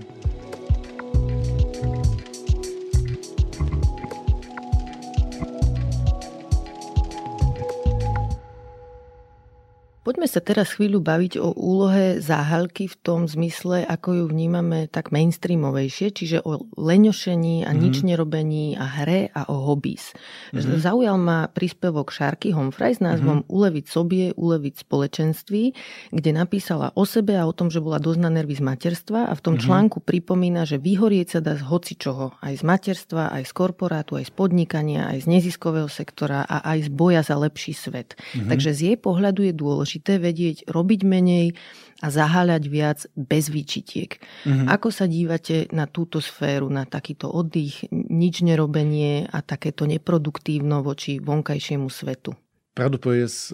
Poďme 10.01 10.25
sa 10.25 10.41
teraz 10.41 10.81
chvíľu 10.81 10.97
baviť 10.97 11.37
o 11.37 11.53
úlohe 11.53 12.17
záhalky 12.17 12.89
v 12.89 12.97
tom 13.05 13.29
zmysle, 13.29 13.85
ako 13.85 14.17
ju 14.17 14.23
vnímame 14.33 14.89
tak 14.89 15.13
mainstreamovejšie, 15.13 16.09
čiže 16.09 16.41
o 16.41 16.65
leňošení 16.73 17.61
a 17.61 17.69
mm-hmm. 17.69 17.81
nič 17.85 17.95
nerobení 18.01 18.73
a 18.81 18.85
hre 18.89 19.29
a 19.29 19.45
o 19.53 19.61
hobbies. 19.61 20.17
Mm-hmm. 20.57 20.81
Zaujal 20.81 21.21
ma 21.21 21.45
príspevok 21.53 22.09
Šárky 22.09 22.49
Homfrey 22.49 22.97
s 22.97 23.01
názvom 23.05 23.45
mm-hmm. 23.45 23.53
Uleviť 23.53 23.85
sobie, 23.85 24.33
uleviť 24.33 24.89
spoločenství, 24.89 25.63
kde 26.09 26.31
napísala 26.33 26.89
o 26.97 27.05
sebe 27.05 27.37
a 27.37 27.45
o 27.45 27.53
tom, 27.53 27.69
že 27.69 27.77
bola 27.77 28.01
dosť 28.01 28.25
na 28.25 28.33
nervy 28.33 28.57
z 28.57 28.65
materstva 28.65 29.29
a 29.29 29.37
v 29.37 29.41
tom 29.45 29.61
mm-hmm. 29.61 29.69
článku 29.69 30.01
pripomína, 30.01 30.65
že 30.65 30.81
vyhorieť 30.81 31.37
sa 31.37 31.39
dá 31.45 31.53
z 31.53 31.61
hocičoho, 31.61 32.41
aj 32.41 32.57
z 32.57 32.63
materstva, 32.65 33.37
aj 33.37 33.45
z 33.45 33.53
korporátu, 33.53 34.17
aj 34.17 34.25
z 34.25 34.33
podnikania, 34.33 35.13
aj 35.13 35.29
z 35.29 35.37
neziskového 35.37 35.85
sektora 35.93 36.41
a 36.41 36.65
aj 36.73 36.89
z 36.89 36.89
boja 36.89 37.21
za 37.21 37.37
lepší 37.37 37.77
svet. 37.77 38.17
Mm-hmm. 38.17 38.49
Takže 38.49 38.69
z 38.73 38.79
jej 38.81 38.97
pohľadu 38.97 39.45
je 39.45 39.53
dôležité 39.53 39.90
dôležité 39.91 40.23
vedieť 40.23 40.57
robiť 40.71 41.01
menej 41.03 41.51
a 41.99 42.07
zaháľať 42.07 42.63
viac 42.71 42.99
bez 43.19 43.51
výčitiek. 43.51 44.15
Mm-hmm. 44.47 44.67
Ako 44.71 44.87
sa 44.87 45.05
dívate 45.05 45.67
na 45.75 45.85
túto 45.85 46.23
sféru, 46.23 46.71
na 46.71 46.87
takýto 46.87 47.27
oddych, 47.27 47.91
nič 47.91 48.39
nerobenie 48.41 49.27
a 49.27 49.43
takéto 49.43 49.83
neproduktívno 49.83 50.79
voči 50.79 51.19
vonkajšiemu 51.19 51.91
svetu? 51.91 52.31
Pravdu 52.71 53.03
povedz, 53.03 53.51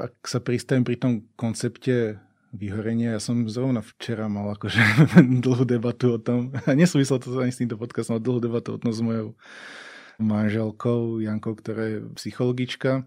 ak 0.00 0.24
sa 0.24 0.40
pristavím 0.40 0.88
pri 0.88 0.96
tom 0.96 1.12
koncepte 1.36 2.16
vyhorenia. 2.48 3.12
Ja 3.12 3.20
som 3.20 3.44
zrovna 3.44 3.84
včera 3.84 4.24
mal 4.24 4.56
akože 4.56 4.80
dlhú 5.44 5.68
debatu 5.68 6.16
o 6.16 6.18
tom, 6.18 6.56
a 6.64 6.72
nesúvislo 6.72 7.20
to 7.20 7.36
ani 7.44 7.52
s 7.52 7.60
týmto 7.60 7.76
podcastom, 7.76 8.16
ale 8.16 8.24
dlhú 8.24 8.40
debatu 8.40 8.72
o 8.72 8.80
tom 8.80 8.88
s 8.88 9.04
mojou 9.04 9.36
manželkou 10.16 11.20
Jankou, 11.20 11.60
ktorá 11.60 11.84
je 11.92 11.98
psychologička 12.16 13.04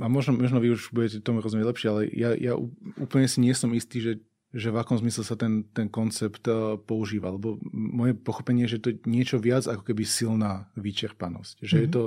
a 0.00 0.06
možno, 0.08 0.38
možno 0.38 0.62
vy 0.62 0.72
už 0.72 0.94
budete 0.94 1.20
tomu 1.20 1.44
rozumieť 1.44 1.68
lepšie, 1.68 1.88
ale 1.90 2.00
ja, 2.14 2.30
ja 2.32 2.54
úplne 2.96 3.28
si 3.28 3.42
nie 3.42 3.52
som 3.52 3.68
istý, 3.76 4.00
že, 4.00 4.12
že 4.54 4.72
v 4.72 4.80
akom 4.80 4.96
zmysle 4.96 5.26
sa 5.26 5.36
ten, 5.36 5.68
ten 5.76 5.92
koncept 5.92 6.46
uh, 6.48 6.80
používa. 6.80 7.34
Lebo 7.34 7.60
moje 7.72 8.16
pochopenie 8.16 8.64
je, 8.64 8.78
že 8.78 8.82
to 8.82 8.88
je 8.94 8.96
niečo 9.04 9.36
viac 9.42 9.68
ako 9.68 9.82
keby 9.84 10.06
silná 10.08 10.70
vyčerpanosť. 10.78 11.56
Že 11.60 11.66
mm-hmm. 11.66 11.82
je 11.82 11.88
mhm. 11.88 11.94
to 11.94 12.02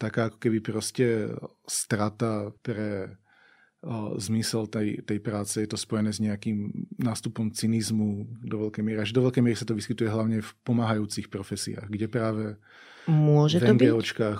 taká 0.00 0.32
ako 0.32 0.38
keby 0.40 0.58
proste 0.64 1.36
strata 1.68 2.56
pre 2.64 3.12
uh, 3.84 4.16
zmysel 4.16 4.64
tej, 4.70 5.04
tej 5.04 5.18
práce. 5.20 5.60
Je 5.60 5.68
to 5.68 5.76
spojené 5.76 6.08
s 6.14 6.24
nejakým 6.24 6.72
nástupom 6.96 7.52
cynizmu 7.52 8.24
do 8.40 8.68
veľkej 8.68 8.80
miery. 8.80 9.04
Až 9.04 9.12
do 9.12 9.26
veľkej 9.28 9.44
miery 9.44 9.56
sa 9.60 9.68
to 9.68 9.76
vyskytuje 9.76 10.08
hlavne 10.08 10.40
v 10.40 10.50
pomáhajúcich 10.64 11.28
profesiách, 11.28 11.92
kde 11.92 12.06
práve 12.08 12.44
Môže 13.10 13.58
to 13.58 13.74
byť. 13.74 13.82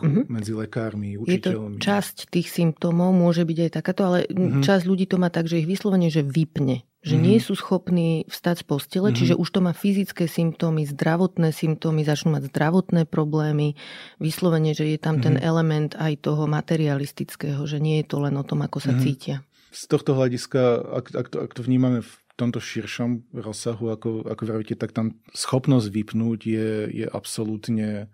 uh-huh. 0.07 0.31
medzi 0.31 0.53
lekármi, 0.55 1.19
učiteľmi. 1.19 1.77
Je 1.77 1.83
to 1.83 1.83
časť 1.83 2.31
tých 2.31 2.49
symptómov, 2.49 3.11
môže 3.11 3.43
byť 3.43 3.59
aj 3.67 3.71
takáto, 3.75 4.07
ale 4.07 4.19
uh-huh. 4.31 4.63
časť 4.63 4.87
ľudí 4.87 5.11
to 5.11 5.19
má 5.19 5.29
tak, 5.29 5.51
že 5.51 5.59
ich 5.61 5.67
vyslovene, 5.67 6.07
že 6.07 6.23
vypne. 6.23 6.87
že 7.01 7.17
mm. 7.17 7.23
nie 7.25 7.41
sú 7.41 7.57
schopní 7.57 8.29
vstať 8.29 8.61
z 8.61 8.65
postele, 8.69 9.09
mm. 9.09 9.17
čiže 9.17 9.35
už 9.41 9.49
to 9.49 9.65
má 9.65 9.73
fyzické 9.73 10.29
symptómy, 10.29 10.85
zdravotné 10.85 11.49
symptómy, 11.49 12.05
začnú 12.05 12.37
mať 12.37 12.53
zdravotné 12.53 13.09
problémy, 13.09 13.73
vyslovene, 14.21 14.77
že 14.77 14.85
je 14.85 15.01
tam 15.01 15.17
mm. 15.17 15.23
ten 15.25 15.37
mhm. 15.41 15.43
element 15.43 15.91
aj 15.97 16.21
toho 16.21 16.45
materialistického, 16.45 17.65
že 17.65 17.81
nie 17.81 18.05
je 18.05 18.07
to 18.13 18.21
len 18.21 18.37
o 18.37 18.45
tom, 18.45 18.61
ako 18.61 18.85
sa 18.85 18.93
mm. 18.93 19.01
cítia. 19.01 19.37
Z 19.73 19.89
tohto 19.89 20.13
hľadiska, 20.13 20.61
ak, 21.01 21.07
ak, 21.17 21.27
to, 21.33 21.37
ak 21.41 21.53
to 21.57 21.63
vnímame 21.65 22.05
v 22.05 22.13
tomto 22.41 22.57
širšom 22.57 23.37
rozsahu, 23.37 23.93
ako, 23.93 24.25
ako 24.25 24.43
vravíte, 24.49 24.77
tak 24.77 24.97
tam 24.97 25.21
schopnosť 25.37 25.93
vypnúť 25.93 26.41
je, 26.49 26.71
je 27.05 27.07
absolútne, 27.09 28.09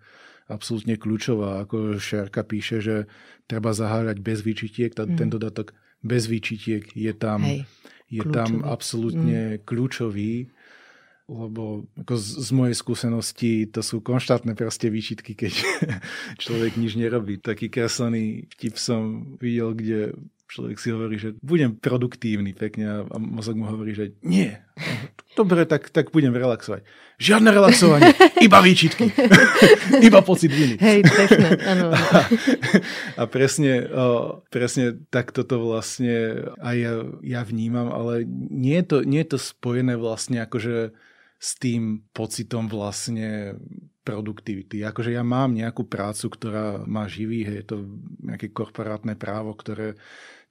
absolútne 0.47 0.95
kľúčová. 0.95 1.63
Ako 1.63 1.99
Šerka 1.99 2.43
píše, 2.43 2.79
že 2.79 2.95
treba 3.47 3.71
zaháľať 3.75 4.17
bez 4.23 4.43
výčitiek, 4.43 4.91
mm. 4.91 5.15
ten 5.19 5.29
dodatok 5.29 5.75
bez 6.01 6.27
výčitiek 6.27 6.87
je 6.95 7.13
tam... 7.15 7.43
Hej 7.43 7.67
je 8.07 8.23
kľúčový. 8.23 8.35
tam 8.35 8.51
absolútne 8.63 9.41
mm. 9.59 9.61
kľúčový, 9.67 10.33
lebo 11.27 11.91
ako 11.99 12.13
z, 12.15 12.27
z 12.39 12.49
mojej 12.55 12.75
skúsenosti 12.75 13.51
to 13.67 13.83
sú 13.83 13.99
konštantné 13.99 14.55
proste 14.55 14.87
výčitky, 14.87 15.35
keď 15.35 15.53
človek 16.43 16.79
nič 16.79 16.95
nerobí. 16.95 17.43
Taký 17.43 17.67
kreslený 17.67 18.47
vtip 18.55 18.79
som 18.79 19.35
videl, 19.43 19.75
kde 19.75 19.99
človek 20.47 20.79
si 20.79 20.89
hovorí, 20.95 21.19
že 21.19 21.35
budem 21.43 21.75
produktívny 21.75 22.55
pekne 22.55 23.03
a 23.03 23.19
mozog 23.19 23.59
mu 23.59 23.67
hovorí, 23.67 23.91
že 23.91 24.15
nie. 24.23 24.55
Dobre, 25.35 25.67
tak, 25.67 25.91
tak 25.91 26.09
budem 26.09 26.33
relaxovať. 26.33 26.87
Žiadne 27.19 27.49
relaxovanie, 27.51 28.15
iba 28.41 28.57
výčitky. 28.63 29.11
iba 30.07 30.19
pocit 30.23 30.49
viny. 30.49 30.79
Hej, 30.79 31.05
pekne, 31.05 31.47
áno. 31.61 31.87
A, 31.93 32.19
a 33.19 33.23
presne, 33.27 33.85
o, 33.91 34.39
presne 34.47 34.97
tak 35.11 35.35
toto 35.35 35.61
vlastne 35.61 36.47
aj 36.63 36.75
ja, 36.79 36.93
ja 37.21 37.41
vnímam, 37.43 37.91
ale 37.91 38.23
nie 38.49 38.79
je, 38.81 38.85
to, 38.87 38.97
nie 39.03 39.21
je 39.27 39.35
to 39.35 39.39
spojené 39.39 39.99
vlastne 39.99 40.41
akože 40.41 40.95
s 41.37 41.49
tým 41.61 42.07
pocitom 42.17 42.65
vlastne 42.65 43.61
produktivity. 44.01 44.81
Akože 44.87 45.11
ja 45.11 45.21
mám 45.21 45.51
nejakú 45.51 45.83
prácu, 45.83 46.31
ktorá 46.31 46.81
má 46.87 47.05
živý, 47.11 47.43
hej, 47.43 47.61
je 47.61 47.65
to 47.67 47.77
nejaké 48.23 48.55
korporátne 48.55 49.19
právo, 49.19 49.51
ktoré 49.51 49.99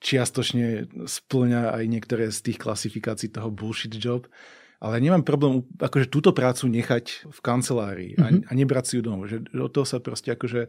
čiastočne 0.01 0.89
splňa 1.09 1.77
aj 1.77 1.85
niektoré 1.89 2.29
z 2.29 2.53
tých 2.53 2.59
klasifikácií 2.61 3.33
toho 3.33 3.49
bullshit 3.49 3.97
job, 3.97 4.29
ale 4.77 5.01
nemám 5.01 5.25
problém 5.25 5.65
akože 5.81 6.13
túto 6.13 6.37
prácu 6.37 6.69
nechať 6.69 7.33
v 7.33 7.39
kancelárii 7.41 8.13
mm-hmm. 8.13 8.45
a, 8.47 8.53
a 8.53 8.53
nebrať 8.53 8.85
si 8.85 8.93
ju 9.01 9.03
domov. 9.03 9.33
Že 9.33 9.49
od 9.57 9.73
toho 9.73 9.87
sa 9.89 9.99
proste 10.05 10.37
akože 10.37 10.69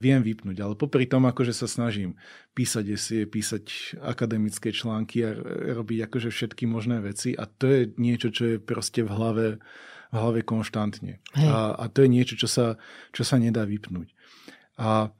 viem 0.00 0.24
vypnúť. 0.24 0.56
Ale 0.64 0.74
popri 0.78 1.04
tom 1.04 1.28
akože 1.28 1.52
sa 1.52 1.68
snažím 1.68 2.16
písať 2.56 2.84
esie, 2.96 3.28
písať 3.28 3.98
akademické 4.00 4.72
články 4.72 5.26
a 5.26 5.36
robiť 5.76 6.08
akože 6.08 6.30
všetky 6.32 6.64
možné 6.64 7.04
veci 7.04 7.36
a 7.36 7.44
to 7.44 7.68
je 7.68 7.80
niečo, 8.00 8.32
čo 8.32 8.44
je 8.54 8.56
proste 8.56 9.04
v 9.04 9.12
hlave, 9.12 9.46
v 10.08 10.16
hlave 10.16 10.40
konštantne. 10.40 11.20
A, 11.36 11.76
a 11.76 11.84
to 11.92 12.06
je 12.06 12.08
niečo, 12.08 12.34
čo 12.40 12.48
sa, 12.48 12.66
čo 13.12 13.22
sa 13.28 13.36
nedá 13.36 13.68
vypnúť. 13.68 14.14
A 14.80 15.12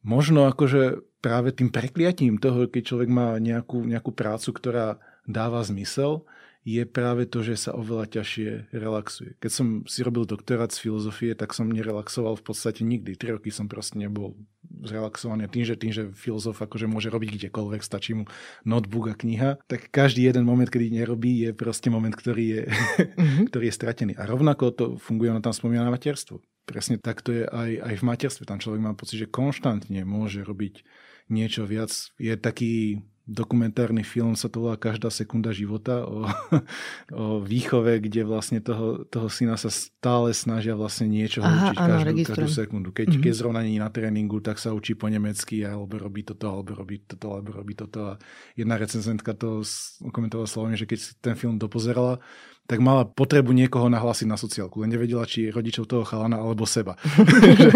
možno 0.00 0.48
akože 0.48 1.05
práve 1.20 1.52
tým 1.52 1.72
prekliatím 1.72 2.38
toho, 2.40 2.68
keď 2.68 2.82
človek 2.94 3.10
má 3.10 3.36
nejakú, 3.40 3.84
nejakú 3.84 4.12
prácu, 4.12 4.52
ktorá 4.54 5.00
dáva 5.26 5.60
zmysel, 5.66 6.24
je 6.66 6.82
práve 6.82 7.30
to, 7.30 7.46
že 7.46 7.70
sa 7.70 7.78
oveľa 7.78 8.10
ťažšie 8.10 8.74
relaxuje. 8.74 9.38
Keď 9.38 9.50
som 9.54 9.66
si 9.86 10.02
robil 10.02 10.26
doktorát 10.26 10.74
z 10.74 10.82
filozofie, 10.82 11.38
tak 11.38 11.54
som 11.54 11.70
nerelaxoval 11.70 12.34
v 12.34 12.42
podstate 12.42 12.82
nikdy. 12.82 13.14
Tri 13.14 13.38
roky 13.38 13.54
som 13.54 13.70
proste 13.70 13.94
nebol 14.02 14.34
zrelaxovaný. 14.82 15.46
Tým, 15.46 15.62
že, 15.62 15.78
tým, 15.78 15.94
že 15.94 16.10
filozof 16.10 16.58
akože 16.58 16.90
môže 16.90 17.06
robiť 17.06 17.38
kdekoľvek, 17.38 17.86
stačí 17.86 18.18
mu 18.18 18.26
notebook 18.66 19.06
a 19.06 19.14
kniha, 19.14 19.62
tak 19.70 19.94
každý 19.94 20.26
jeden 20.26 20.42
moment, 20.42 20.66
kedy 20.66 20.90
nerobí, 20.90 21.46
je 21.46 21.54
proste 21.54 21.86
moment, 21.86 22.10
ktorý 22.10 22.44
je, 22.58 22.62
mm-hmm. 22.66 23.46
ktorý 23.54 23.64
je 23.70 23.78
stratený. 23.78 24.12
A 24.18 24.26
rovnako 24.26 24.64
to 24.74 24.84
funguje 24.98 25.30
na 25.30 25.38
tam 25.38 25.54
spomínané 25.54 25.86
materstvo. 25.86 26.42
Presne 26.66 26.98
tak 26.98 27.22
to 27.22 27.30
je 27.30 27.42
aj, 27.46 27.70
aj 27.78 27.94
v 27.94 28.06
materstve. 28.10 28.42
Tam 28.42 28.58
človek 28.58 28.82
má 28.82 28.90
pocit, 28.98 29.22
že 29.22 29.30
konštantne 29.30 30.02
môže 30.02 30.42
robiť 30.42 30.82
niečo 31.28 31.66
viac. 31.66 31.92
Je 32.18 32.34
taký 32.38 33.02
dokumentárny 33.26 34.06
film, 34.06 34.38
sa 34.38 34.46
to 34.46 34.62
volá 34.62 34.78
Každá 34.78 35.10
sekunda 35.10 35.50
života 35.50 36.06
o, 36.06 36.30
o 37.20 37.42
výchove, 37.42 37.98
kde 37.98 38.22
vlastne 38.22 38.62
toho, 38.62 39.02
toho 39.10 39.26
syna 39.26 39.58
sa 39.58 39.66
stále 39.66 40.30
snažia 40.30 40.78
vlastne 40.78 41.10
niečo 41.10 41.42
Aha, 41.42 41.74
učiť 41.74 41.76
áno, 41.76 41.94
každú, 42.06 42.22
každú 42.22 42.48
sekundu. 42.54 42.88
Keď, 42.94 43.06
mm-hmm. 43.10 43.24
keď 43.26 43.32
zrovna 43.34 43.60
nie 43.66 43.82
na 43.82 43.90
tréningu, 43.90 44.38
tak 44.38 44.62
sa 44.62 44.70
učí 44.70 44.94
po 44.94 45.10
nemecky, 45.10 45.66
alebo 45.66 45.98
robí 45.98 46.22
toto, 46.22 46.46
alebo 46.46 46.78
robí 46.78 47.02
toto, 47.02 47.34
alebo 47.34 47.50
robí 47.50 47.74
toto. 47.74 48.14
A 48.14 48.22
jedna 48.54 48.78
recenzentka 48.78 49.34
to 49.34 49.66
komentovala 50.14 50.46
slovami, 50.46 50.78
že 50.78 50.86
keď 50.86 51.18
ten 51.18 51.34
film 51.34 51.58
dopozerala, 51.58 52.22
tak 52.66 52.82
mala 52.82 53.06
potrebu 53.06 53.54
niekoho 53.54 53.86
nahlásiť 53.86 54.26
na 54.26 54.34
sociálku, 54.34 54.82
len 54.82 54.90
nevedela, 54.90 55.22
či 55.22 55.48
je 55.48 55.54
rodičov 55.54 55.86
toho 55.86 56.02
chalana 56.02 56.42
alebo 56.42 56.66
seba. 56.66 56.98
že, 57.06 57.70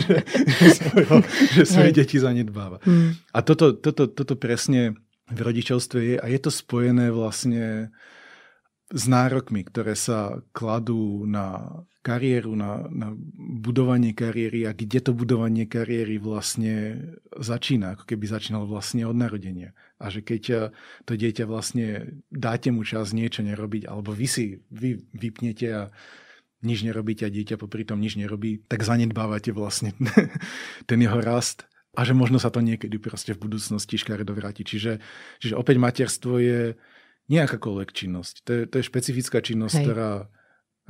že, 0.00 0.16
že, 0.56 1.16
že 1.60 1.62
svoje 1.68 1.92
deti 1.92 2.16
zanedbáva. 2.16 2.80
Mm. 2.88 3.20
A 3.36 3.38
toto, 3.44 3.76
toto, 3.76 4.08
toto 4.08 4.34
presne 4.40 4.96
v 5.30 5.38
rodičovstve 5.38 5.98
je 6.00 6.16
a 6.18 6.26
je 6.26 6.38
to 6.40 6.50
spojené 6.50 7.12
vlastne 7.14 7.92
s 8.90 9.04
nárokmi, 9.06 9.62
ktoré 9.62 9.94
sa 9.94 10.42
kladú 10.50 11.22
na 11.22 11.78
kariéru, 12.02 12.56
na, 12.58 12.88
na 12.90 13.14
budovanie 13.38 14.16
kariéry 14.16 14.66
a 14.66 14.74
kde 14.74 14.98
to 15.04 15.12
budovanie 15.14 15.68
kariéry 15.68 16.18
vlastne 16.18 16.98
začína, 17.36 17.94
ako 17.94 18.04
keby 18.08 18.24
začínalo 18.26 18.66
vlastne 18.66 19.06
od 19.06 19.14
narodenia. 19.14 19.76
A 20.00 20.08
že 20.08 20.24
keď 20.24 20.72
to 21.04 21.12
dieťa 21.14 21.44
vlastne 21.44 22.18
dáte 22.32 22.72
mu 22.72 22.82
čas 22.82 23.12
niečo 23.12 23.44
nerobiť, 23.44 23.86
alebo 23.86 24.10
vy 24.16 24.26
si 24.26 24.44
vy 24.72 24.96
vypnete 25.12 25.66
a 25.70 25.82
nič 26.64 26.84
nerobíte 26.84 27.28
a 27.28 27.32
dieťa 27.32 27.60
popri 27.60 27.84
tom 27.84 28.00
nič 28.00 28.16
nerobí, 28.16 28.64
tak 28.64 28.84
zanedbávate 28.84 29.52
vlastne 29.52 29.92
ten 30.88 30.98
jeho 30.98 31.20
rast 31.20 31.68
a 31.94 32.06
že 32.06 32.14
možno 32.14 32.38
sa 32.38 32.48
to 32.54 32.62
niekedy 32.62 32.96
proste 33.02 33.34
v 33.34 33.50
budúcnosti 33.50 33.98
škaredo 33.98 34.30
vráti. 34.32 34.62
Čiže, 34.62 35.02
čiže 35.42 35.54
opäť 35.58 35.76
materstvo 35.82 36.38
je 36.38 36.78
nejakákoľvek 37.30 37.88
činnosť. 37.94 38.34
To 38.44 38.50
je, 38.52 38.62
to 38.66 38.74
je 38.82 38.88
špecifická 38.90 39.38
činnosť, 39.38 39.74
Hej. 39.78 39.84
ktorá 39.86 40.10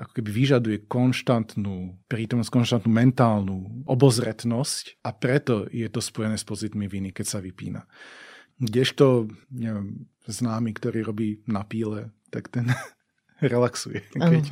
ako 0.01 0.13
keby 0.17 0.31
vyžaduje 0.33 0.77
konštantnú 0.89 2.01
prítomnosť, 2.09 2.49
konštantnú 2.49 2.89
mentálnu 2.89 3.85
obozretnosť 3.85 5.05
a 5.05 5.13
preto 5.13 5.69
je 5.69 5.85
to 5.93 6.01
spojené 6.01 6.41
s 6.41 6.49
pocitmi 6.49 6.89
viny, 6.89 7.13
keď 7.13 7.27
sa 7.29 7.39
vypína. 7.45 7.85
Kdežto 8.57 9.29
neviem, 9.53 10.09
známy, 10.25 10.73
ktorý 10.73 11.05
robí 11.05 11.45
na 11.45 11.69
píle, 11.69 12.17
tak 12.33 12.49
ten 12.49 12.73
relaxuje, 13.41 14.05
keď, 14.17 14.45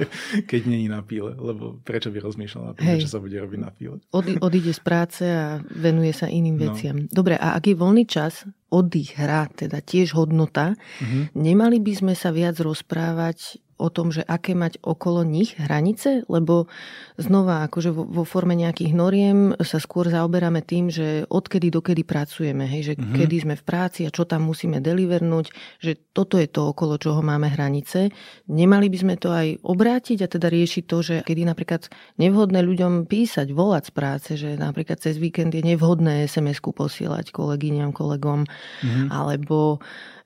keď 0.48 0.60
není 0.64 0.88
na 0.88 1.04
píle, 1.04 1.36
lebo 1.36 1.78
prečo 1.84 2.08
by 2.08 2.18
rozmýšľal 2.24 2.62
na 2.64 2.72
tým, 2.74 3.04
čo 3.04 3.10
sa 3.10 3.20
bude 3.20 3.36
robiť 3.36 3.60
na 3.60 3.70
píle. 3.70 3.96
Ody, 4.12 4.40
odíde 4.40 4.72
z 4.72 4.82
práce 4.82 5.24
a 5.24 5.60
venuje 5.68 6.12
sa 6.16 6.26
iným 6.28 6.56
no. 6.56 6.62
veciam. 6.72 6.96
Dobre, 7.12 7.36
a 7.36 7.56
ak 7.56 7.64
je 7.68 7.76
voľný 7.76 8.04
čas, 8.08 8.48
oddych, 8.68 9.16
hra, 9.16 9.48
teda 9.52 9.80
tiež 9.80 10.12
hodnota, 10.12 10.76
uh-huh. 10.76 11.32
nemali 11.32 11.80
by 11.80 11.92
sme 11.96 12.14
sa 12.16 12.32
viac 12.32 12.60
rozprávať 12.60 13.60
o 13.78 13.88
tom, 13.88 14.10
že 14.10 14.26
aké 14.26 14.58
mať 14.58 14.82
okolo 14.82 15.22
nich 15.22 15.54
hranice, 15.54 16.26
lebo 16.26 16.66
znova 17.14 17.64
akože 17.70 17.94
vo, 17.94 18.02
vo 18.04 18.24
forme 18.26 18.58
nejakých 18.58 18.92
noriem 18.92 19.38
sa 19.62 19.78
skôr 19.78 20.10
zaoberáme 20.10 20.66
tým, 20.66 20.90
že 20.90 21.24
odkedy 21.30 21.70
dokedy 21.70 22.02
pracujeme, 22.02 22.66
hej, 22.66 22.92
že 22.92 22.94
mm-hmm. 22.98 23.14
kedy 23.14 23.36
sme 23.46 23.54
v 23.54 23.64
práci 23.64 24.00
a 24.04 24.10
čo 24.10 24.26
tam 24.26 24.50
musíme 24.50 24.82
delivernúť, 24.82 25.54
že 25.78 25.94
toto 26.10 26.36
je 26.36 26.50
to, 26.50 26.74
okolo 26.74 26.98
čoho 26.98 27.22
máme 27.22 27.46
hranice. 27.46 28.10
Nemali 28.50 28.90
by 28.90 28.98
sme 28.98 29.14
to 29.14 29.30
aj 29.30 29.62
obrátiť 29.62 30.26
a 30.26 30.28
teda 30.28 30.50
riešiť 30.50 30.84
to, 30.84 30.98
že 31.00 31.14
kedy 31.22 31.46
napríklad 31.46 31.86
nevhodné 32.18 32.60
ľuďom 32.66 33.06
písať, 33.06 33.54
volať 33.54 33.84
z 33.88 33.92
práce, 33.94 34.30
že 34.34 34.58
napríklad 34.58 34.98
cez 34.98 35.16
víkend 35.22 35.54
je 35.54 35.62
nevhodné 35.62 36.26
SMS-ku 36.26 36.74
posielať 36.74 37.30
kolegyňam, 37.30 37.94
kolegom, 37.94 38.42
mm-hmm. 38.44 39.06
alebo 39.14 39.78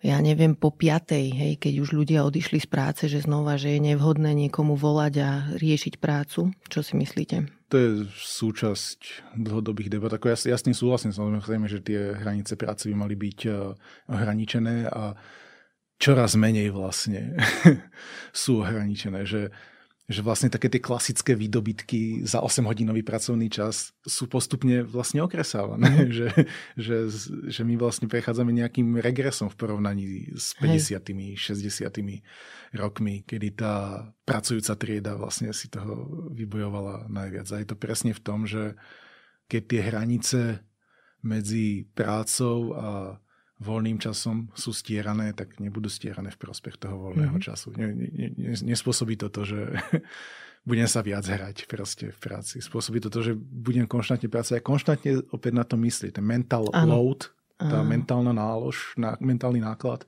ja 0.03 0.19
neviem, 0.19 0.59
po 0.59 0.75
piatej, 0.75 1.31
hej, 1.31 1.53
keď 1.63 1.75
už 1.79 1.95
ľudia 1.95 2.27
odišli 2.27 2.59
z 2.59 2.67
práce, 2.67 3.07
že 3.07 3.23
znova, 3.23 3.55
že 3.55 3.79
je 3.79 3.95
nevhodné 3.95 4.35
niekomu 4.35 4.75
volať 4.75 5.15
a 5.23 5.31
riešiť 5.55 6.03
prácu. 6.03 6.51
Čo 6.67 6.81
si 6.83 6.99
myslíte? 6.99 7.47
To 7.71 7.77
je 7.79 7.91
súčasť 8.11 9.33
dlhodobých 9.39 9.95
debat. 9.95 10.11
Ako 10.11 10.35
ja, 10.35 10.37
ja 10.37 10.59
s 10.59 10.67
tým 10.67 10.75
súhlasím, 10.75 11.15
samozrejme, 11.15 11.71
že 11.71 11.81
tie 11.81 12.19
hranice 12.19 12.59
práce 12.59 12.91
by 12.91 12.95
mali 12.99 13.15
byť 13.15 13.39
eh, 13.47 13.55
ohraničené 14.11 14.91
a 14.91 15.15
čoraz 16.03 16.35
menej 16.35 16.75
vlastne 16.75 17.39
sú 18.35 18.67
ohraničené. 18.67 19.23
Že 19.23 19.55
že 20.11 20.19
vlastne 20.19 20.51
také 20.51 20.67
tie 20.67 20.83
klasické 20.83 21.39
výdobytky 21.39 22.27
za 22.27 22.43
8-hodinový 22.43 23.07
pracovný 23.07 23.47
čas 23.47 23.95
sú 24.03 24.27
postupne 24.27 24.83
vlastne 24.83 25.23
okresávané. 25.23 26.11
Mm. 26.11 26.11
že, 26.19 26.29
že, 26.75 26.97
že 27.47 27.63
my 27.63 27.79
vlastne 27.79 28.11
prechádzame 28.11 28.51
nejakým 28.51 28.99
regresom 28.99 29.47
v 29.47 29.59
porovnaní 29.59 30.35
s 30.35 30.59
50 30.59 31.39
60 31.39 32.75
rokmi, 32.75 33.23
kedy 33.23 33.49
tá 33.55 34.07
pracujúca 34.27 34.75
trieda 34.75 35.13
vlastne 35.15 35.55
si 35.55 35.71
toho 35.71 36.27
vybojovala 36.35 37.07
najviac. 37.07 37.47
A 37.55 37.61
je 37.63 37.69
to 37.71 37.77
presne 37.79 38.11
v 38.11 38.21
tom, 38.21 38.43
že 38.43 38.75
keď 39.47 39.63
tie 39.71 39.81
hranice 39.87 40.41
medzi 41.23 41.87
prácou 41.95 42.75
a 42.75 43.22
voľným 43.63 44.03
časom 44.03 44.51
sú 44.59 44.75
stierané, 44.75 45.33
tak 45.33 45.63
nebudú 45.63 45.87
stierané 45.87 46.35
v 46.35 46.41
prospech 46.43 46.77
toho 46.83 46.99
voľného 46.99 47.39
mm-hmm. 47.39 47.47
času. 47.47 47.71
Ne, 47.79 47.95
ne, 47.95 48.29
ne, 48.35 48.53
nespôsobí 48.59 49.15
to 49.15 49.31
to, 49.31 49.47
že 49.47 49.61
budem 50.69 50.91
sa 50.91 51.01
viac 51.07 51.23
hrať 51.23 51.71
proste 51.71 52.11
v 52.11 52.19
práci. 52.19 52.59
Spôsobí 52.59 52.99
to 52.99 53.09
to, 53.09 53.33
že 53.33 53.33
budem 53.39 53.87
konštantne 53.87 54.27
pracovať 54.27 54.59
a 54.59 54.67
konštantne 54.67 55.13
opäť 55.31 55.53
na 55.55 55.65
to 55.65 55.79
myslieť. 55.79 56.19
Ten 56.19 56.27
mental 56.27 56.67
ano. 56.75 56.99
load, 56.99 57.31
tá 57.57 57.81
ano. 57.81 57.89
mentálna 57.89 58.35
nálož, 58.35 58.99
ná, 58.99 59.15
mentálny 59.23 59.63
náklad 59.63 60.03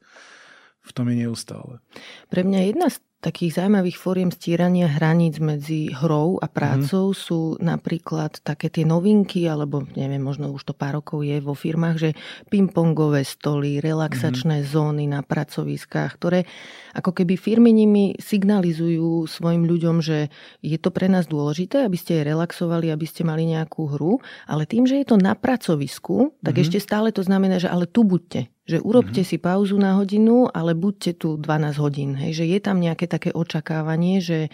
v 0.84 0.90
tom 0.92 1.09
je 1.09 1.16
neustále. 1.24 1.80
Pre 2.28 2.44
mňa 2.44 2.61
jedna 2.68 2.92
z 2.92 3.00
takých 3.25 3.57
zaujímavých 3.57 3.97
fóriem 3.97 4.29
stierania 4.29 4.85
hraníc 4.85 5.41
medzi 5.41 5.89
hrou 5.97 6.37
a 6.37 6.45
prácou 6.45 7.11
mm. 7.11 7.16
sú 7.16 7.41
napríklad 7.57 8.45
také 8.45 8.68
tie 8.68 8.85
novinky, 8.85 9.49
alebo 9.49 9.89
neviem, 9.97 10.20
možno 10.20 10.53
už 10.53 10.68
to 10.68 10.75
pár 10.77 11.01
rokov 11.01 11.25
je 11.25 11.41
vo 11.41 11.57
firmách, 11.57 11.97
že 11.97 12.11
pingpongové 12.53 13.25
stoly, 13.25 13.81
relaxačné 13.81 14.61
mm. 14.61 14.66
zóny 14.68 15.05
na 15.09 15.25
pracoviskách, 15.25 16.20
ktoré 16.20 16.45
ako 16.93 17.16
keby 17.16 17.41
firmy 17.41 17.72
nimi 17.72 18.12
signalizujú 18.20 19.25
svojim 19.25 19.64
ľuďom, 19.64 20.05
že 20.05 20.29
je 20.61 20.77
to 20.77 20.93
pre 20.93 21.09
nás 21.09 21.25
dôležité, 21.25 21.89
aby 21.89 21.97
ste 21.97 22.20
relaxovali, 22.20 22.93
aby 22.93 23.09
ste 23.09 23.25
mali 23.25 23.49
nejakú 23.49 23.89
hru, 23.97 24.20
ale 24.45 24.68
tým, 24.68 24.85
že 24.85 25.01
je 25.01 25.07
to 25.09 25.16
na 25.16 25.33
pracovisku, 25.33 26.37
tak 26.45 26.61
mm. 26.61 26.62
ešte 26.68 26.79
stále 26.79 27.09
to 27.09 27.25
znamená, 27.25 27.57
že 27.57 27.72
ale 27.72 27.89
tu 27.89 28.05
buďte 28.05 28.53
že 28.64 28.80
urobte 28.80 29.20
mm-hmm. 29.20 29.36
si 29.36 29.36
pauzu 29.36 29.76
na 29.76 30.00
hodinu, 30.00 30.48
ale 30.48 30.72
buďte 30.72 31.20
tu 31.20 31.36
12 31.36 31.76
hodín. 31.84 32.16
Hej, 32.16 32.40
že 32.40 32.44
je 32.48 32.58
tam 32.64 32.80
nejaké 32.80 33.04
také 33.04 33.28
očakávanie, 33.28 34.24
že 34.24 34.48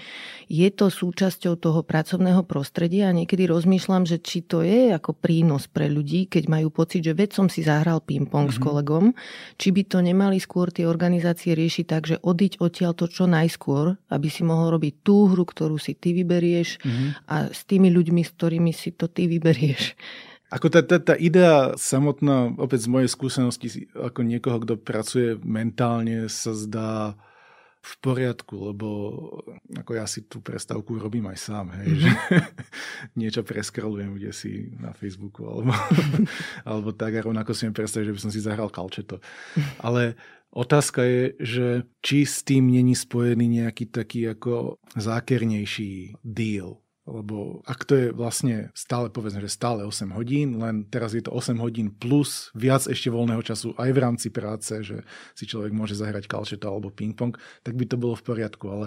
je 0.50 0.68
to 0.74 0.90
súčasťou 0.90 1.54
toho 1.54 1.86
pracovného 1.86 2.42
prostredia 2.42 3.06
a 3.06 3.14
niekedy 3.14 3.46
rozmýšľam, 3.46 4.10
že 4.10 4.18
či 4.18 4.42
to 4.42 4.66
je 4.66 4.90
ako 4.90 5.14
prínos 5.14 5.70
pre 5.70 5.86
ľudí, 5.86 6.26
keď 6.26 6.50
majú 6.50 6.74
pocit, 6.74 7.06
že 7.06 7.14
veď 7.14 7.38
som 7.38 7.46
si 7.46 7.62
zahral 7.62 8.02
ping-pong 8.02 8.50
mm-hmm. 8.50 8.58
s 8.58 8.62
mhm. 8.62 8.66
kolegom, 8.66 9.04
či 9.54 9.68
by 9.70 9.82
to 9.86 9.98
nemali 10.02 10.42
skôr 10.42 10.74
tie 10.74 10.90
organizácie 10.90 11.54
riešiť 11.54 11.84
tak, 11.86 12.02
že 12.10 12.18
odiť 12.18 12.58
odtiaľ 12.58 12.98
to 12.98 13.06
čo 13.06 13.30
najskôr, 13.30 13.94
aby 14.10 14.26
si 14.26 14.42
mohol 14.42 14.74
robiť 14.74 15.06
tú 15.06 15.30
hru, 15.30 15.46
ktorú 15.46 15.78
si 15.78 15.94
ty 15.94 16.10
vyberieš 16.18 16.82
mm-hmm. 16.82 17.08
a 17.30 17.54
s 17.54 17.62
tými 17.62 17.94
ľuďmi, 17.94 18.26
s 18.26 18.30
ktorými 18.34 18.74
si 18.74 18.90
to 18.90 19.06
ty 19.06 19.30
vyberieš. 19.30 19.94
Ako 20.50 20.66
tá, 20.66 20.82
tá, 20.82 20.98
tá 20.98 21.14
idea 21.14 21.78
samotná, 21.78 22.50
opäť 22.58 22.86
z 22.86 22.88
mojej 22.90 23.10
skúsenosti, 23.10 23.86
ako 23.94 24.26
niekoho, 24.26 24.58
kto 24.58 24.74
pracuje 24.82 25.38
mentálne, 25.46 26.26
sa 26.26 26.50
zdá 26.58 27.14
v 27.80 27.92
poriadku, 28.04 28.74
lebo 28.74 28.88
ako 29.72 29.92
ja 29.96 30.04
si 30.04 30.28
tú 30.28 30.44
prestávku 30.44 31.00
robím 31.00 31.32
aj 31.32 31.38
sám, 31.40 31.72
hej, 31.80 31.88
mm-hmm. 31.88 32.02
že 32.04 32.10
niečo 33.20 33.40
preskrolujem 33.40 34.20
kde 34.20 34.30
si 34.36 34.68
na 34.76 34.92
Facebooku 34.92 35.48
alebo, 35.48 35.72
alebo 36.68 36.92
tak 36.92 37.16
a 37.16 37.24
rovnako 37.24 37.56
si 37.56 37.64
mi 37.64 37.72
predstaviť, 37.72 38.12
že 38.12 38.14
by 38.18 38.20
som 38.20 38.32
si 38.32 38.44
zahral 38.44 38.68
kalčeto. 38.68 39.24
Ale 39.80 40.12
otázka 40.52 41.00
je, 41.08 41.22
že 41.40 41.66
či 42.04 42.28
s 42.28 42.44
tým 42.44 42.68
není 42.68 42.92
spojený 42.92 43.64
nejaký 43.64 43.88
taký 43.88 44.28
ako 44.28 44.76
zákernejší 45.00 46.20
deal, 46.20 46.79
lebo 47.08 47.64
ak 47.64 47.88
to 47.88 47.94
je 47.96 48.06
vlastne 48.12 48.68
stále, 48.76 49.08
povedzme, 49.08 49.40
že 49.40 49.50
stále 49.50 49.82
8 49.88 50.12
hodín, 50.12 50.60
len 50.60 50.84
teraz 50.86 51.16
je 51.16 51.24
to 51.24 51.32
8 51.32 51.56
hodín 51.56 51.88
plus 51.90 52.52
viac 52.52 52.84
ešte 52.84 53.08
voľného 53.08 53.40
času 53.40 53.72
aj 53.80 53.90
v 53.90 54.02
rámci 54.02 54.28
práce, 54.28 54.72
že 54.84 55.02
si 55.32 55.44
človek 55.48 55.72
môže 55.72 55.96
zahrať 55.96 56.28
kalčeto 56.28 56.68
alebo 56.68 56.92
ping-pong, 56.92 57.34
tak 57.64 57.74
by 57.74 57.84
to 57.88 57.96
bolo 57.96 58.14
v 58.14 58.26
poriadku, 58.26 58.64
ale 58.68 58.86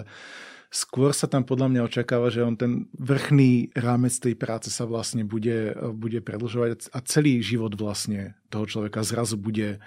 skôr 0.74 1.14
sa 1.14 1.30
tam 1.30 1.46
podľa 1.46 1.70
mňa 1.70 1.80
očakáva, 1.86 2.34
že 2.34 2.42
on 2.42 2.58
ten 2.58 2.90
vrchný 2.98 3.70
rámec 3.78 4.14
tej 4.18 4.34
práce 4.34 4.74
sa 4.74 4.86
vlastne 4.86 5.22
bude, 5.22 5.74
bude 5.94 6.18
predlžovať 6.18 6.90
a 6.90 6.98
celý 7.06 7.38
život 7.42 7.74
vlastne 7.78 8.34
toho 8.50 8.66
človeka 8.66 9.06
zrazu 9.06 9.38
bude 9.38 9.78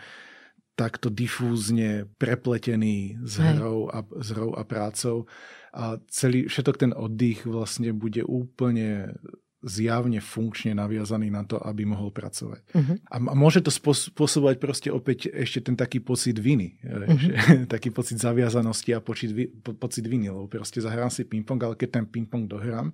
takto 0.78 1.10
difúzne 1.10 2.06
prepletený 2.22 3.18
s 3.26 3.42
hrou 3.42 3.90
a, 3.90 4.06
s 4.22 4.30
hrou 4.30 4.54
a 4.54 4.62
prácou 4.62 5.26
a 5.74 5.98
celý, 6.08 6.46
všetok 6.46 6.76
ten 6.78 6.92
oddych 6.94 7.50
vlastne 7.50 7.90
bude 7.98 8.22
úplne 8.22 9.18
zjavne 9.66 10.22
funkčne 10.22 10.78
naviazaný 10.78 11.34
na 11.34 11.42
to, 11.42 11.58
aby 11.58 11.82
mohol 11.82 12.14
pracovať. 12.14 12.62
Uh-huh. 12.78 12.98
A 13.10 13.18
môže 13.34 13.66
to 13.66 13.74
spôsobovať 13.74 14.56
proste 14.62 14.90
opäť 14.94 15.34
ešte 15.34 15.66
ten 15.66 15.74
taký 15.74 15.98
pocit 15.98 16.38
viny. 16.38 16.78
Uh-huh. 16.86 17.66
Taký 17.74 17.90
pocit 17.90 18.22
zaviazanosti 18.22 18.94
a 18.94 19.02
pocit, 19.02 19.34
po, 19.66 19.74
pocit 19.74 20.06
viny, 20.06 20.30
lebo 20.30 20.46
proste 20.46 20.78
zahrám 20.78 21.10
si 21.10 21.26
ping-pong, 21.26 21.58
ale 21.66 21.74
keď 21.74 21.90
ten 22.02 22.06
ping-pong 22.06 22.46
dohrám, 22.46 22.94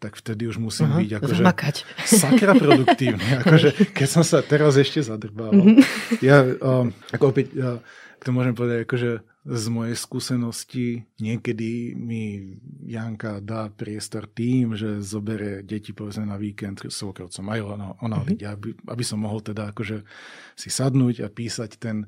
tak 0.00 0.16
vtedy 0.16 0.48
už 0.48 0.56
musím 0.56 0.88
uh-huh. 0.88 1.04
byť 1.04 1.10
akože 1.20 1.42
sakra 2.24 2.56
produktívny. 2.56 3.44
akože, 3.44 3.92
keď 3.92 4.08
som 4.08 4.24
sa 4.24 4.40
teraz 4.40 4.80
ešte 4.80 5.04
zadrbával. 5.04 5.60
Uh-huh. 5.60 5.84
Ja, 6.24 6.40
um, 6.42 6.88
ako 7.12 7.36
opäť, 7.36 7.52
ja, 7.52 7.78
to 8.24 8.32
môžem 8.32 8.56
povedať, 8.56 8.88
akože 8.88 9.10
z 9.40 9.64
mojej 9.72 9.96
skúsenosti 9.96 10.86
niekedy 11.16 11.96
mi 11.96 12.56
Janka 12.84 13.40
dá 13.40 13.72
priestor 13.72 14.28
tým, 14.28 14.76
že 14.76 15.00
zobere 15.00 15.64
deti 15.64 15.96
povedzme 15.96 16.28
na 16.28 16.36
víkend 16.36 16.84
svokrovcom 16.84 17.44
aj 17.48 17.60
ona, 17.64 17.88
ona 18.04 18.18
mm-hmm. 18.20 18.44
aby, 18.44 18.68
aby 18.84 19.04
som 19.04 19.24
mohol 19.24 19.40
teda 19.40 19.72
akože 19.72 20.04
si 20.52 20.68
sadnúť 20.68 21.24
a 21.24 21.32
písať 21.32 21.80
ten 21.80 22.04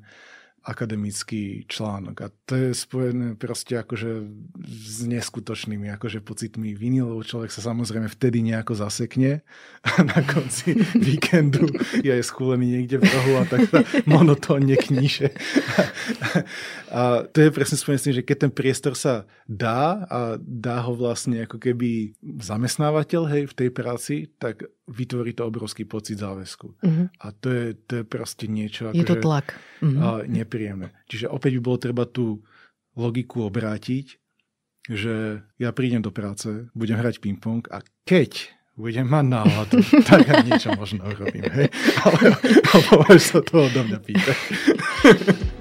akademický 0.63 1.67
článok. 1.67 2.15
A 2.23 2.27
to 2.47 2.55
je 2.55 2.71
spojené 2.71 3.35
proste 3.35 3.75
akože 3.75 4.23
s 4.63 5.03
neskutočnými 5.03 5.91
akože 5.99 6.23
pocitmi 6.23 6.71
viny, 6.71 7.03
lebo 7.03 7.19
človek 7.19 7.51
sa 7.51 7.59
samozrejme 7.59 8.07
vtedy 8.07 8.39
nejako 8.39 8.79
zasekne 8.79 9.43
a 9.83 9.91
na 10.07 10.23
konci 10.23 10.79
víkendu 11.11 11.67
je 11.99 12.15
schúlený 12.23 12.79
niekde 12.79 13.03
v 13.03 13.05
rohu 13.11 13.33
a 13.39 13.43
tak 13.43 13.67
sa 13.67 13.83
monotónne 14.07 14.79
kníže. 14.79 15.35
A 16.93 17.27
to 17.27 17.37
je 17.43 17.49
presne 17.51 17.75
spojené 17.75 17.99
s 17.99 18.05
tým, 18.07 18.17
že 18.23 18.25
keď 18.25 18.37
ten 18.47 18.53
priestor 18.55 18.95
sa 18.95 19.27
dá 19.43 20.07
a 20.07 20.39
dá 20.39 20.79
ho 20.87 20.95
vlastne 20.95 21.43
ako 21.43 21.59
keby 21.59 22.15
zamestnávateľ 22.39 23.21
hej, 23.27 23.43
v 23.51 23.57
tej 23.57 23.69
práci, 23.73 24.15
tak 24.39 24.63
vytvorí 24.87 25.31
to 25.31 25.47
obrovský 25.47 25.87
pocit 25.87 26.19
záväzku. 26.19 26.67
Uh-huh. 26.75 27.07
A 27.23 27.31
to 27.31 27.47
je, 27.51 27.65
to 27.87 27.91
je 28.01 28.03
proste 28.03 28.51
niečo... 28.51 28.91
Je 28.91 29.07
to 29.07 29.15
tlak. 29.15 29.55
Uh-huh. 29.79 30.23
nepríjemné. 30.27 30.91
Čiže 31.07 31.31
opäť 31.31 31.59
by 31.59 31.61
bolo 31.63 31.77
treba 31.79 32.03
tú 32.03 32.43
logiku 32.99 33.47
obrátiť, 33.47 34.19
že 34.91 35.39
ja 35.55 35.69
prídem 35.71 36.03
do 36.03 36.11
práce, 36.11 36.67
budem 36.75 36.99
hrať 36.99 37.23
ping-pong 37.23 37.63
a 37.71 37.79
keď 38.03 38.51
budem 38.75 39.07
mať 39.07 39.25
náladu, 39.29 39.77
tak 40.09 40.27
aj 40.27 40.43
niečo 40.43 40.69
možno 40.75 41.07
urobím. 41.07 41.47
Hej? 41.47 41.67
Ale, 42.03 42.19
ale 42.75 43.15
sa 43.21 43.39
toho 43.39 43.69
do 43.71 43.81
mňa 43.87 43.99
pýtať. 44.03 44.37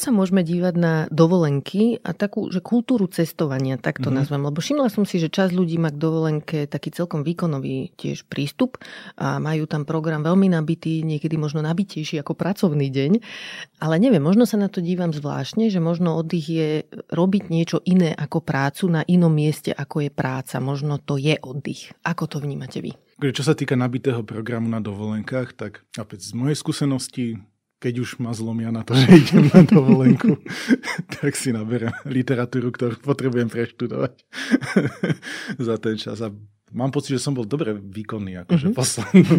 sa 0.00 0.08
môžeme 0.08 0.40
dívať 0.40 0.74
na 0.80 0.94
dovolenky 1.12 2.00
a 2.00 2.16
takú, 2.16 2.48
že 2.48 2.64
kultúru 2.64 3.04
cestovania, 3.12 3.76
tak 3.76 4.00
to 4.00 4.08
mm-hmm. 4.08 4.16
nazvem? 4.16 4.40
Lebo 4.40 4.58
všimla 4.64 4.88
som 4.88 5.04
si, 5.04 5.20
že 5.20 5.28
časť 5.28 5.52
ľudí 5.52 5.76
má 5.76 5.92
k 5.92 6.00
dovolenke 6.00 6.64
taký 6.64 6.88
celkom 6.88 7.20
výkonový 7.20 7.92
tiež 8.00 8.24
prístup 8.24 8.80
a 9.20 9.36
majú 9.36 9.68
tam 9.68 9.84
program 9.84 10.24
veľmi 10.24 10.48
nabitý, 10.48 11.04
niekedy 11.04 11.36
možno 11.36 11.60
nabitejší 11.60 12.24
ako 12.24 12.32
pracovný 12.32 12.88
deň. 12.88 13.20
Ale 13.84 14.00
neviem, 14.00 14.24
možno 14.24 14.48
sa 14.48 14.56
na 14.56 14.72
to 14.72 14.80
dívam 14.80 15.12
zvláštne, 15.12 15.68
že 15.68 15.84
možno 15.84 16.16
oddych 16.16 16.48
je 16.48 16.68
robiť 17.12 17.52
niečo 17.52 17.84
iné 17.84 18.16
ako 18.16 18.40
prácu 18.40 18.88
na 18.88 19.04
inom 19.04 19.30
mieste, 19.30 19.76
ako 19.76 20.08
je 20.08 20.10
práca. 20.10 20.56
Možno 20.64 20.96
to 20.96 21.20
je 21.20 21.36
oddych. 21.36 21.92
Ako 22.08 22.24
to 22.24 22.40
vnímate 22.40 22.80
vy? 22.80 22.96
Čo 23.20 23.44
sa 23.44 23.52
týka 23.52 23.76
nabitého 23.76 24.24
programu 24.24 24.72
na 24.72 24.80
dovolenkách, 24.80 25.52
tak 25.52 25.84
opäť 26.00 26.32
z 26.32 26.32
mojej 26.32 26.56
skúsenosti 26.56 27.36
keď 27.80 27.94
už 28.04 28.20
ma 28.20 28.36
zlomia 28.36 28.68
na 28.68 28.84
to, 28.84 28.92
že 29.00 29.08
idem 29.08 29.48
na 29.48 29.64
dovolenku, 29.64 30.36
tak 31.16 31.32
si 31.34 31.50
naberiem 31.50 31.96
literatúru, 32.04 32.70
ktorú 32.70 33.00
potrebujem 33.00 33.48
preštudovať 33.48 34.14
za 35.66 35.74
ten 35.80 35.96
čas. 35.96 36.20
A 36.20 36.28
mám 36.70 36.92
pocit, 36.92 37.16
že 37.16 37.24
som 37.24 37.32
bol 37.32 37.48
dobre 37.48 37.72
výkonný, 37.72 38.44
akože 38.44 38.70
mm-hmm. 38.70 38.78
poslednú 38.78 39.36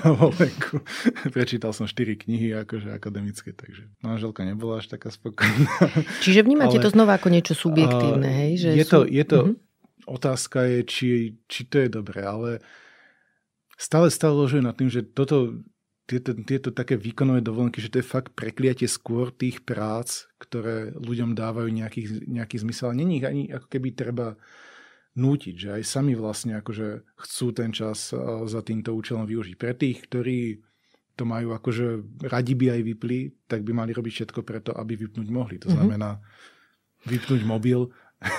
dovolenku. 0.00 0.86
Prečítal 1.34 1.74
som 1.74 1.90
štyri 1.90 2.14
knihy, 2.14 2.54
akože 2.62 2.94
akademické, 2.94 3.50
takže 3.50 3.90
manželka 4.00 4.46
nebola 4.46 4.78
až 4.78 4.94
taká 4.94 5.10
spokojná. 5.10 5.90
Čiže 6.22 6.46
vnímate 6.46 6.78
Ale, 6.78 6.84
to 6.86 6.94
znova 6.94 7.18
ako 7.18 7.28
niečo 7.28 7.58
subjektívne, 7.58 8.30
hej? 8.30 8.52
Že 8.64 8.68
je, 8.78 8.84
sú... 8.86 8.92
to, 8.94 8.98
je 9.10 9.24
to, 9.26 9.38
mm-hmm. 9.42 10.06
otázka 10.06 10.58
je, 10.62 10.78
či, 10.86 11.08
či 11.50 11.60
to 11.66 11.82
je 11.82 11.88
dobré, 11.90 12.22
ale 12.22 12.62
stále 13.80 14.12
stále 14.12 14.36
ložujem 14.38 14.62
nad 14.62 14.78
tým, 14.78 14.92
že 14.92 15.02
toto 15.02 15.58
tieto, 16.10 16.34
tieto 16.42 16.68
také 16.74 16.98
výkonové 16.98 17.46
dovolenky, 17.46 17.78
že 17.78 17.94
to 17.94 18.02
je 18.02 18.10
fakt 18.10 18.34
prekliatie 18.34 18.90
skôr 18.90 19.30
tých 19.30 19.62
prác, 19.62 20.26
ktoré 20.42 20.90
ľuďom 20.98 21.38
dávajú 21.38 21.70
nejaký, 21.70 22.26
nejaký 22.26 22.58
zmysel. 22.66 22.90
Není 22.90 23.22
ich 23.22 23.26
ani 23.30 23.42
ako 23.54 23.66
keby 23.70 23.94
treba 23.94 24.34
nútiť, 25.14 25.54
že 25.54 25.68
aj 25.78 25.82
sami 25.86 26.18
vlastne 26.18 26.58
akože 26.58 27.06
chcú 27.14 27.46
ten 27.54 27.70
čas 27.70 28.10
za 28.46 28.60
týmto 28.66 28.90
účelom 28.90 29.22
využiť. 29.30 29.54
Pre 29.54 29.72
tých, 29.78 30.02
ktorí 30.10 30.58
to 31.14 31.22
majú 31.22 31.54
akože 31.54 32.18
radi 32.26 32.54
by 32.58 32.66
aj 32.74 32.80
vypli, 32.82 33.18
tak 33.46 33.62
by 33.62 33.70
mali 33.70 33.94
robiť 33.94 34.12
všetko 34.18 34.40
preto, 34.42 34.70
aby 34.74 34.98
vypnúť 34.98 35.28
mohli. 35.30 35.62
To 35.62 35.70
mm-hmm. 35.70 35.78
znamená 35.78 36.18
vypnúť 37.06 37.42
mobil 37.46 37.90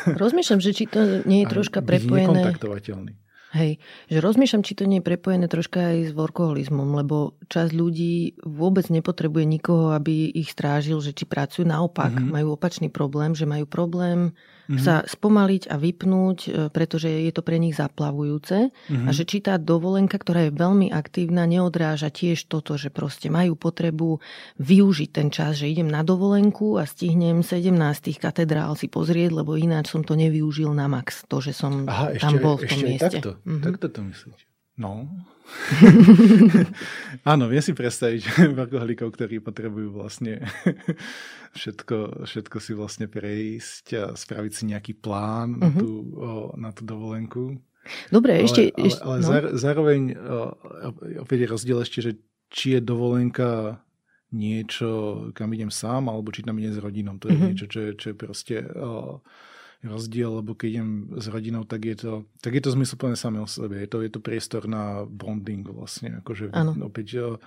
Rozmýšľam, 0.06 0.62
že 0.62 0.72
či 0.78 0.86
to 0.86 1.26
nie 1.26 1.44
je 1.44 1.48
troška 1.54 1.82
prepojené... 1.82 2.30
nekontaktovateľný. 2.30 3.14
Hej, 3.52 3.84
že 4.08 4.24
rozmýšľam, 4.24 4.64
či 4.64 4.80
to 4.80 4.88
nie 4.88 5.04
je 5.04 5.08
prepojené 5.12 5.52
troška 5.52 5.92
aj 5.92 5.98
s 6.08 6.12
workoholizmom, 6.16 6.96
lebo 6.96 7.36
časť 7.52 7.72
ľudí 7.76 8.40
vôbec 8.48 8.88
nepotrebuje 8.88 9.44
nikoho, 9.44 9.92
aby 9.92 10.32
ich 10.32 10.56
strážil, 10.56 11.04
že 11.04 11.12
či 11.12 11.28
pracujú 11.28 11.68
naopak, 11.68 12.16
mm-hmm. 12.16 12.32
majú 12.32 12.56
opačný 12.56 12.88
problém, 12.88 13.36
že 13.36 13.44
majú 13.44 13.68
problém 13.68 14.32
mm-hmm. 14.72 14.84
sa 14.84 15.04
spomaliť 15.04 15.68
a 15.68 15.76
vypnúť, 15.76 16.38
e, 16.48 16.50
pretože 16.72 17.12
je 17.12 17.32
to 17.36 17.44
pre 17.44 17.60
nich 17.60 17.76
zaplavujúce 17.76 18.72
mm-hmm. 18.72 19.08
a 19.08 19.10
že 19.12 19.28
či 19.28 19.44
tá 19.44 19.60
dovolenka, 19.60 20.16
ktorá 20.16 20.48
je 20.48 20.56
veľmi 20.56 20.88
aktívna, 20.96 21.44
neodráža 21.44 22.08
tiež 22.08 22.48
toto, 22.48 22.80
že 22.80 22.88
proste 22.88 23.28
majú 23.28 23.60
potrebu 23.60 24.24
využiť 24.64 25.10
ten 25.12 25.28
čas, 25.28 25.60
že 25.60 25.68
idem 25.68 25.92
na 25.92 26.02
dovolenku 26.08 26.80
a 26.80 26.88
stihnem 26.88 27.44
17 27.44 27.76
katedrál 28.16 28.74
si 28.80 28.88
pozrieť, 28.88 29.44
lebo 29.44 29.60
ináč 29.60 29.92
som 29.92 30.02
to 30.08 30.16
nevyužil 30.16 30.72
na 30.72 30.88
max, 30.88 31.28
to, 31.28 31.44
že 31.44 31.52
som 31.52 31.84
Aha, 31.86 32.16
ešte, 32.16 32.24
tam 32.24 32.34
bol 32.40 32.56
v 32.56 32.64
tom 32.66 32.80
ešte 32.80 32.88
mieste. 32.88 33.18
Takto, 33.20 33.32
mm-hmm. 33.44 33.64
takto 33.68 33.86
to 33.92 34.00
myslíte. 34.08 34.44
No. 34.80 35.06
Áno, 37.32 37.46
viem 37.48 37.64
si 37.64 37.74
predstaviť 37.76 38.22
workoholikov, 38.60 39.14
ktorí 39.14 39.44
potrebujú 39.44 39.94
vlastne 39.94 40.42
všetko, 41.58 42.26
všetko 42.26 42.58
si 42.58 42.72
vlastne 42.74 43.06
prejsť 43.12 43.86
a 43.98 44.04
spraviť 44.18 44.52
si 44.52 44.64
nejaký 44.72 44.94
plán 44.98 45.58
uh-huh. 45.58 45.62
na, 45.62 45.70
mhm. 45.70 45.80
tú, 45.80 45.90
o, 46.18 46.32
na 46.58 46.70
tú 46.74 46.82
dovolenku. 46.88 47.60
Dobre, 48.14 48.42
ale, 48.42 48.46
ešte... 48.46 48.62
Ale, 48.78 48.94
ale 49.02 49.18
no. 49.22 49.58
zároveň 49.58 50.02
opäť 51.18 51.38
je 51.46 51.48
rozdiel 51.50 51.80
ešte, 51.82 52.00
že 52.06 52.12
či 52.52 52.78
je 52.78 52.82
dovolenka 52.84 53.82
niečo, 54.32 55.28
kam 55.34 55.52
idem 55.52 55.74
sám, 55.74 56.08
alebo 56.08 56.32
či 56.32 56.46
tam 56.46 56.56
idem 56.62 56.78
s 56.78 56.80
rodinou. 56.80 57.18
To 57.20 57.28
je 57.28 57.36
uh-huh. 57.36 57.48
niečo, 57.52 57.66
čo 57.68 57.80
je, 57.86 57.92
čo 57.98 58.06
je 58.14 58.16
proste... 58.16 58.56
O, 58.78 59.20
rozdiel, 59.82 60.42
lebo 60.42 60.54
keď 60.54 60.68
idem 60.78 60.90
s 61.18 61.26
rodinou, 61.28 61.66
tak 61.66 61.86
je 61.90 61.96
to, 61.98 62.12
tak 62.40 62.54
je 62.54 62.62
to 62.62 62.74
zmysluplné 62.74 63.18
samé 63.18 63.42
o 63.42 63.50
sebe. 63.50 63.82
Je 63.82 63.90
to, 63.90 64.06
je 64.06 64.12
to 64.14 64.22
priestor 64.22 64.70
na 64.70 65.06
bonding 65.10 65.66
vlastne. 65.66 66.22
Akože 66.22 66.54
ano. 66.54 66.78
opäť 66.86 67.38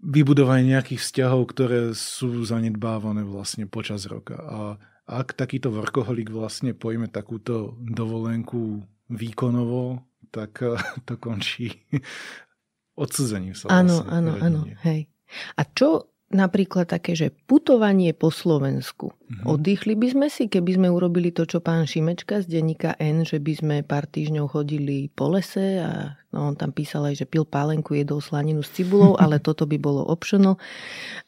vybudovanie 0.00 0.72
nejakých 0.72 1.02
vzťahov, 1.02 1.52
ktoré 1.52 1.80
sú 1.92 2.46
zanedbávané 2.46 3.26
vlastne 3.26 3.68
počas 3.68 4.06
roka. 4.08 4.38
A 4.40 4.58
ak 5.04 5.34
takýto 5.34 5.74
workoholik 5.74 6.30
vlastne 6.30 6.72
pojme 6.72 7.10
takúto 7.10 7.76
dovolenku 7.82 8.86
výkonovo, 9.10 10.06
tak 10.32 10.62
to 11.04 11.14
končí 11.18 11.82
odsudzením 13.02 13.58
sa. 13.58 13.68
Áno, 13.68 14.00
vlastne 14.00 14.12
áno, 14.14 14.32
áno, 14.38 14.60
hej. 14.86 15.10
A 15.58 15.64
čo 15.66 16.11
napríklad 16.32 16.88
také, 16.88 17.12
že 17.12 17.30
putovanie 17.46 18.16
po 18.16 18.32
Slovensku. 18.32 19.12
Mm-hmm. 19.12 19.46
Oddychli 19.46 19.94
by 19.94 20.08
sme 20.10 20.26
si, 20.32 20.48
keby 20.48 20.80
sme 20.80 20.88
urobili 20.88 21.30
to, 21.30 21.44
čo 21.44 21.60
pán 21.60 21.84
Šimečka 21.84 22.42
z 22.42 22.48
denníka 22.48 22.96
N, 22.96 23.28
že 23.28 23.38
by 23.38 23.52
sme 23.52 23.76
pár 23.84 24.08
týždňov 24.08 24.48
chodili 24.48 25.12
po 25.12 25.30
lese 25.30 25.78
a 25.84 26.16
no, 26.32 26.52
on 26.52 26.56
tam 26.56 26.72
písal 26.72 27.12
aj, 27.12 27.22
že 27.22 27.26
pil 27.28 27.44
pálenku, 27.44 27.92
jedol 27.92 28.24
slaninu 28.24 28.64
s 28.64 28.72
cibulou, 28.72 29.14
ale 29.22 29.38
toto 29.38 29.68
by 29.68 29.76
bolo 29.76 30.02
optional. 30.08 30.56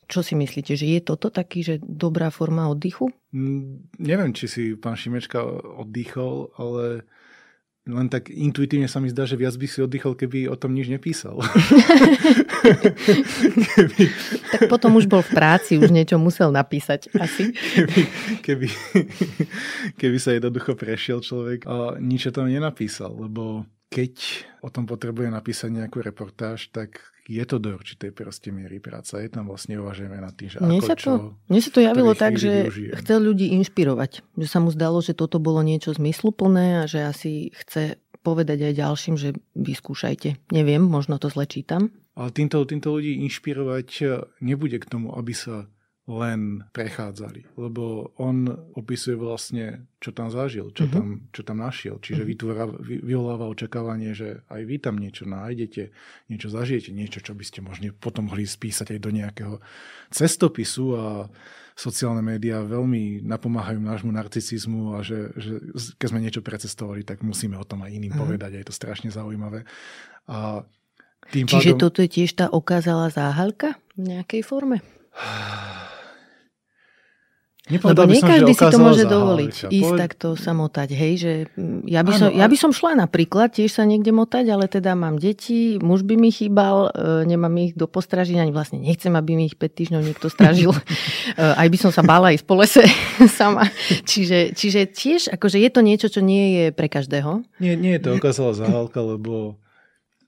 Čo 0.09 0.25
si 0.25 0.35
myslíte, 0.35 0.75
že 0.75 0.89
je 0.89 1.01
toto 1.05 1.29
taký, 1.29 1.63
že 1.63 1.75
dobrá 1.85 2.33
forma 2.33 2.67
oddychu? 2.73 3.13
Mm, 3.37 3.89
neviem, 4.01 4.33
či 4.33 4.49
si 4.49 4.63
pán 4.75 4.97
Šimečka 4.97 5.41
oddychol, 5.81 6.53
ale 6.57 7.05
len 7.85 8.09
tak 8.09 8.33
intuitívne 8.33 8.89
sa 8.89 8.97
mi 8.97 9.13
zdá, 9.13 9.29
že 9.29 9.37
viac 9.37 9.53
by 9.61 9.69
si 9.69 9.85
oddychol, 9.85 10.17
keby 10.17 10.49
o 10.49 10.57
tom 10.57 10.73
nič 10.73 10.89
nepísal. 10.89 11.37
keby... 13.77 14.05
Potom 14.71 14.97
už 14.97 15.07
bol 15.07 15.21
v 15.21 15.33
práci, 15.35 15.77
už 15.77 15.91
niečo 15.91 16.17
musel 16.17 16.51
napísať 16.55 17.13
asi. 17.17 17.53
Keby, 17.53 18.01
keby, 18.43 18.69
keby 20.01 20.17
sa 20.21 20.37
jednoducho 20.37 20.79
prešiel 20.79 21.21
človek 21.21 21.67
a 21.69 21.97
nič 22.01 22.29
o 22.29 22.33
tom 22.33 22.49
nenapísal, 22.49 23.13
lebo 23.15 23.67
keď 23.95 24.15
o 24.67 24.69
tom 24.75 24.91
potrebuje 24.91 25.31
napísať 25.31 25.71
nejakú 25.71 26.03
reportáž, 26.03 26.73
tak 26.75 27.15
je 27.25 27.41
to 27.47 27.57
do 27.57 27.73
určitej 27.73 28.13
proste 28.13 28.53
miery 28.53 28.83
práca. 28.83 29.23
Je 29.23 29.31
tam 29.33 29.49
vlastne 29.49 29.81
uvažujeme 29.81 30.19
nad 30.21 30.35
tým, 30.37 30.53
že 30.53 30.61
mne 30.61 30.83
ako 30.83 30.89
sa 30.91 30.95
to, 30.95 31.01
čo... 31.01 31.11
Mne 31.49 31.61
sa 31.63 31.71
to 31.71 31.81
javilo 31.81 32.13
tak, 32.13 32.37
že 32.37 32.69
využijem. 32.69 32.95
chcel 33.01 33.19
ľudí 33.25 33.47
inšpirovať. 33.63 34.13
Že 34.37 34.49
sa 34.51 34.59
mu 34.61 34.69
zdalo, 34.75 35.01
že 35.01 35.17
toto 35.17 35.41
bolo 35.41 35.65
niečo 35.65 35.97
zmysluplné 35.97 36.83
a 36.83 36.91
že 36.91 37.07
asi 37.07 37.55
chce 37.65 37.97
povedať 38.21 38.73
aj 38.73 38.75
ďalším, 38.77 39.15
že 39.17 39.37
vyskúšajte. 39.57 40.53
Neviem, 40.53 40.85
možno 40.85 41.17
to 41.17 41.33
zle 41.33 41.49
čítam. 41.49 41.93
Ale 42.15 42.31
týmto, 42.31 42.63
týmto 42.63 42.95
ľudí 42.95 43.27
inšpirovať 43.27 43.89
nebude 44.39 44.79
k 44.79 44.87
tomu, 44.87 45.15
aby 45.19 45.35
sa 45.35 45.67
len 46.05 46.69
prechádzali, 46.77 47.57
lebo 47.57 48.13
on 48.21 48.45
opisuje 48.77 49.17
vlastne, 49.17 49.89
čo 50.05 50.13
tam 50.13 50.29
zažil, 50.29 50.69
čo, 50.77 50.85
uh-huh. 50.85 50.93
tam, 50.93 51.07
čo 51.33 51.41
tam 51.41 51.65
našiel. 51.65 51.97
Čiže 51.97 52.29
uh-huh. 52.29 52.33
vytvára, 52.37 52.65
vy, 52.77 53.01
vyvoláva 53.01 53.49
očakávanie, 53.49 54.13
že 54.13 54.45
aj 54.53 54.63
vy 54.69 54.77
tam 54.85 55.01
niečo 55.01 55.25
nájdete, 55.25 55.97
niečo 56.29 56.49
zažijete, 56.53 56.93
niečo, 56.93 57.25
čo 57.25 57.33
by 57.33 57.45
ste 57.49 57.65
možno 57.65 57.89
potom 57.97 58.29
mohli 58.29 58.45
spísať 58.45 58.93
aj 58.93 59.01
do 59.01 59.11
nejakého 59.17 59.55
cestopisu 60.13 60.87
a 60.93 61.05
sociálne 61.73 62.21
médiá 62.21 62.61
veľmi 62.61 63.25
napomáhajú 63.25 63.81
nášmu 63.81 64.13
narcisizmu 64.13 65.01
a 65.01 65.03
že, 65.03 65.33
že 65.41 65.57
keď 65.97 66.09
sme 66.13 66.21
niečo 66.21 66.45
precestovali, 66.45 67.01
tak 67.01 67.25
musíme 67.25 67.57
o 67.57 67.65
tom 67.65 67.81
aj 67.81 67.97
iným 67.97 68.13
uh-huh. 68.13 68.29
povedať 68.29 68.53
a 68.53 68.61
je 68.61 68.69
to 68.69 68.77
strašne 68.77 69.09
zaujímavé. 69.09 69.65
A 70.29 70.69
tým 71.33 71.47
Čiže 71.49 71.77
pádom... 71.77 71.83
toto 71.87 71.99
je 72.05 72.09
tiež 72.11 72.31
tá 72.37 72.47
okázala 72.51 73.09
záhalka 73.09 73.79
v 73.97 74.17
nejakej 74.17 74.43
forme? 74.45 74.83
Lebo 77.65 78.05
nie 78.05 78.21
každý 78.21 78.53
si 78.53 78.61
to 78.61 78.77
môže 78.77 79.09
dovoliť, 79.09 79.73
ísť 79.73 79.89
Poved... 79.89 80.01
takto 80.05 80.29
sa 80.37 80.53
motať. 80.53 80.89
Hej, 80.93 81.13
že 81.17 81.33
mm, 81.57 81.89
ja, 81.89 82.05
by 82.05 82.13
som, 82.13 82.29
ja 82.29 82.45
by 82.45 82.57
som 82.61 82.77
šla 82.77 82.93
napríklad 82.93 83.57
tiež 83.57 83.73
sa 83.73 83.89
niekde 83.89 84.13
motať, 84.13 84.53
ale 84.53 84.69
teda 84.69 84.93
mám 84.93 85.17
deti, 85.17 85.81
muž 85.81 86.05
by 86.05 86.13
mi 86.13 86.29
chýbal, 86.29 86.93
e, 86.93 87.25
nemám 87.25 87.57
ich 87.65 87.73
do 87.73 87.89
postraží, 87.89 88.37
ani 88.37 88.53
vlastne 88.53 88.85
nechcem, 88.85 89.17
aby 89.17 89.33
mi 89.33 89.49
ich 89.49 89.57
5 89.57 89.65
týždňov 89.81 90.03
niekto 90.05 90.29
stražil. 90.29 90.77
E, 91.35 91.41
aj 91.41 91.67
by 91.67 91.79
som 91.81 91.91
sa 91.91 92.05
bála 92.05 92.31
ísť 92.31 92.47
po 92.47 92.55
lese 92.55 92.85
sama. 93.41 93.67
Čiže, 94.07 94.55
čiže 94.55 94.87
tiež 94.87 95.33
akože 95.35 95.59
je 95.59 95.71
to 95.73 95.81
niečo, 95.83 96.07
čo 96.07 96.21
nie 96.23 96.45
je 96.61 96.65
pre 96.71 96.87
každého. 96.87 97.43
Nie, 97.59 97.75
nie 97.75 97.97
je 97.97 98.07
to 98.07 98.11
okázala 98.15 98.55
zahálka, 98.55 99.03
lebo 99.03 99.59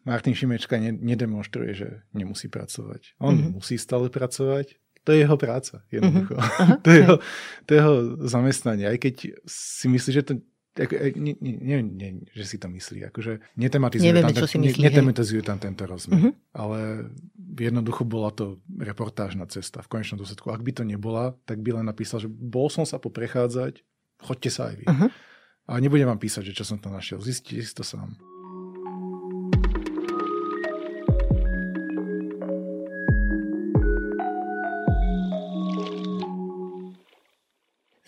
Martin 0.07 0.39
Šimečka 0.39 0.79
nedemonstruje, 0.79 1.75
že 1.75 1.89
nemusí 2.15 2.47
pracovať. 2.47 3.19
On 3.19 3.35
mm-hmm. 3.35 3.59
musí 3.59 3.75
stále 3.75 4.07
pracovať, 4.07 4.79
to 5.07 5.15
je 5.15 5.23
jeho 5.23 5.39
práca, 5.39 5.87
jednoducho. 5.91 6.35
Uh-huh. 6.35 6.43
Aha, 6.43 6.79
to, 6.85 6.89
je 6.91 6.99
jeho, 6.99 7.17
to 7.63 7.71
je 7.71 7.79
jeho 7.79 7.97
zamestnanie. 8.27 8.87
Aj 8.91 8.99
keď 8.99 9.39
si 9.47 9.87
myslí, 9.87 10.11
že 10.11 10.23
to 10.27 10.33
ako, 10.77 10.93
nie, 11.17 11.33
nie, 11.41 11.79
nie, 11.81 12.11
že 12.37 12.45
si 12.45 12.57
to 12.61 12.69
myslí. 12.69 13.09
Akože 13.09 13.41
netematizuje, 13.57 14.13
Nevieme, 14.13 14.35
tam, 14.35 14.45
si 14.45 14.61
myslí, 14.61 14.83
netematizuje 14.83 15.41
tam 15.41 15.57
tento 15.57 15.89
rozmer. 15.89 16.21
Uh-huh. 16.21 16.33
Ale 16.53 17.09
jednoducho 17.57 18.05
bola 18.05 18.29
to 18.35 18.61
reportážna 18.77 19.49
cesta 19.49 19.81
v 19.81 19.89
konečnom 19.89 20.21
dôsledku. 20.21 20.53
Ak 20.53 20.61
by 20.61 20.77
to 20.77 20.85
nebola, 20.85 21.33
tak 21.49 21.65
by 21.65 21.81
len 21.81 21.87
napísal, 21.89 22.21
že 22.21 22.29
bol 22.29 22.69
som 22.69 22.85
sa 22.85 23.01
poprechádzať, 23.01 23.81
choďte 24.21 24.51
sa 24.53 24.69
aj 24.69 24.75
vy. 24.77 24.85
Uh-huh. 24.85 25.09
A 25.67 25.73
nebudem 25.81 26.11
vám 26.11 26.21
písať, 26.21 26.53
že 26.53 26.63
čo 26.63 26.65
som 26.69 26.77
tam 26.77 26.93
našiel. 26.93 27.25
Zistite 27.25 27.65
si 27.65 27.73
to 27.73 27.87
sám. 27.87 28.21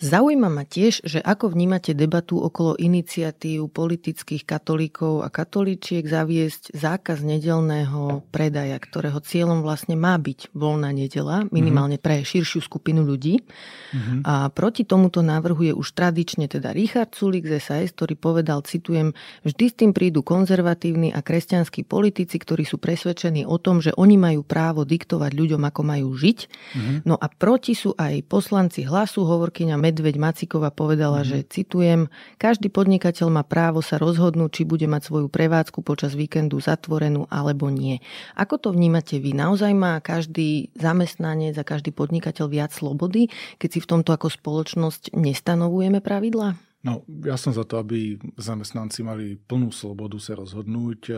Zaujíma 0.09 0.49
ma 0.49 0.65
tiež, 0.65 1.05
že 1.05 1.21
ako 1.21 1.53
vnímate 1.53 1.93
debatu 1.93 2.41
okolo 2.41 2.73
iniciatív 2.81 3.69
politických 3.69 4.41
katolíkov 4.41 5.21
a 5.21 5.29
katolíčiek 5.29 6.01
zaviesť 6.01 6.73
zákaz 6.73 7.21
nedelného 7.21 8.25
predaja, 8.33 8.81
ktorého 8.81 9.21
cieľom 9.21 9.61
vlastne 9.61 9.93
má 9.93 10.17
byť 10.17 10.49
voľná 10.57 10.89
nedela, 10.89 11.45
minimálne 11.53 12.01
pre 12.01 12.25
širšiu 12.25 12.65
skupinu 12.65 13.05
ľudí. 13.05 13.45
Mm-hmm. 13.45 14.19
A 14.25 14.49
proti 14.49 14.81
tomuto 14.81 15.21
návrhu 15.21 15.69
je 15.69 15.73
už 15.77 15.93
tradične 15.93 16.49
teda 16.49 16.73
Richard 16.73 17.13
Sulik 17.13 17.45
z 17.45 17.61
SAS, 17.61 17.93
ktorý 17.93 18.17
povedal, 18.17 18.65
citujem, 18.65 19.13
vždy 19.45 19.65
s 19.69 19.77
tým 19.77 19.91
prídu 19.93 20.25
konzervatívni 20.25 21.13
a 21.13 21.21
kresťanskí 21.21 21.85
politici, 21.85 22.41
ktorí 22.41 22.65
sú 22.65 22.81
presvedčení 22.81 23.45
o 23.45 23.61
tom, 23.61 23.77
že 23.77 23.93
oni 23.93 24.17
majú 24.17 24.41
právo 24.41 24.89
diktovať 24.89 25.37
ľuďom, 25.37 25.61
ako 25.69 25.81
majú 25.85 26.09
žiť. 26.17 26.39
Mm-hmm. 26.49 26.97
No 27.05 27.13
a 27.13 27.29
proti 27.29 27.77
sú 27.77 27.93
aj 27.93 28.25
poslanci 28.25 28.89
hlasu, 28.89 29.21
hovorkyňa 29.21 29.77
Medveď 29.99 30.15
Macikova 30.15 30.71
povedala, 30.71 31.27
mm-hmm. 31.27 31.43
že 31.43 31.51
citujem, 31.51 32.07
každý 32.39 32.71
podnikateľ 32.71 33.27
má 33.35 33.43
právo 33.43 33.83
sa 33.83 33.99
rozhodnúť, 33.99 34.47
či 34.55 34.63
bude 34.63 34.87
mať 34.87 35.11
svoju 35.11 35.27
prevádzku 35.27 35.83
počas 35.83 36.15
víkendu 36.15 36.55
zatvorenú 36.63 37.27
alebo 37.27 37.67
nie. 37.67 37.99
Ako 38.39 38.63
to 38.63 38.71
vnímate 38.71 39.19
vy? 39.19 39.35
Naozaj 39.35 39.75
má 39.75 39.99
každý 39.99 40.71
zamestnanec 40.79 41.59
a 41.59 41.67
každý 41.67 41.91
podnikateľ 41.91 42.47
viac 42.47 42.71
slobody, 42.71 43.27
keď 43.59 43.69
si 43.75 43.79
v 43.83 43.89
tomto 43.91 44.15
ako 44.15 44.31
spoločnosť 44.31 45.19
nestanovujeme 45.19 45.99
pravidlá? 45.99 46.55
No, 46.87 47.03
ja 47.27 47.35
som 47.35 47.51
za 47.51 47.67
to, 47.67 47.83
aby 47.83 48.15
zamestnanci 48.39 49.03
mali 49.03 49.35
plnú 49.35 49.67
slobodu 49.75 50.15
sa 50.15 50.39
rozhodnúť, 50.39 51.11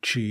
či 0.00 0.24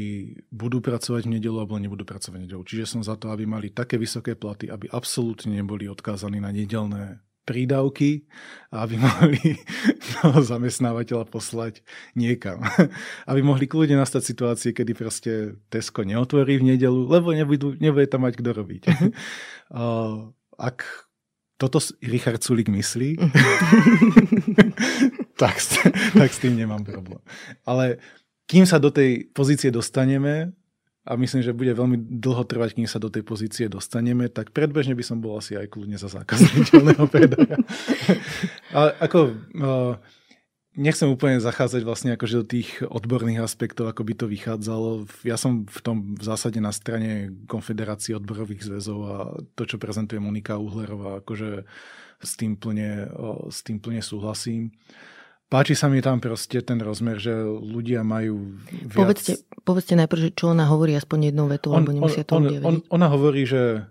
budú 0.50 0.82
pracovať 0.82 1.30
v 1.30 1.38
nedelu 1.38 1.62
alebo 1.62 1.78
nebudú 1.78 2.10
pracovať 2.10 2.42
v 2.42 2.44
nedelu. 2.50 2.66
Čiže 2.66 2.98
som 2.98 3.06
za 3.06 3.22
to, 3.22 3.30
aby 3.30 3.46
mali 3.46 3.70
také 3.70 4.02
vysoké 4.02 4.34
platy, 4.34 4.66
aby 4.66 4.90
absolútne 4.90 5.54
neboli 5.54 5.86
odkázaní 5.86 6.42
na 6.42 6.50
nedelné 6.50 7.22
prídavky, 7.44 8.24
aby 8.72 8.96
mohli 9.06 9.58
toho 10.22 10.40
zamestnávateľa 10.42 11.26
poslať 11.28 11.82
niekam. 12.14 12.62
Aby 13.30 13.42
mohli 13.42 13.66
kľudne 13.66 14.00
nastať 14.00 14.22
situácie, 14.24 14.70
kedy 14.72 14.92
proste 14.94 15.32
Tesco 15.68 16.06
neotvorí 16.06 16.62
v 16.62 16.76
nedelu, 16.76 17.10
lebo 17.10 17.34
nebudú, 17.34 17.76
nebude 17.82 18.08
tam 18.08 18.24
mať 18.26 18.40
kto 18.40 18.52
robiť. 18.56 18.84
Uh-huh. 19.72 20.36
Ak 20.60 20.84
toto 21.56 21.80
Richard 22.04 22.44
Sulik 22.44 22.68
myslí, 22.68 23.16
tak, 25.40 25.56
tak 26.12 26.30
s 26.36 26.44
tým 26.44 26.60
nemám 26.60 26.84
problém. 26.84 27.24
Ale 27.64 28.04
kým 28.52 28.68
sa 28.68 28.84
do 28.84 28.92
tej 28.92 29.32
pozície 29.32 29.72
dostaneme, 29.72 30.52
a 31.02 31.18
myslím, 31.18 31.42
že 31.42 31.58
bude 31.58 31.74
veľmi 31.74 31.98
dlho 32.22 32.46
trvať, 32.46 32.78
kým 32.78 32.86
sa 32.86 33.02
do 33.02 33.10
tej 33.10 33.26
pozície 33.26 33.66
dostaneme, 33.66 34.30
tak 34.30 34.54
predbežne 34.54 34.94
by 34.94 35.02
som 35.02 35.18
bol 35.18 35.34
asi 35.34 35.58
aj 35.58 35.74
kľudne 35.74 35.98
za 35.98 36.06
zákaz 36.06 36.38
viditeľného 36.54 37.06
predaja. 37.14 37.58
Ale 38.70 38.90
ako, 39.02 39.20
uh, 39.34 39.98
nechcem 40.78 41.10
úplne 41.10 41.42
zachádzať 41.42 41.82
vlastne 41.82 42.14
akože 42.14 42.36
do 42.38 42.46
tých 42.46 42.70
odborných 42.86 43.42
aspektov, 43.42 43.90
ako 43.90 44.02
by 44.06 44.14
to 44.14 44.26
vychádzalo. 44.30 45.10
Ja 45.26 45.42
som 45.42 45.66
v 45.66 45.80
tom 45.82 46.14
v 46.14 46.24
zásade 46.24 46.62
na 46.62 46.70
strane 46.70 47.34
Konfederácie 47.50 48.14
odborových 48.14 48.70
zväzov 48.70 49.00
a 49.10 49.16
to, 49.58 49.66
čo 49.66 49.82
prezentuje 49.82 50.22
Monika 50.22 50.62
Uhlerová, 50.62 51.26
akože 51.26 51.66
s 52.22 52.32
tým 52.38 52.54
plne, 52.56 53.10
s 53.50 53.66
tým 53.66 53.82
plne 53.82 54.06
súhlasím. 54.06 54.70
Páči 55.52 55.76
sa 55.76 55.92
mi 55.92 56.00
tam 56.00 56.24
proste 56.24 56.64
ten 56.64 56.80
rozmer, 56.80 57.20
že 57.20 57.36
ľudia 57.44 58.08
majú 58.08 58.56
viac... 58.88 59.04
Povedzte, 59.04 59.34
povedzte 59.68 60.00
najprv, 60.00 60.32
čo 60.32 60.56
ona 60.56 60.64
hovorí 60.72 60.96
aspoň 60.96 61.36
jednou 61.36 61.52
vetou, 61.52 61.76
on, 61.76 61.84
lebo 61.84 61.92
nemusia 61.92 62.24
to 62.24 62.40
on, 62.40 62.48
on, 62.64 62.76
Ona 62.88 63.12
hovorí, 63.12 63.44
že 63.44 63.84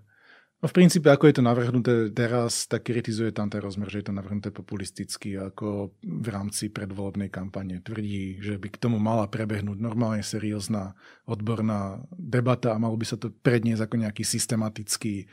no 0.57 0.65
v 0.65 0.73
princípe, 0.73 1.05
ako 1.05 1.29
je 1.29 1.35
to 1.37 1.45
navrhnuté 1.45 1.93
teraz, 2.17 2.65
tak 2.65 2.89
kritizuje 2.89 3.29
tam 3.29 3.53
ten 3.53 3.61
rozmer, 3.61 3.93
že 3.93 4.01
je 4.01 4.09
to 4.09 4.17
navrhnuté 4.17 4.49
populisticky, 4.49 5.37
ako 5.37 5.93
v 6.01 6.27
rámci 6.33 6.73
predvolebnej 6.73 7.29
kampane. 7.29 7.77
Tvrdí, 7.77 8.41
že 8.41 8.57
by 8.57 8.73
k 8.73 8.81
tomu 8.81 8.97
mala 8.97 9.29
prebehnúť 9.29 9.77
normálne 9.77 10.25
seriózna 10.25 10.97
odborná 11.29 12.01
debata 12.17 12.73
a 12.73 12.81
malo 12.81 12.97
by 12.97 13.05
sa 13.05 13.21
to 13.21 13.29
predniesť 13.29 13.85
ako 13.85 13.95
nejaký 14.01 14.25
systematický 14.25 15.29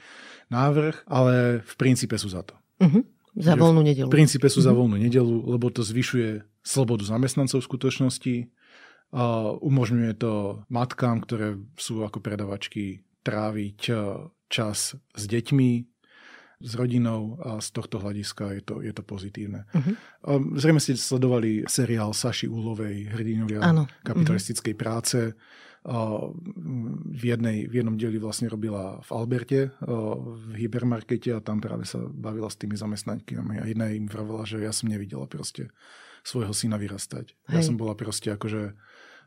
návrh, 0.53 1.09
ale 1.09 1.64
v 1.64 1.74
princípe 1.81 2.20
sú 2.20 2.29
za 2.29 2.45
to. 2.45 2.53
Uh-huh. 2.85 3.01
Za 3.39 3.55
voľnú 3.55 3.86
nedelu. 3.86 4.11
V 4.11 4.16
princípe 4.18 4.51
sú 4.51 4.59
za 4.61 4.74
mhm. 4.74 4.78
voľnú 4.78 4.97
nedelu, 4.99 5.36
lebo 5.55 5.70
to 5.70 5.86
zvyšuje 5.86 6.43
slobodu 6.66 7.07
zamestnancov 7.07 7.62
v 7.62 7.68
skutočnosti. 7.70 8.34
Umožňuje 9.62 10.12
to 10.20 10.62
matkám, 10.68 11.24
ktoré 11.24 11.57
sú 11.80 12.05
ako 12.05 12.20
predavačky, 12.20 13.07
tráviť 13.24 13.80
čas 14.53 14.99
s 14.99 15.22
deťmi, 15.24 15.70
s 16.59 16.72
rodinou 16.74 17.38
a 17.38 17.62
z 17.62 17.68
tohto 17.70 18.02
hľadiska 18.02 18.59
je 18.59 18.62
to, 18.66 18.74
je 18.82 18.90
to 18.90 19.02
pozitívne. 19.06 19.62
Uh-huh. 19.70 19.94
Zrejme 20.59 20.82
ste 20.82 20.98
sledovali 20.98 21.62
seriál 21.70 22.11
Saši 22.11 22.50
Úlovej, 22.50 23.14
hrdinovia 23.14 23.62
ano. 23.62 23.86
kapitalistickej 24.02 24.74
uh-huh. 24.74 24.82
práce 24.82 25.18
v, 27.14 27.22
jednej, 27.22 27.70
v 27.70 27.74
jednom 27.80 27.94
dieli 27.94 28.18
vlastne 28.18 28.50
robila 28.50 28.98
v 29.00 29.11
Alberte, 29.14 29.61
v 29.80 30.44
hypermarkete 30.59 31.32
a 31.32 31.40
tam 31.40 31.62
práve 31.62 31.86
sa 31.86 32.02
bavila 32.02 32.50
s 32.50 32.59
tými 32.59 32.74
zamestnaňkami 32.74 33.62
a 33.62 33.64
jedna 33.64 33.94
im 33.94 34.11
vravela, 34.11 34.42
že 34.42 34.61
ja 34.61 34.74
som 34.74 34.90
nevidela 34.90 35.24
proste 35.30 35.70
svojho 36.26 36.52
syna 36.52 36.76
vyrastať. 36.76 37.32
Hej. 37.48 37.54
Ja 37.54 37.62
som 37.62 37.78
bola 37.78 37.94
proste 37.94 38.34
akože 38.34 38.74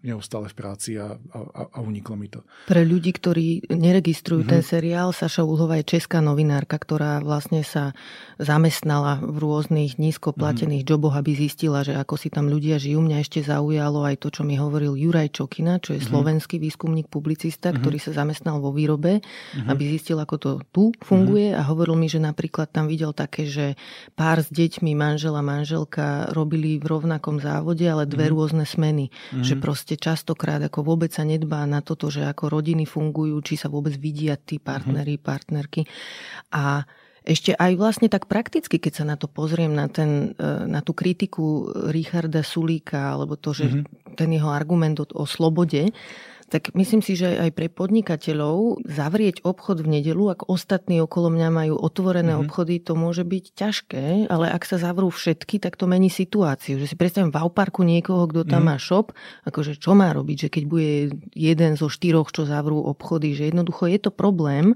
neustále 0.01 0.49
v 0.49 0.55
práci 0.57 0.97
a, 0.97 1.13
a, 1.13 1.39
a 1.69 1.79
uniklo 1.81 2.17
mi 2.17 2.25
to. 2.27 2.41
Pre 2.65 2.81
ľudí, 2.81 3.13
ktorí 3.13 3.69
neregistrujú 3.69 4.45
mm-hmm. 4.45 4.53
ten 4.57 4.63
seriál, 4.65 5.13
Saša 5.13 5.45
Uhlová 5.45 5.77
je 5.81 5.97
česká 5.97 6.19
novinárka, 6.19 6.81
ktorá 6.81 7.21
vlastne 7.21 7.61
sa 7.61 7.93
zamestnala 8.41 9.21
v 9.21 9.37
rôznych 9.37 10.01
nízko 10.01 10.33
platených 10.33 10.83
mm-hmm. 10.83 10.97
joboch, 10.97 11.15
aby 11.15 11.31
zistila, 11.37 11.85
že 11.85 11.93
ako 11.93 12.17
si 12.17 12.33
tam 12.33 12.49
ľudia 12.49 12.81
žijú. 12.81 12.99
Mňa 13.01 13.17
ešte 13.21 13.45
zaujalo 13.45 14.01
aj 14.05 14.25
to, 14.25 14.27
čo 14.33 14.41
mi 14.41 14.57
hovoril 14.57 14.97
Juraj 14.97 15.37
Čokina, 15.37 15.77
čo 15.77 15.93
je 15.93 16.01
mm-hmm. 16.01 16.11
slovenský 16.11 16.57
výskumník, 16.57 17.07
publicista, 17.07 17.69
mm-hmm. 17.69 17.81
ktorý 17.85 17.97
sa 18.01 18.11
zamestnal 18.25 18.57
vo 18.57 18.73
výrobe, 18.73 19.21
mm-hmm. 19.21 19.69
aby 19.69 19.83
zistil, 19.95 20.17
ako 20.17 20.35
to 20.41 20.51
tu 20.73 20.83
funguje 21.05 21.53
mm-hmm. 21.53 21.61
a 21.61 21.69
hovoril 21.69 21.95
mi, 21.95 22.09
že 22.09 22.17
napríklad 22.17 22.73
tam 22.73 22.89
videl 22.89 23.13
také, 23.13 23.45
že 23.45 23.77
pár 24.17 24.41
s 24.41 24.49
deťmi, 24.49 24.97
manžela, 24.97 25.45
manželka 25.45 26.33
robili 26.33 26.81
v 26.81 26.89
rovnakom 26.89 27.37
závode, 27.37 27.85
ale 27.85 28.09
dve 28.09 28.27
mm-hmm. 28.27 28.35
rôzne 28.35 28.65
smeny. 28.65 29.13
Mm-hmm. 29.13 29.45
Že 29.45 29.55
proste 29.61 29.90
proste 29.91 30.07
častokrát 30.07 30.63
ako 30.63 30.87
vôbec 30.87 31.11
sa 31.11 31.27
nedbá 31.27 31.67
na 31.67 31.83
toto, 31.83 32.07
že 32.07 32.23
ako 32.23 32.47
rodiny 32.47 32.87
fungujú, 32.87 33.43
či 33.43 33.59
sa 33.59 33.67
vôbec 33.67 33.91
vidia 33.99 34.39
tí 34.39 34.55
mhm. 34.55 34.63
partnery, 34.63 35.15
partnerky. 35.19 35.83
A 36.55 36.87
ešte 37.21 37.53
aj 37.53 37.75
vlastne 37.75 38.07
tak 38.07 38.25
prakticky, 38.25 38.79
keď 38.79 38.93
sa 38.95 39.05
na 39.05 39.19
to 39.19 39.27
pozriem, 39.27 39.75
na, 39.75 39.85
ten, 39.91 40.33
e, 40.39 40.47
na 40.65 40.81
tú 40.81 40.95
kritiku 40.95 41.69
Richarda 41.93 42.41
Sulíka, 42.41 43.13
alebo 43.13 43.37
to, 43.37 43.53
že 43.53 43.69
mm-hmm. 43.69 44.17
ten 44.17 44.29
jeho 44.33 44.49
argument 44.49 44.97
o, 44.97 45.05
o 45.05 45.29
slobode, 45.29 45.93
tak 46.51 46.75
myslím 46.75 46.99
si, 46.99 47.15
že 47.15 47.39
aj 47.39 47.55
pre 47.55 47.71
podnikateľov 47.71 48.83
zavrieť 48.83 49.47
obchod 49.47 49.87
v 49.87 49.97
nedelu, 49.97 50.35
ak 50.35 50.51
ostatní 50.51 50.99
okolo 50.99 51.31
mňa 51.31 51.47
majú 51.47 51.79
otvorené 51.79 52.35
mm-hmm. 52.35 52.43
obchody, 52.43 52.83
to 52.83 52.99
môže 52.99 53.23
byť 53.23 53.45
ťažké, 53.55 54.05
ale 54.27 54.51
ak 54.51 54.67
sa 54.67 54.75
zavrú 54.75 55.07
všetky, 55.07 55.63
tak 55.63 55.79
to 55.79 55.87
mení 55.87 56.11
situáciu. 56.11 56.75
Že 56.75 56.91
si 56.91 56.95
predstavím 56.99 57.31
v 57.31 57.39
Auparku 57.39 57.87
niekoho, 57.87 58.27
kto 58.27 58.43
tam 58.43 58.67
mm-hmm. 58.67 58.75
má 58.75 58.83
shop, 58.83 59.15
akože 59.47 59.79
čo 59.79 59.95
má 59.95 60.11
robiť, 60.11 60.47
že 60.47 60.49
keď 60.51 60.63
bude 60.67 60.91
jeden 61.31 61.79
zo 61.79 61.87
štyroch, 61.87 62.35
čo 62.35 62.43
zavrú 62.43 62.83
obchody, 62.83 63.31
že 63.31 63.47
jednoducho 63.47 63.87
je 63.87 63.99
to 64.03 64.11
problém 64.11 64.75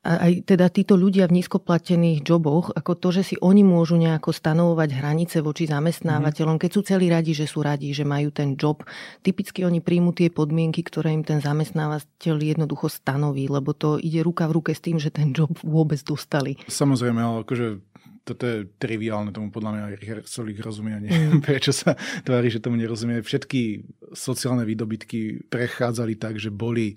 aj 0.00 0.48
teda 0.48 0.72
títo 0.72 0.96
ľudia 0.96 1.28
v 1.28 1.40
nízkoplatených 1.40 2.24
joboch, 2.24 2.72
ako 2.72 2.96
to, 2.96 3.08
že 3.20 3.22
si 3.32 3.36
oni 3.36 3.60
môžu 3.60 4.00
nejako 4.00 4.32
stanovovať 4.32 4.96
hranice 4.96 5.44
voči 5.44 5.68
zamestnávateľom, 5.68 6.56
keď 6.56 6.70
sú 6.72 6.80
celí 6.80 7.12
radi, 7.12 7.36
že 7.36 7.44
sú 7.44 7.60
radi, 7.60 7.92
že 7.92 8.08
majú 8.08 8.32
ten 8.32 8.56
job. 8.56 8.80
Typicky 9.20 9.60
oni 9.60 9.84
príjmu 9.84 10.16
tie 10.16 10.32
podmienky, 10.32 10.80
ktoré 10.80 11.12
im 11.12 11.20
ten 11.20 11.44
zamestnávateľ 11.44 12.36
jednoducho 12.40 12.88
stanoví, 12.88 13.44
lebo 13.52 13.76
to 13.76 14.00
ide 14.00 14.24
ruka 14.24 14.48
v 14.48 14.56
ruke 14.56 14.72
s 14.72 14.80
tým, 14.80 14.96
že 14.96 15.12
ten 15.12 15.36
job 15.36 15.52
vôbec 15.60 16.00
dostali. 16.00 16.56
Samozrejme, 16.64 17.20
ale 17.20 17.44
akože 17.44 17.84
toto 18.24 18.44
je 18.46 18.68
triviálne, 18.80 19.32
tomu 19.36 19.52
podľa 19.52 19.70
mňa 19.74 19.84
Solík 20.24 20.60
rozumie, 20.64 20.96
neviem, 20.96 21.40
mm. 21.40 21.44
prečo 21.48 21.76
sa 21.76 21.96
tvári, 22.24 22.48
že 22.48 22.62
tomu 22.62 22.80
nerozumie. 22.80 23.20
Všetky 23.20 23.84
sociálne 24.16 24.64
výdobytky 24.64 25.50
prechádzali 25.52 26.16
tak, 26.16 26.40
že 26.40 26.48
boli 26.48 26.96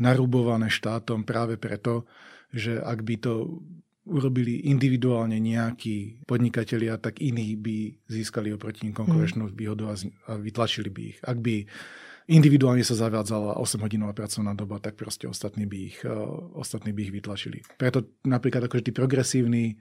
narubované 0.00 0.72
štátom 0.72 1.22
práve 1.28 1.60
preto, 1.60 2.08
že 2.50 2.80
ak 2.80 3.04
by 3.04 3.14
to 3.20 3.62
urobili 4.08 4.66
individuálne 4.66 5.38
nejakí 5.38 6.24
podnikatelia, 6.26 6.98
tak 6.98 7.20
iní 7.22 7.54
by 7.54 7.94
získali 8.10 8.50
oproti 8.50 8.88
nim 8.88 8.96
konkurenčnú 8.96 9.46
mm. 9.46 9.54
výhodu 9.54 9.84
a 9.92 9.94
vytlačili 10.40 10.90
by 10.90 11.02
ich. 11.14 11.18
Ak 11.22 11.38
by 11.38 11.68
individuálne 12.30 12.82
sa 12.82 12.96
zavádzala 12.96 13.60
8-hodinová 13.60 14.16
pracovná 14.16 14.56
doba, 14.56 14.82
tak 14.82 14.96
proste 14.96 15.30
ostatní 15.30 15.68
by 15.68 15.78
ich, 15.78 15.98
uh, 16.02 16.56
ostatní 16.58 16.90
by 16.90 17.00
ich 17.06 17.14
vytlačili. 17.14 17.62
Preto 17.76 18.18
napríklad 18.26 18.66
akože 18.66 18.90
tí 18.90 18.92
progresívni 18.94 19.78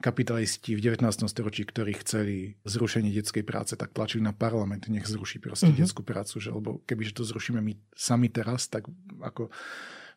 kapitalisti 0.00 0.74
v 0.74 0.80
19. 0.80 1.04
storočí, 1.28 1.68
ktorí 1.68 1.92
chceli 2.00 2.56
zrušenie 2.64 3.12
detskej 3.12 3.44
práce, 3.44 3.76
tak 3.76 3.92
tlačili 3.92 4.24
na 4.24 4.32
parlament, 4.32 4.88
nech 4.88 5.04
zruší 5.04 5.38
proste 5.38 5.68
uh-huh. 5.68 5.80
detskú 5.84 6.00
prácu, 6.00 6.40
že, 6.40 6.48
lebo 6.48 6.80
kebyže 6.88 7.20
to 7.20 7.22
zrušíme 7.28 7.60
my 7.60 7.76
sami 7.92 8.32
teraz, 8.32 8.66
tak 8.72 8.88
ako 9.20 9.52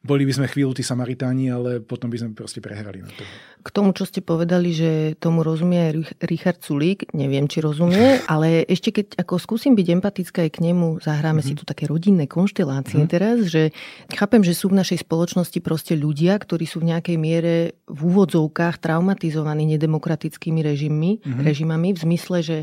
boli 0.04 0.28
by 0.28 0.36
sme 0.36 0.52
chvíľu 0.52 0.76
tí 0.76 0.84
Samaritáni, 0.84 1.48
ale 1.48 1.80
potom 1.80 2.12
by 2.12 2.20
sme 2.20 2.36
proste 2.36 2.60
prehrali 2.60 3.00
na 3.00 3.08
to. 3.08 3.24
K 3.64 3.70
tomu, 3.72 3.96
čo 3.96 4.04
ste 4.04 4.20
povedali, 4.20 4.76
že 4.76 5.16
tomu 5.16 5.48
rozumie 5.48 5.80
aj 5.80 5.92
Richard 6.28 6.60
Sulík, 6.60 7.08
neviem, 7.16 7.48
či 7.48 7.64
rozumie, 7.64 8.20
ale 8.34 8.68
ešte 8.68 8.92
keď 8.92 9.24
ako 9.24 9.40
skúsim 9.40 9.80
byť 9.80 9.88
empatická 9.96 10.44
aj 10.44 10.52
k 10.60 10.64
nemu, 10.68 11.00
zahráme 11.00 11.40
mm-hmm. 11.40 11.56
si 11.56 11.60
tu 11.60 11.64
také 11.64 11.88
rodinné 11.88 12.28
konštelácie 12.28 13.08
mm-hmm. 13.08 13.14
teraz, 13.16 13.48
že 13.48 13.72
chápem, 14.12 14.44
že 14.44 14.52
sú 14.52 14.76
v 14.76 14.84
našej 14.84 15.08
spoločnosti 15.08 15.64
proste 15.64 15.96
ľudia, 15.96 16.36
ktorí 16.36 16.68
sú 16.68 16.84
v 16.84 16.92
nejakej 16.92 17.16
miere 17.16 17.56
v 17.88 18.00
úvodzovkách 18.04 18.84
traumatizovaní 18.84 19.64
nedemokratickými 19.80 20.60
režimmi, 20.60 21.24
mm-hmm. 21.24 21.44
režimami 21.48 21.96
v 21.96 22.00
zmysle, 22.04 22.38
že 22.44 22.58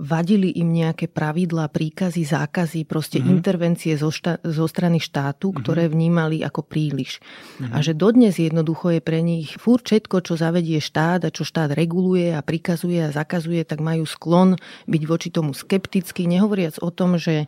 vadili 0.00 0.48
im 0.56 0.72
nejaké 0.72 1.12
pravidlá, 1.12 1.68
príkazy, 1.68 2.24
zákazy, 2.24 2.88
proste 2.88 3.20
mm-hmm. 3.20 3.36
intervencie 3.36 3.92
zo, 4.00 4.08
šta- 4.08 4.40
zo 4.40 4.64
strany 4.64 4.96
štátu, 4.96 5.52
mm-hmm. 5.52 5.60
ktoré 5.60 5.84
vnímali 5.92 6.40
ako 6.40 6.64
príliš. 6.64 7.20
Mm-hmm. 7.20 7.72
A 7.76 7.76
že 7.84 7.92
dodnes 7.92 8.40
jednoducho 8.40 8.96
je 8.96 9.00
pre 9.04 9.20
nich 9.20 9.60
furt 9.60 9.84
všetko, 9.84 10.24
čo 10.24 10.40
zavedie 10.40 10.80
štát 10.80 11.28
a 11.28 11.34
čo 11.34 11.44
štát 11.44 11.76
reguluje 11.76 12.32
a 12.32 12.40
prikazuje 12.40 12.96
a 13.04 13.12
zakazuje, 13.12 13.60
tak 13.68 13.84
majú 13.84 14.08
sklon 14.08 14.56
byť 14.88 15.02
voči 15.04 15.28
tomu 15.28 15.52
skeptický, 15.52 16.24
nehovoriac 16.24 16.80
o 16.80 16.88
tom, 16.88 17.20
že 17.20 17.44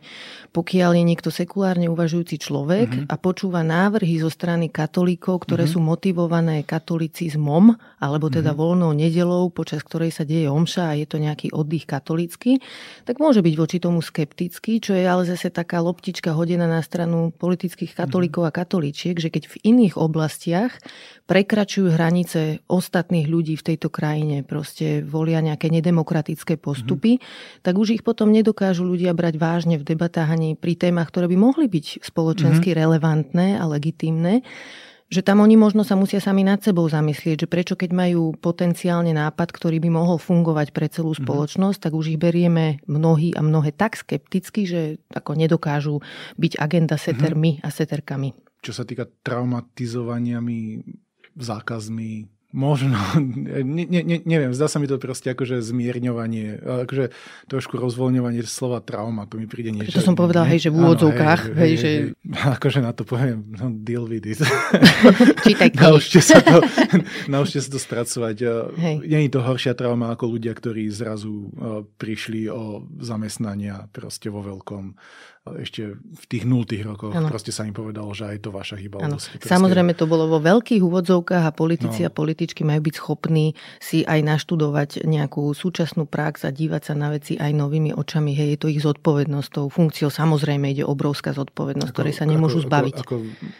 pokiaľ 0.53 0.93
je 0.93 1.03
niekto 1.09 1.33
sekulárne 1.33 1.89
uvažujúci 1.89 2.37
človek 2.37 2.89
mm-hmm. 2.93 3.09
a 3.09 3.15
počúva 3.17 3.65
návrhy 3.65 4.21
zo 4.21 4.29
strany 4.29 4.69
katolíkov, 4.69 5.49
ktoré 5.49 5.65
mm-hmm. 5.65 5.81
sú 5.81 5.89
motivované 5.89 6.61
katolicizmom, 6.61 7.73
alebo 7.97 8.29
teda 8.29 8.53
mm-hmm. 8.53 8.61
voľnou 8.61 8.91
nedelou, 8.93 9.49
počas 9.49 9.81
ktorej 9.81 10.13
sa 10.13 10.21
deje 10.21 10.45
omša 10.45 10.93
a 10.93 10.97
je 11.01 11.09
to 11.09 11.17
nejaký 11.17 11.49
oddych 11.49 11.89
katolícky, 11.89 12.42
katolícky, 12.43 12.59
tak 13.03 13.19
môže 13.19 13.39
byť 13.39 13.55
voči 13.55 13.77
tomu 13.79 13.99
skeptický, 14.03 14.83
čo 14.83 14.93
je 14.95 15.05
ale 15.07 15.23
zase 15.23 15.51
taká 15.51 15.79
loptička 15.79 16.35
hodená 16.35 16.67
na 16.67 16.83
stranu 16.83 17.31
politických 17.31 17.95
katolíkov 17.95 18.47
a 18.47 18.51
katolíčiek, 18.51 19.15
že 19.19 19.31
keď 19.31 19.47
v 19.47 19.55
iných 19.63 19.95
oblastiach 19.95 20.75
prekračujú 21.27 21.95
hranice 21.95 22.63
ostatných 22.67 23.27
ľudí 23.27 23.55
v 23.55 23.65
tejto 23.73 23.87
krajine, 23.87 24.43
proste 24.43 25.03
volia 25.03 25.39
nejaké 25.39 25.71
nedemokratické 25.71 26.59
postupy, 26.59 27.19
mm-hmm. 27.19 27.63
tak 27.63 27.73
už 27.79 27.99
ich 27.99 28.03
potom 28.03 28.31
nedokážu 28.31 28.83
ľudia 28.83 29.15
brať 29.15 29.39
vážne 29.39 29.75
v 29.79 29.87
debatách 29.87 30.35
ani 30.35 30.59
pri 30.59 30.75
témach, 30.75 31.11
ktoré 31.11 31.31
by 31.31 31.37
mohli 31.39 31.67
byť 31.71 32.03
spoločensky 32.03 32.71
mm-hmm. 32.71 32.83
relevantné 32.83 33.47
a 33.59 33.63
legitímne 33.67 34.43
že 35.13 35.21
tam 35.21 35.45
oni 35.45 35.53
možno 35.53 35.85
sa 35.85 35.93
musia 35.93 36.17
sami 36.17 36.41
nad 36.41 36.57
sebou 36.65 36.89
zamyslieť, 36.89 37.45
že 37.45 37.47
prečo 37.47 37.77
keď 37.77 37.93
majú 37.93 38.33
potenciálne 38.33 39.13
nápad, 39.13 39.53
ktorý 39.53 39.77
by 39.77 39.93
mohol 39.93 40.17
fungovať 40.17 40.73
pre 40.73 40.89
celú 40.89 41.13
mhm. 41.13 41.21
spoločnosť, 41.21 41.77
tak 41.77 41.93
už 41.93 42.17
ich 42.17 42.19
berieme 42.19 42.81
mnohí 42.89 43.37
a 43.37 43.45
mnohé 43.45 43.69
tak 43.77 43.93
skepticky, 43.93 44.65
že 44.65 44.81
ako 45.13 45.37
nedokážu 45.37 46.01
byť 46.41 46.57
agenda 46.57 46.97
setermi 46.97 47.61
mm-hmm. 47.61 47.67
a 47.67 47.69
seterkami. 47.69 48.29
Čo 48.63 48.71
sa 48.71 48.87
týka 48.87 49.05
traumatizovaniami, 49.27 50.81
zákazmi, 51.35 52.32
Možno, 52.53 53.01
ne, 53.17 53.65
ne, 53.65 54.01
ne, 54.05 54.17
neviem, 54.21 54.53
zdá 54.53 54.69
sa 54.69 54.77
mi 54.77 54.85
to 54.85 55.01
proste 55.01 55.33
akože 55.33 55.57
zmierňovanie, 55.57 56.61
akože 56.85 57.09
trošku 57.49 57.81
rozvoľňovanie 57.81 58.45
slova 58.45 58.77
trauma, 58.77 59.25
to 59.25 59.41
mi 59.41 59.49
príde 59.49 59.73
niečo. 59.73 59.97
To 59.97 60.05
som 60.05 60.13
povedal, 60.13 60.45
hej, 60.45 60.69
že 60.69 60.69
v 60.69 60.85
úvodzovkách. 60.85 61.41
Hej, 61.49 61.57
hej, 61.57 61.65
hej, 61.65 61.73
že... 61.81 61.89
hej, 62.13 62.53
akože 62.53 62.79
na 62.85 62.93
to 62.93 63.09
poviem, 63.09 63.41
no, 63.57 63.73
deal 63.73 64.05
with 64.05 64.29
it. 64.29 64.37
Čítaj 65.49 65.73
naučte, 65.73 66.21
sa 66.21 66.45
to, 66.45 66.61
naučte 67.33 67.57
sa 67.57 67.73
to 67.73 67.81
spracovať. 67.81 68.37
Nie 69.01 69.25
je 69.25 69.33
to 69.33 69.41
horšia 69.41 69.73
trauma 69.73 70.13
ako 70.13 70.37
ľudia, 70.37 70.53
ktorí 70.53 70.85
zrazu 70.93 71.49
prišli 71.97 72.53
o 72.53 72.85
zamestnania 73.01 73.89
proste 73.89 74.29
vo 74.29 74.45
veľkom 74.45 74.93
ešte 75.43 75.99
v 75.99 76.25
tých 76.31 76.47
nultých 76.47 76.87
rokoch 76.87 77.11
ano. 77.11 77.27
proste 77.27 77.51
sa 77.51 77.67
im 77.67 77.75
povedalo, 77.75 78.15
že 78.15 78.31
aj 78.31 78.47
to 78.47 78.49
vaša 78.55 78.79
chyba. 78.79 79.03
Proste... 79.03 79.43
Samozrejme 79.43 79.91
to 79.91 80.07
bolo 80.07 80.31
vo 80.31 80.39
veľkých 80.39 80.79
úvodzovkách 80.79 81.43
a 81.43 81.51
politici 81.51 82.03
no. 82.03 82.07
a 82.07 82.15
političky 82.15 82.63
majú 82.63 82.87
byť 82.87 82.95
schopní 82.95 83.51
si 83.83 84.07
aj 84.07 84.23
naštudovať 84.23 85.03
nejakú 85.03 85.51
súčasnú 85.51 86.07
prax 86.07 86.47
a 86.47 86.55
dívať 86.55 86.81
sa 86.87 86.93
na 86.95 87.11
veci 87.11 87.35
aj 87.35 87.51
novými 87.51 87.91
očami. 87.91 88.31
Hej, 88.31 88.55
je 88.55 88.59
to 88.63 88.67
ich 88.71 88.79
zodpovednosť, 88.79 89.49
tou 89.51 89.67
funkciou 89.67 90.07
samozrejme 90.07 90.71
ide 90.71 90.87
obrovská 90.87 91.35
zodpovednosť, 91.35 91.91
ako, 91.91 91.95
ktorej 91.99 92.13
sa 92.15 92.23
nemôžu 92.23 92.63
ako, 92.63 92.67
zbaviť. 92.71 92.95
Ako, 93.03 93.15
ako 93.19 93.53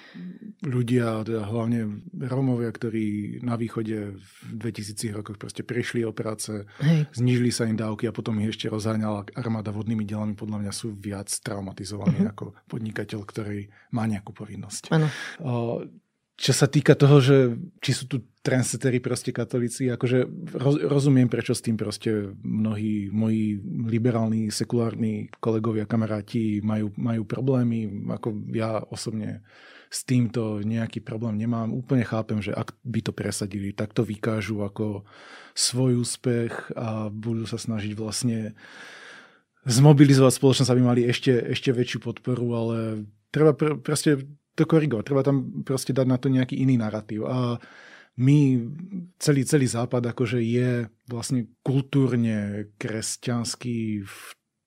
ľudia, 0.64 1.28
teda 1.28 1.44
hlavne 1.44 2.08
Rómovia, 2.16 2.72
ktorí 2.72 3.40
na 3.44 3.60
východe 3.60 4.16
v 4.16 4.30
2000 4.56 5.20
rokoch 5.20 5.38
proste 5.38 5.62
prišli 5.62 6.08
o 6.08 6.16
práce, 6.16 6.64
Hej. 6.80 7.12
znižili 7.14 7.52
sa 7.52 7.68
im 7.68 7.76
dávky 7.76 8.08
a 8.08 8.16
potom 8.16 8.40
ich 8.40 8.56
ešte 8.56 8.72
rozháňala 8.72 9.28
armáda 9.36 9.76
vodnými 9.76 10.08
delami, 10.08 10.34
podľa 10.34 10.64
mňa 10.64 10.72
sú 10.72 10.96
viac 10.96 11.28
traumatizovaní 11.30 12.24
uh-huh. 12.24 12.34
ako 12.34 12.46
podnikateľ, 12.72 13.20
ktorý 13.28 13.68
má 13.92 14.08
nejakú 14.08 14.32
povinnosť. 14.32 14.90
Ano. 14.96 15.08
Čo 16.34 16.50
sa 16.50 16.66
týka 16.66 16.98
toho, 16.98 17.22
že 17.22 17.38
či 17.78 17.94
sú 17.94 18.10
tu 18.10 18.26
transetery 18.42 18.98
proste 18.98 19.30
katolíci, 19.30 19.88
akože 19.94 20.26
roz, 20.58 20.82
rozumiem, 20.82 21.30
prečo 21.30 21.54
s 21.54 21.62
tým 21.62 21.78
proste 21.78 22.34
mnohí 22.42 23.14
moji 23.14 23.62
liberálni, 23.86 24.50
sekulárni 24.50 25.30
kolegovia, 25.38 25.86
kamaráti 25.86 26.60
majú, 26.66 26.90
majú 26.98 27.24
problémy. 27.30 28.10
Ako 28.18 28.34
ja 28.50 28.82
osobne 28.82 29.46
s 29.94 30.02
týmto 30.10 30.66
nejaký 30.66 31.06
problém 31.06 31.38
nemám. 31.38 31.70
Úplne 31.70 32.02
chápem, 32.02 32.42
že 32.42 32.50
ak 32.50 32.74
by 32.82 33.00
to 33.06 33.14
presadili, 33.14 33.70
tak 33.78 33.94
to 33.94 34.02
vykážu 34.02 34.66
ako 34.66 35.06
svoj 35.54 36.02
úspech 36.02 36.74
a 36.74 37.14
budú 37.14 37.46
sa 37.46 37.62
snažiť 37.62 37.94
vlastne 37.94 38.58
zmobilizovať 39.70 40.34
spoločnosť, 40.34 40.72
aby 40.74 40.82
mali 40.82 41.02
ešte, 41.06 41.30
ešte 41.30 41.70
väčšiu 41.70 42.02
podporu, 42.02 42.48
ale 42.58 42.78
treba 43.30 43.54
pr- 43.54 43.78
proste 43.78 44.26
to 44.58 44.66
korigovať. 44.66 45.04
Treba 45.06 45.22
tam 45.22 45.62
proste 45.62 45.94
dať 45.94 46.08
na 46.10 46.18
to 46.18 46.34
nejaký 46.34 46.58
iný 46.58 46.82
narratív. 46.82 47.30
A 47.30 47.62
my, 48.18 48.38
celý, 49.22 49.46
celý 49.46 49.70
západ 49.70 50.10
akože 50.10 50.42
je 50.42 50.90
vlastne 51.06 51.54
kultúrne 51.62 52.70
kresťanský 52.82 54.06
v 54.06 54.18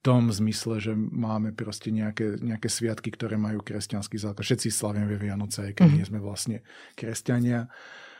tom 0.07 0.31
zmysle, 0.31 0.79
že 0.79 0.95
máme 0.95 1.51
proste 1.51 1.91
nejaké, 1.91 2.39
nejaké 2.39 2.71
sviatky, 2.71 3.11
ktoré 3.11 3.35
majú 3.35 3.59
kresťanský 3.59 4.15
základ. 4.15 4.47
Všetci 4.47 4.71
slavíme 4.71 5.19
Vianoce, 5.19 5.67
aj 5.67 5.73
keď 5.75 5.83
mm-hmm. 5.83 5.97
nie 5.99 6.07
sme 6.07 6.19
vlastne 6.23 6.57
kresťania. 6.95 7.67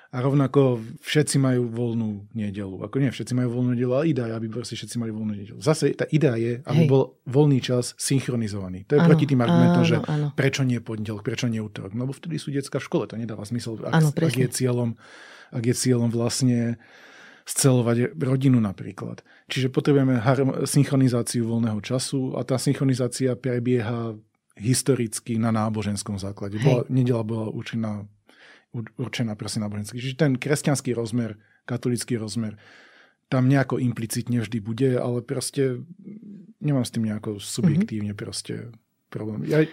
A 0.07 0.23
rovnako 0.23 0.79
všetci 1.03 1.35
majú 1.35 1.67
voľnú 1.67 2.31
nedelu. 2.31 2.79
Ako 2.79 2.99
nie, 2.99 3.11
všetci 3.11 3.35
majú 3.35 3.59
voľnú 3.59 3.75
nedelu, 3.75 3.91
ale 3.91 4.05
idea 4.11 4.27
je, 4.31 4.35
aby 4.39 4.47
proste 4.47 4.75
všetci 4.79 4.95
mali 4.99 5.11
voľnú 5.11 5.33
nedelu. 5.35 5.59
Zase 5.59 5.91
tá 5.95 6.07
idea 6.11 6.35
je, 6.39 6.63
aby 6.63 6.87
Hej. 6.87 6.91
bol 6.91 7.19
voľný 7.27 7.59
čas 7.59 7.91
synchronizovaný. 7.99 8.87
To 8.87 8.95
je 8.95 9.01
ano, 9.03 9.07
proti 9.11 9.25
tým 9.27 9.43
argumentom, 9.43 9.83
že 9.83 9.99
ano. 9.99 10.31
prečo 10.31 10.63
nie 10.63 10.79
pondelok, 10.79 11.27
prečo 11.27 11.51
nie 11.51 11.59
útorok. 11.59 11.91
No 11.91 12.07
lebo 12.07 12.15
vtedy 12.15 12.39
sú 12.39 12.55
detská 12.55 12.79
v 12.79 12.87
škole, 12.87 13.03
to 13.07 13.19
nedáva 13.19 13.43
zmysel, 13.43 13.83
ak, 13.83 13.99
ano, 13.99 14.09
ak, 14.15 14.35
je 14.35 14.47
cieľom, 14.47 14.95
ak 15.51 15.63
je 15.63 15.75
cieľom 15.75 16.07
vlastne 16.07 16.79
scelovať 17.47 18.19
rodinu 18.19 18.59
napríklad. 18.59 19.23
Čiže 19.47 19.71
potrebujeme 19.71 20.19
synchronizáciu 20.67 21.47
voľného 21.47 21.79
času 21.79 22.35
a 22.35 22.43
tá 22.43 22.59
synchronizácia 22.59 23.39
prebieha 23.39 24.19
historicky 24.59 25.39
na 25.39 25.55
náboženskom 25.55 26.19
základe. 26.19 26.59
Bola, 26.59 26.83
nedela 26.91 27.23
bola 27.23 27.47
určená, 27.47 28.03
určená 28.99 29.39
presne 29.39 29.63
nábožensky. 29.63 29.95
Čiže 29.95 30.19
ten 30.19 30.35
kresťanský 30.35 30.91
rozmer, 30.91 31.39
katolický 31.63 32.19
rozmer, 32.19 32.59
tam 33.31 33.47
nejako 33.47 33.79
implicitne 33.79 34.43
vždy 34.43 34.59
bude, 34.59 34.89
ale 34.99 35.23
proste 35.23 35.83
nemám 36.59 36.83
s 36.83 36.91
tým 36.95 37.07
nejako 37.07 37.39
subjektívne 37.39 38.11
mm-hmm. 38.11 38.23
proste 38.27 38.71
problém. 39.07 39.47
Ja, 39.47 39.63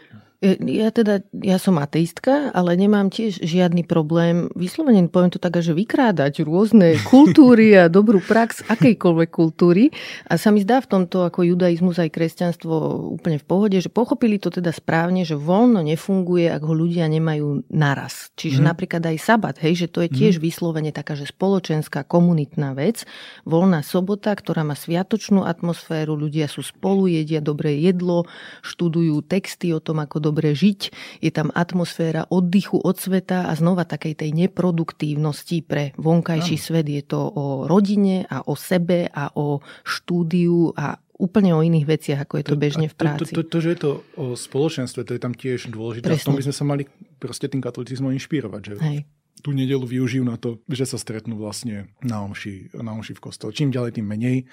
ja 0.60 0.88
teda, 0.92 1.24
ja 1.32 1.56
som 1.56 1.80
ateistka, 1.80 2.52
ale 2.52 2.76
nemám 2.76 3.08
tiež 3.08 3.40
žiadny 3.40 3.88
problém, 3.88 4.52
vyslovene 4.52 5.08
poviem 5.08 5.32
to 5.32 5.40
tak, 5.40 5.56
že 5.64 5.72
vykrádať 5.72 6.44
rôzne 6.44 7.00
kultúry 7.12 7.72
a 7.72 7.88
dobrú 7.88 8.20
prax 8.20 8.66
akejkoľvek 8.68 9.30
kultúry. 9.32 9.88
A 10.28 10.36
sa 10.36 10.52
mi 10.52 10.60
zdá 10.60 10.84
v 10.84 10.90
tomto 10.90 11.24
ako 11.24 11.48
judaizmus 11.48 11.96
aj 11.96 12.12
kresťanstvo 12.12 12.74
úplne 13.16 13.40
v 13.40 13.46
pohode, 13.46 13.76
že 13.80 13.88
pochopili 13.88 14.36
to 14.36 14.52
teda 14.52 14.74
správne, 14.74 15.24
že 15.24 15.38
voľno 15.38 15.80
nefunguje, 15.80 16.52
ak 16.52 16.62
ho 16.62 16.74
ľudia 16.76 17.08
nemajú 17.08 17.70
naraz. 17.72 18.28
Čiže 18.36 18.60
mm. 18.60 18.66
napríklad 18.66 19.02
aj 19.08 19.16
sabat, 19.22 19.56
hej, 19.64 19.86
že 19.86 19.88
to 19.88 20.04
je 20.04 20.10
tiež 20.12 20.38
mm. 20.38 20.42
vyslovene 20.44 20.90
taká, 20.92 21.16
že 21.16 21.30
spoločenská, 21.30 22.04
komunitná 22.04 22.76
vec. 22.76 23.08
Voľná 23.48 23.80
sobota, 23.80 24.34
ktorá 24.36 24.66
má 24.66 24.76
sviatočnú 24.76 25.46
atmosféru, 25.46 26.18
ľudia 26.18 26.50
sú 26.50 26.60
spolu, 26.60 27.08
jedia 27.08 27.40
dobré 27.40 27.80
jedlo, 27.80 28.28
študujú 28.60 29.24
texty 29.24 29.70
o 29.70 29.80
tom, 29.80 30.02
ako 30.02 30.33
dobre 30.34 30.50
žiť. 30.50 30.80
Je 31.22 31.30
tam 31.30 31.54
atmosféra 31.54 32.26
oddychu 32.26 32.82
od 32.82 32.98
sveta 32.98 33.46
a 33.46 33.54
znova 33.54 33.86
takej 33.86 34.26
tej 34.26 34.30
neproduktívnosti 34.34 35.62
pre 35.62 35.94
vonkajší 35.94 36.58
no. 36.58 36.64
svet. 36.66 36.86
Je 36.90 37.02
to 37.06 37.22
o 37.22 37.46
rodine 37.70 38.26
a 38.26 38.42
o 38.42 38.58
sebe 38.58 39.06
a 39.06 39.30
o 39.38 39.62
štúdiu 39.86 40.74
a 40.74 40.98
úplne 41.14 41.54
o 41.54 41.62
iných 41.62 41.86
veciach, 41.86 42.20
ako 42.26 42.42
je 42.42 42.44
to, 42.44 42.54
to 42.58 42.58
bežne 42.58 42.86
v 42.90 42.96
práci. 42.98 43.30
To, 43.30 43.46
to, 43.46 43.46
to, 43.46 43.50
to, 43.54 43.58
že 43.62 43.68
je 43.70 43.78
to 43.78 43.92
o 44.18 44.26
spoločenstve, 44.34 45.06
to 45.06 45.14
je 45.14 45.20
tam 45.22 45.30
tiež 45.30 45.70
dôležité. 45.70 46.10
Presne. 46.10 46.18
A 46.18 46.24
v 46.26 46.26
tom 46.26 46.36
by 46.36 46.44
sme 46.50 46.56
sa 46.58 46.64
mali 46.66 46.82
proste 47.22 47.46
tým 47.46 47.62
katolicizmom 47.62 48.10
inšpirovať. 48.18 48.62
Že 48.66 48.74
Hej. 48.82 48.98
Tú 49.44 49.52
nedelu 49.52 49.84
využijú 49.84 50.24
na 50.26 50.40
to, 50.40 50.58
že 50.66 50.88
sa 50.88 50.98
stretnú 50.98 51.38
vlastne 51.38 51.92
na 52.02 52.24
omši, 52.24 52.74
na 52.80 52.96
omši 52.96 53.14
v 53.14 53.22
kostole. 53.22 53.54
Čím 53.54 53.70
ďalej, 53.70 54.00
tým 54.00 54.06
menej. 54.08 54.48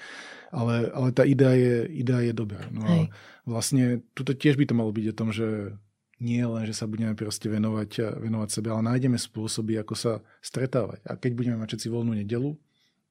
Ale, 0.52 0.92
ale 0.92 1.08
tá 1.16 1.24
idea 1.26 1.56
je, 1.56 1.88
idea 1.96 2.20
je 2.30 2.32
dobrá. 2.36 2.62
No 2.70 2.84
Hej. 2.86 3.08
Vlastne 3.44 4.00
tuto 4.14 4.32
tiež 4.34 4.58
by 4.58 4.64
to 4.68 4.74
malo 4.74 4.90
byť 4.94 5.06
o 5.10 5.16
tom, 5.16 5.28
že 5.34 5.74
nie 6.22 6.42
len, 6.46 6.62
že 6.62 6.78
sa 6.78 6.86
budeme 6.86 7.18
proste 7.18 7.50
venovať, 7.50 8.22
venovať 8.22 8.48
sebe, 8.54 8.70
ale 8.70 8.86
nájdeme 8.94 9.18
spôsoby, 9.18 9.74
ako 9.82 9.94
sa 9.98 10.12
stretávať. 10.38 11.02
A 11.10 11.18
keď 11.18 11.34
budeme 11.34 11.58
mať 11.58 11.74
všetci 11.74 11.88
voľnú 11.90 12.14
nedelu, 12.14 12.54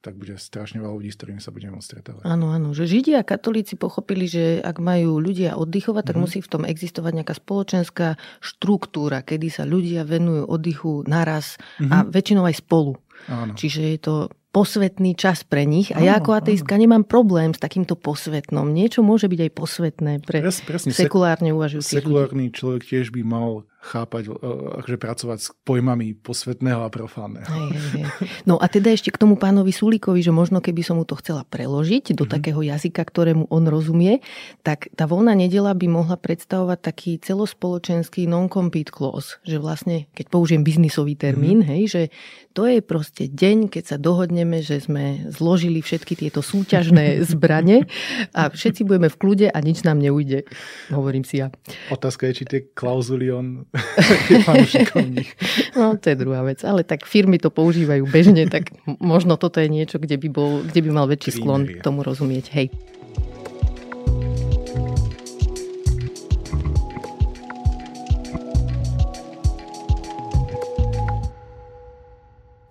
tak 0.01 0.17
bude 0.17 0.33
strašne 0.33 0.81
veľa 0.81 0.97
ľudí, 0.97 1.13
s 1.13 1.17
ktorými 1.21 1.37
sa 1.37 1.53
budeme 1.53 1.77
môcť 1.77 1.85
stretávať. 1.85 2.23
Áno, 2.25 2.49
áno. 2.49 2.73
Že 2.73 2.89
Židia 2.89 3.21
a 3.21 3.27
katolíci 3.27 3.77
pochopili, 3.77 4.25
že 4.25 4.57
ak 4.57 4.81
majú 4.81 5.21
ľudia 5.21 5.53
oddychovať, 5.61 6.03
tak 6.09 6.17
mm. 6.17 6.21
musí 6.25 6.39
v 6.41 6.49
tom 6.49 6.63
existovať 6.65 7.21
nejaká 7.21 7.37
spoločenská 7.37 8.17
štruktúra, 8.41 9.21
kedy 9.21 9.53
sa 9.53 9.63
ľudia 9.63 10.01
venujú 10.01 10.49
oddychu 10.49 11.05
naraz 11.05 11.61
mm-hmm. 11.77 11.91
a 11.93 11.97
mhm. 12.01 12.07
väčšinou 12.09 12.43
aj 12.49 12.55
spolu. 12.57 12.97
Áno. 13.29 13.53
Čiže 13.53 13.81
je 13.93 13.99
to 14.01 14.15
posvetný 14.51 15.15
čas 15.15 15.47
pre 15.47 15.63
nich. 15.63 15.95
A 15.95 16.03
ja 16.03 16.19
ako 16.19 16.35
ateistka 16.35 16.75
nemám 16.75 17.07
problém 17.07 17.55
s 17.55 17.59
takýmto 17.59 17.95
posvetnom. 17.95 18.67
Niečo 18.67 18.99
môže 18.99 19.31
byť 19.31 19.39
aj 19.47 19.51
posvetné 19.55 20.11
pre 20.27 20.37
Pres, 20.43 20.59
presne, 20.61 20.91
sekulárne 20.91 21.55
uvažujúcich 21.55 22.03
Sekulárny 22.03 22.51
ľudí. 22.51 22.55
človek 22.59 22.81
tiež 22.83 23.15
by 23.15 23.23
mal 23.23 23.63
chápať, 23.81 24.29
e, 24.29 24.31
akože 24.85 24.97
pracovať 25.01 25.39
s 25.41 25.49
pojmami 25.65 26.13
posvetného 26.13 26.85
a 26.85 26.89
profánneho. 26.93 27.49
Hej, 27.49 27.67
hej, 27.73 27.87
hej. 27.97 28.05
No 28.45 28.61
a 28.61 28.69
teda 28.69 28.93
ešte 28.93 29.09
k 29.09 29.17
tomu 29.17 29.41
pánovi 29.41 29.73
Sulíkovi, 29.73 30.21
že 30.21 30.29
možno 30.29 30.61
keby 30.61 30.85
som 30.85 31.01
mu 31.01 31.05
to 31.05 31.17
chcela 31.17 31.41
preložiť 31.49 32.13
do 32.13 32.23
mm-hmm. 32.23 32.29
takého 32.29 32.61
jazyka, 32.61 33.01
ktorému 33.01 33.49
on 33.49 33.65
rozumie, 33.65 34.21
tak 34.61 34.93
tá 34.93 35.09
voľná 35.09 35.33
nedela 35.33 35.73
by 35.73 35.89
mohla 35.89 36.13
predstavovať 36.13 36.79
taký 36.79 37.11
celospoločenský 37.17 38.29
non-compete 38.29 38.93
clause, 38.93 39.41
že 39.41 39.57
vlastne, 39.57 40.05
keď 40.13 40.29
použijem 40.29 40.61
biznisový 40.61 41.17
termín, 41.17 41.65
mm-hmm. 41.65 41.73
hej, 41.73 41.83
že 41.89 42.01
to 42.53 42.69
je 42.69 42.85
proste 42.85 43.33
deň, 43.33 43.73
keď 43.73 43.83
sa 43.95 43.97
dohodneme, 43.97 44.61
že 44.61 44.77
sme 44.83 45.25
zložili 45.33 45.81
všetky 45.81 46.13
tieto 46.13 46.45
súťažné 46.45 47.17
zbrane 47.33 47.89
a 48.37 48.53
všetci 48.53 48.85
budeme 48.85 49.09
v 49.09 49.17
kľude 49.17 49.47
a 49.49 49.57
nič 49.57 49.81
nám 49.81 49.97
neujde, 49.97 50.45
hovorím 50.93 51.25
si 51.25 51.41
ja. 51.41 51.49
Otázka 51.89 52.29
je, 52.29 52.33
či 52.37 52.45
tie 52.45 52.59
klauzuly 52.77 53.33
on 53.33 53.65
No, 55.79 55.95
to 55.95 56.11
je 56.11 56.15
druhá 56.19 56.43
vec, 56.43 56.59
ale 56.67 56.83
tak 56.83 57.07
firmy 57.07 57.39
to 57.39 57.47
používajú 57.47 58.03
bežne, 58.03 58.43
tak 58.51 58.75
možno 58.99 59.39
toto 59.39 59.63
je 59.63 59.71
niečo, 59.71 59.95
kde 59.95 60.19
by, 60.19 60.27
bol, 60.27 60.51
kde 60.67 60.79
by 60.83 60.89
mal 60.91 61.07
väčší 61.07 61.39
sklon 61.39 61.63
k 61.67 61.79
tomu 61.79 62.03
rozumieť. 62.03 62.51
Hej. 62.51 62.67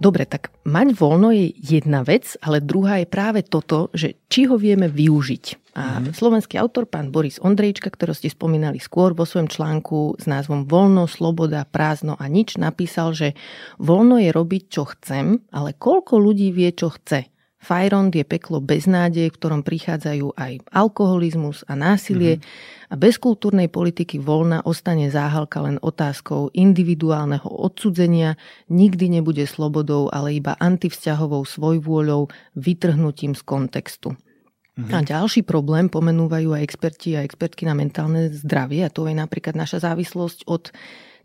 Dobre, 0.01 0.25
tak 0.25 0.49
mať 0.65 0.97
voľno 0.97 1.29
je 1.29 1.53
jedna 1.53 2.01
vec, 2.01 2.33
ale 2.41 2.65
druhá 2.65 3.05
je 3.05 3.07
práve 3.07 3.45
toto, 3.45 3.93
že 3.93 4.17
či 4.33 4.49
ho 4.49 4.57
vieme 4.57 4.89
využiť. 4.89 5.77
A 5.77 6.01
mm-hmm. 6.01 6.17
slovenský 6.17 6.57
autor, 6.57 6.89
pán 6.89 7.13
Boris 7.13 7.37
Ondrejčka, 7.37 7.93
ktorý 7.93 8.17
ste 8.17 8.33
spomínali 8.33 8.81
skôr 8.81 9.13
vo 9.13 9.29
svojom 9.29 9.53
článku 9.53 10.17
s 10.17 10.25
názvom 10.25 10.65
Voľno, 10.65 11.05
sloboda, 11.05 11.69
prázdno 11.69 12.17
a 12.17 12.25
nič, 12.33 12.57
napísal, 12.57 13.13
že 13.13 13.37
voľno 13.77 14.17
je 14.19 14.33
robiť, 14.33 14.63
čo 14.73 14.89
chcem, 14.89 15.45
ale 15.53 15.77
koľko 15.77 16.17
ľudí 16.17 16.49
vie, 16.49 16.73
čo 16.73 16.91
chce. 16.97 17.29
Fajrond 17.61 18.09
je 18.09 18.25
peklo 18.25 18.65
bez 18.65 18.89
nádej, 18.89 19.29
v 19.29 19.37
ktorom 19.37 19.61
prichádzajú 19.61 20.33
aj 20.33 20.65
alkoholizmus 20.73 21.61
a 21.69 21.77
násilie 21.77 22.41
mm-hmm. 22.41 22.89
a 22.89 22.95
bez 22.97 23.21
kultúrnej 23.21 23.69
politiky 23.69 24.17
voľna 24.17 24.65
ostane 24.65 25.13
záhalka 25.13 25.61
len 25.61 25.77
otázkou 25.77 26.57
individuálneho 26.57 27.45
odsudzenia, 27.45 28.41
nikdy 28.73 29.21
nebude 29.21 29.45
slobodou, 29.45 30.09
ale 30.09 30.41
iba 30.41 30.57
antivzťahovou 30.57 31.45
svojvôľou, 31.45 32.33
vytrhnutím 32.57 33.37
z 33.37 33.43
kontextu. 33.45 34.17
Mm-hmm. 34.17 34.97
A 34.97 35.05
ďalší 35.05 35.45
problém 35.45 35.93
pomenúvajú 35.93 36.57
aj 36.57 36.65
experti 36.65 37.13
a 37.13 37.21
expertky 37.21 37.69
na 37.69 37.77
mentálne 37.77 38.33
zdravie 38.33 38.89
a 38.89 38.91
to 38.91 39.05
je 39.05 39.13
napríklad 39.13 39.53
naša 39.53 39.85
závislosť 39.85 40.49
od 40.49 40.73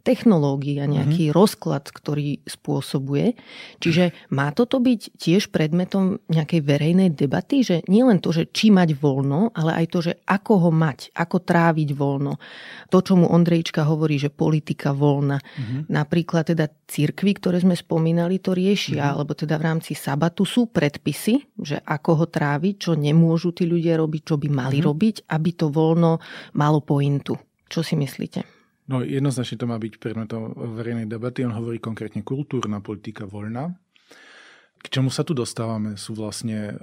technológií 0.06 0.78
a 0.78 0.86
nejaký 0.86 1.34
mm-hmm. 1.34 1.38
rozklad, 1.38 1.90
ktorý 1.90 2.46
spôsobuje. 2.46 3.34
Čiže 3.82 4.14
má 4.30 4.54
toto 4.54 4.78
byť 4.78 5.18
tiež 5.18 5.50
predmetom 5.50 6.22
nejakej 6.30 6.62
verejnej 6.62 7.10
debaty, 7.10 7.66
že 7.66 7.82
nie 7.90 8.06
len 8.06 8.22
to, 8.22 8.30
že 8.30 8.46
či 8.54 8.70
mať 8.70 8.94
voľno, 8.94 9.50
ale 9.58 9.82
aj 9.82 9.86
to, 9.90 10.00
že 10.06 10.14
ako 10.30 10.70
ho 10.70 10.72
mať, 10.72 11.10
ako 11.18 11.42
tráviť 11.42 11.90
voľno. 11.98 12.38
To, 12.94 12.98
čo 13.02 13.18
mu 13.18 13.26
Ondrejčka 13.34 13.82
hovorí, 13.82 14.22
že 14.22 14.30
politika 14.30 14.94
voľna. 14.94 15.42
Mm-hmm. 15.42 15.90
Napríklad 15.90 16.54
teda 16.54 16.70
cirkvy, 16.86 17.42
ktoré 17.42 17.58
sme 17.66 17.74
spomínali, 17.74 18.38
to 18.38 18.54
riešia, 18.54 19.02
mm-hmm. 19.02 19.14
alebo 19.18 19.34
teda 19.34 19.58
v 19.58 19.66
rámci 19.66 19.98
sabatu 19.98 20.46
sú 20.46 20.70
predpisy, 20.70 21.58
že 21.58 21.82
ako 21.82 22.12
ho 22.22 22.26
tráviť, 22.30 22.76
čo 22.78 22.92
nemôžu 22.94 23.58
tí 23.58 23.66
ľudia 23.66 23.98
robiť, 23.98 24.22
čo 24.22 24.36
by 24.38 24.48
mali 24.54 24.78
mm-hmm. 24.78 24.90
robiť, 24.94 25.16
aby 25.34 25.50
to 25.58 25.74
voľno 25.74 26.22
malo 26.54 26.86
pointu. 26.86 27.34
Čo 27.66 27.82
si 27.82 27.98
myslíte? 27.98 28.46
No 28.86 29.02
jednoznačne 29.02 29.58
to 29.58 29.66
má 29.66 29.82
byť 29.82 29.98
predmetom 29.98 30.54
verejnej 30.78 31.10
debaty. 31.10 31.42
On 31.42 31.56
hovorí 31.58 31.82
konkrétne 31.82 32.22
kultúrna 32.22 32.86
politika 32.86 33.26
voľná. 33.26 33.74
K 34.86 35.02
čomu 35.02 35.10
sa 35.10 35.26
tu 35.26 35.34
dostávame 35.34 35.98
sú 35.98 36.14
vlastne, 36.14 36.78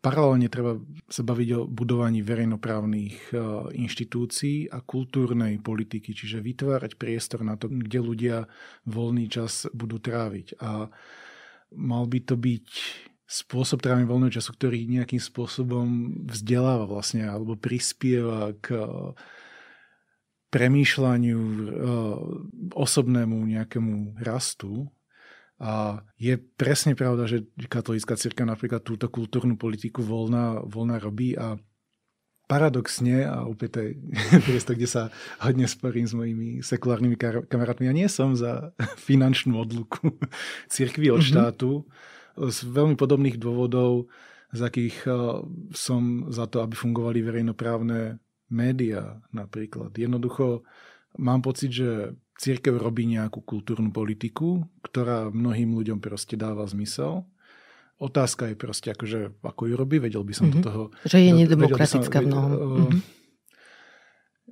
paralelne 0.00 0.48
treba 0.48 0.80
sa 1.12 1.20
baviť 1.20 1.48
o 1.60 1.68
budovaní 1.68 2.24
verejnoprávnych 2.24 3.36
inštitúcií 3.76 4.72
a 4.72 4.80
kultúrnej 4.80 5.60
politiky, 5.60 6.16
čiže 6.16 6.40
vytvárať 6.40 6.96
priestor 6.96 7.44
na 7.44 7.60
to, 7.60 7.68
kde 7.68 8.00
ľudia 8.00 8.36
voľný 8.88 9.28
čas 9.28 9.68
budú 9.76 10.00
tráviť. 10.00 10.56
A 10.64 10.88
mal 11.76 12.04
by 12.08 12.18
to 12.24 12.40
byť 12.40 12.68
spôsob 13.28 13.84
trávenia 13.84 14.08
voľného 14.08 14.32
času, 14.32 14.56
ktorý 14.56 14.88
nejakým 14.88 15.20
spôsobom 15.20 16.16
vzdeláva 16.32 16.88
vlastne 16.88 17.28
alebo 17.28 17.60
prispieva 17.60 18.56
k 18.56 18.72
premýšľaniu, 20.48 21.40
eh, 21.40 21.68
osobnému 22.72 23.36
nejakému 23.36 24.20
rastu. 24.24 24.88
A 25.58 26.06
je 26.14 26.38
presne 26.38 26.94
pravda, 26.94 27.26
že 27.26 27.42
katolícka 27.66 28.14
círka 28.14 28.46
napríklad 28.46 28.86
túto 28.86 29.10
kultúrnu 29.10 29.58
politiku 29.58 30.06
voľná, 30.06 30.62
voľná 30.62 31.02
robí 31.02 31.34
a 31.34 31.58
paradoxne, 32.48 33.28
a 33.28 33.44
opäť 33.44 33.68
to 33.76 33.78
je 33.84 33.90
priestor, 34.46 34.74
kde 34.78 34.88
sa 34.88 35.02
hodne 35.42 35.68
sporím 35.68 36.08
s 36.08 36.14
mojimi 36.16 36.64
sekulárnymi 36.64 37.18
kamarátmi, 37.50 37.90
ja 37.90 37.94
nie 37.94 38.08
som 38.08 38.32
za 38.38 38.72
finančnú 39.08 39.58
odluku 39.58 40.16
církvy 40.72 41.12
od 41.12 41.20
mm-hmm. 41.20 41.28
štátu 41.28 41.84
z 42.38 42.58
veľmi 42.70 42.94
podobných 42.94 43.36
dôvodov, 43.36 44.06
z 44.54 44.60
akých 44.64 44.96
eh, 45.04 45.14
som 45.76 46.32
za 46.32 46.48
to, 46.48 46.64
aby 46.64 46.72
fungovali 46.72 47.20
verejnoprávne 47.20 48.22
média 48.48 49.20
napríklad. 49.30 49.92
Jednoducho 49.94 50.64
mám 51.20 51.40
pocit, 51.40 51.72
že 51.72 52.18
církev 52.38 52.78
robí 52.78 53.04
nejakú 53.04 53.42
kultúrnu 53.42 53.90
politiku, 53.90 54.64
ktorá 54.86 55.28
mnohým 55.28 55.74
ľuďom 55.74 55.98
proste 55.98 56.38
dáva 56.38 56.64
zmysel. 56.70 57.26
Otázka 57.98 58.46
je 58.46 58.54
proste, 58.54 58.94
akože, 58.94 59.42
ako 59.42 59.62
ju 59.66 59.74
robí, 59.74 59.98
vedel 59.98 60.22
by 60.22 60.30
som 60.30 60.46
mm-hmm. 60.48 60.62
do 60.62 60.66
toho... 60.66 60.82
Že 61.02 61.18
je 61.18 61.32
nedemokratická 61.34 62.16
v 62.22 62.26
mnohom. 62.30 62.50
Mm-hmm. 62.54 63.00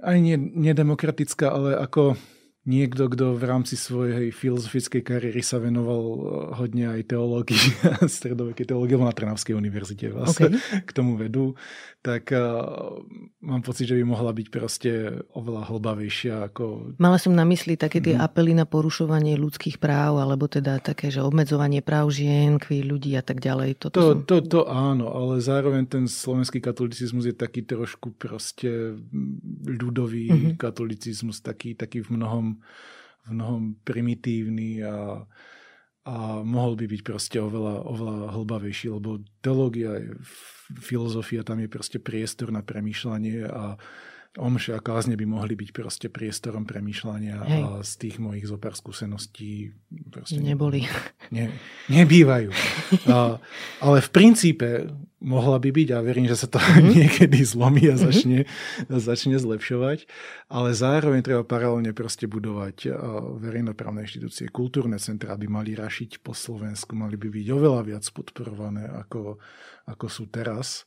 Aj 0.02 0.16
nie, 0.18 0.36
nedemokratická, 0.36 1.46
ale 1.54 1.78
ako 1.78 2.18
niekto, 2.66 3.06
kto 3.06 3.38
v 3.38 3.44
rámci 3.46 3.78
svojej 3.78 4.34
filozofickej 4.34 5.02
kariéry 5.06 5.40
sa 5.40 5.62
venoval 5.62 6.02
eh, 6.02 6.18
hodne 6.58 6.84
aj 6.98 7.14
teológii, 7.14 7.66
stredovekej 8.18 8.74
teológie 8.74 8.98
na 8.98 9.14
Trnavskej 9.14 9.54
univerzite 9.54 10.10
vlastne 10.10 10.58
okay. 10.58 10.82
k 10.82 10.90
tomu 10.90 11.14
vedú, 11.14 11.54
tak 12.02 12.30
uh, 12.30 13.02
mám 13.42 13.66
pocit, 13.66 13.90
že 13.90 13.98
by 13.98 14.04
mohla 14.06 14.30
byť 14.30 14.46
proste 14.50 14.90
oveľa 15.34 15.66
hlbavejšia 15.74 16.34
ako... 16.54 16.94
Mala 17.02 17.18
som 17.18 17.34
na 17.34 17.42
mysli 17.50 17.74
také 17.74 17.98
tie 17.98 18.14
mm. 18.14 18.22
apely 18.22 18.54
na 18.54 18.62
porušovanie 18.62 19.34
ľudských 19.34 19.82
práv, 19.82 20.22
alebo 20.22 20.46
teda 20.46 20.78
také, 20.78 21.10
že 21.10 21.18
obmedzovanie 21.18 21.82
práv 21.82 22.14
žien, 22.14 22.62
kví 22.62 22.86
ľudí 22.86 23.18
a 23.18 23.26
tak 23.26 23.42
ďalej. 23.42 23.82
Toto 23.82 23.98
to, 23.98 24.06
som... 24.06 24.18
to, 24.22 24.36
to 24.46 24.60
áno, 24.70 25.10
ale 25.10 25.42
zároveň 25.42 25.82
ten 25.90 26.04
slovenský 26.06 26.62
katolicizmus 26.62 27.26
je 27.26 27.34
taký 27.34 27.66
trošku 27.66 28.14
proste 28.14 28.94
ľudový 29.66 30.30
mm-hmm. 30.30 30.54
katolicizmus, 30.62 31.42
taký, 31.42 31.74
taký 31.74 32.06
v 32.06 32.22
mnohom 32.22 32.55
v 33.26 33.28
mnohom 33.34 33.78
primitívny 33.82 34.82
a, 34.86 35.26
a 36.06 36.16
mohol 36.46 36.78
by 36.78 36.86
byť 36.86 37.02
proste 37.02 37.38
oveľa, 37.42 37.82
oveľa 37.82 38.16
hlbavejší, 38.38 38.86
lebo 38.94 39.22
teológia, 39.42 39.98
filozofia, 40.78 41.42
tam 41.42 41.58
je 41.58 41.68
proste 41.70 41.98
priestor 41.98 42.54
na 42.54 42.62
premýšľanie 42.62 43.46
a 43.46 43.74
omše 44.36 44.76
a 44.76 44.80
kázne 44.80 45.16
by 45.16 45.24
mohli 45.24 45.56
byť 45.56 45.70
proste 45.72 46.06
priestorom 46.12 46.68
premýšľania 46.68 47.36
Hej. 47.42 47.62
a 47.62 47.68
z 47.82 47.92
tých 48.06 48.16
mojich 48.20 48.46
zopár 48.48 48.76
skúseností 48.76 49.72
proste 50.12 50.40
neboli. 50.40 50.84
Ne, 51.26 51.50
nebývajú. 51.90 52.54
A, 53.10 53.42
ale 53.82 53.98
v 53.98 54.10
princípe 54.14 54.86
mohla 55.18 55.58
by 55.58 55.74
byť 55.74 55.88
a 55.96 55.98
verím, 56.04 56.30
že 56.30 56.38
sa 56.38 56.46
to 56.46 56.62
mm-hmm. 56.62 56.92
niekedy 56.94 57.42
zlomí 57.42 57.90
a 57.90 57.96
mhm. 57.98 58.02
začne, 58.06 58.38
mm-hmm. 58.46 59.00
začne 59.02 59.36
zlepšovať, 59.42 60.06
ale 60.46 60.70
zároveň 60.76 61.20
treba 61.26 61.42
paralelne 61.42 61.90
proste 61.90 62.30
budovať 62.30 62.92
verejnoprávne 63.42 64.06
inštitúcie, 64.06 64.52
kultúrne 64.52 65.00
centra, 65.02 65.34
aby 65.34 65.50
mali 65.50 65.74
rašiť 65.74 66.22
po 66.22 66.36
Slovensku, 66.36 66.94
mali 66.94 67.18
by 67.18 67.26
byť 67.26 67.46
oveľa 67.50 67.82
viac 67.82 68.04
podporované 68.14 68.86
ako, 68.86 69.42
ako 69.90 70.06
sú 70.06 70.30
teraz 70.30 70.86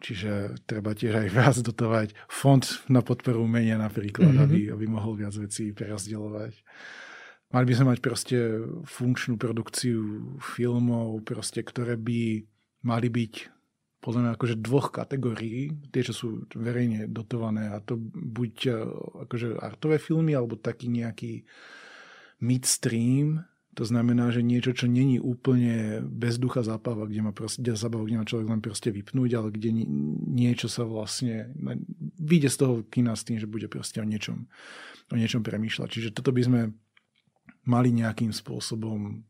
Čiže 0.00 0.64
treba 0.64 0.96
tiež 0.96 1.12
aj 1.12 1.28
viac 1.28 1.56
dotovať 1.60 2.16
fond 2.26 2.64
na 2.88 3.04
podporu 3.04 3.44
umenia 3.44 3.76
napríklad, 3.76 4.32
mm-hmm. 4.32 4.44
aby, 4.48 4.58
aby 4.72 4.84
mohol 4.88 5.20
viac 5.20 5.36
vecí 5.36 5.76
prerozdeľovať. 5.76 6.56
Mali 7.50 7.64
by 7.66 7.74
sme 7.76 7.86
mať 7.92 7.98
proste 8.00 8.38
funkčnú 8.86 9.36
produkciu 9.36 10.00
filmov, 10.40 11.26
proste, 11.26 11.60
ktoré 11.60 12.00
by 12.00 12.46
mali 12.86 13.08
byť 13.10 13.34
podľa 14.00 14.20
mňa 14.24 14.30
akože 14.32 14.56
dvoch 14.64 14.88
kategórií, 14.96 15.92
tie, 15.92 16.00
čo 16.00 16.14
sú 16.16 16.28
verejne 16.56 17.04
dotované 17.12 17.68
a 17.68 17.84
to 17.84 18.00
buď 18.00 18.54
e, 18.64 18.72
akože 19.28 19.60
artové 19.60 20.00
filmy, 20.00 20.32
alebo 20.32 20.56
taký 20.56 20.88
nejaký 20.88 21.44
midstream, 22.40 23.44
to 23.80 23.88
znamená, 23.88 24.28
že 24.28 24.44
niečo, 24.44 24.76
čo 24.76 24.84
není 24.84 25.16
úplne 25.16 26.04
bez 26.04 26.36
ducha 26.36 26.60
zábava, 26.60 27.08
kde 27.08 27.24
má 27.24 27.32
proste, 27.32 27.64
zábava, 27.64 28.04
kde 28.04 28.20
má 28.20 28.28
človek 28.28 28.52
len 28.52 28.60
proste 28.60 28.92
vypnúť, 28.92 29.30
ale 29.40 29.48
kde 29.56 29.72
niečo 30.28 30.68
sa 30.68 30.84
vlastne 30.84 31.48
vyjde 32.20 32.52
z 32.52 32.56
toho 32.60 32.74
kina 32.92 33.16
s 33.16 33.24
tým, 33.24 33.40
že 33.40 33.48
bude 33.48 33.72
proste 33.72 34.04
o 34.04 34.04
niečom, 34.04 34.44
o 35.08 35.16
niečom 35.16 35.40
premýšľať. 35.40 35.88
Čiže 35.96 36.12
toto 36.12 36.28
by 36.28 36.42
sme 36.44 36.60
mali 37.64 37.88
nejakým 37.96 38.36
spôsobom 38.36 39.24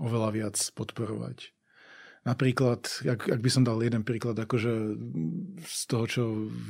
oveľa 0.00 0.30
viac 0.32 0.56
podporovať. 0.72 1.52
Napríklad, 2.24 2.88
ak, 3.04 3.36
ak 3.36 3.40
by 3.44 3.50
som 3.52 3.68
dal 3.68 3.84
jeden 3.84 4.00
príklad, 4.00 4.40
akože 4.40 4.96
z 5.60 5.82
toho, 5.84 6.04
čo 6.08 6.22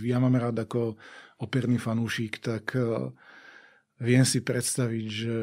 ja 0.03 0.19
mám 0.19 0.35
rád 0.35 0.67
ako 0.67 0.99
operný 1.39 1.79
fanúšik, 1.79 2.43
tak 2.43 2.75
uh, 2.75 3.15
Viem 4.03 4.27
si 4.27 4.43
predstaviť, 4.43 5.07
že 5.07 5.39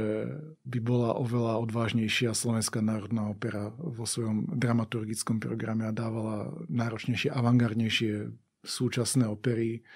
by 0.68 0.80
bola 0.84 1.16
oveľa 1.16 1.64
odvážnejšia 1.64 2.36
Slovenská 2.36 2.84
národná 2.84 3.32
opera 3.32 3.72
vo 3.80 4.04
svojom 4.04 4.52
dramaturgickom 4.52 5.40
programe 5.40 5.88
a 5.88 5.96
dávala 5.96 6.52
náročnejšie, 6.68 7.32
avantgardnejšie 7.32 8.28
súčasné 8.68 9.24
opery 9.32 9.88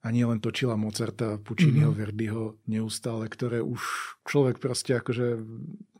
a 0.00 0.08
nie 0.14 0.24
len 0.24 0.38
točila 0.40 0.78
Mozarta, 0.78 1.36
Pucciniho, 1.42 1.92
mm-hmm. 1.92 2.00
Verdiho 2.00 2.44
neustále, 2.70 3.28
ktoré 3.28 3.60
už 3.60 3.82
človek 4.24 4.62
proste 4.62 4.96
akože 4.96 5.42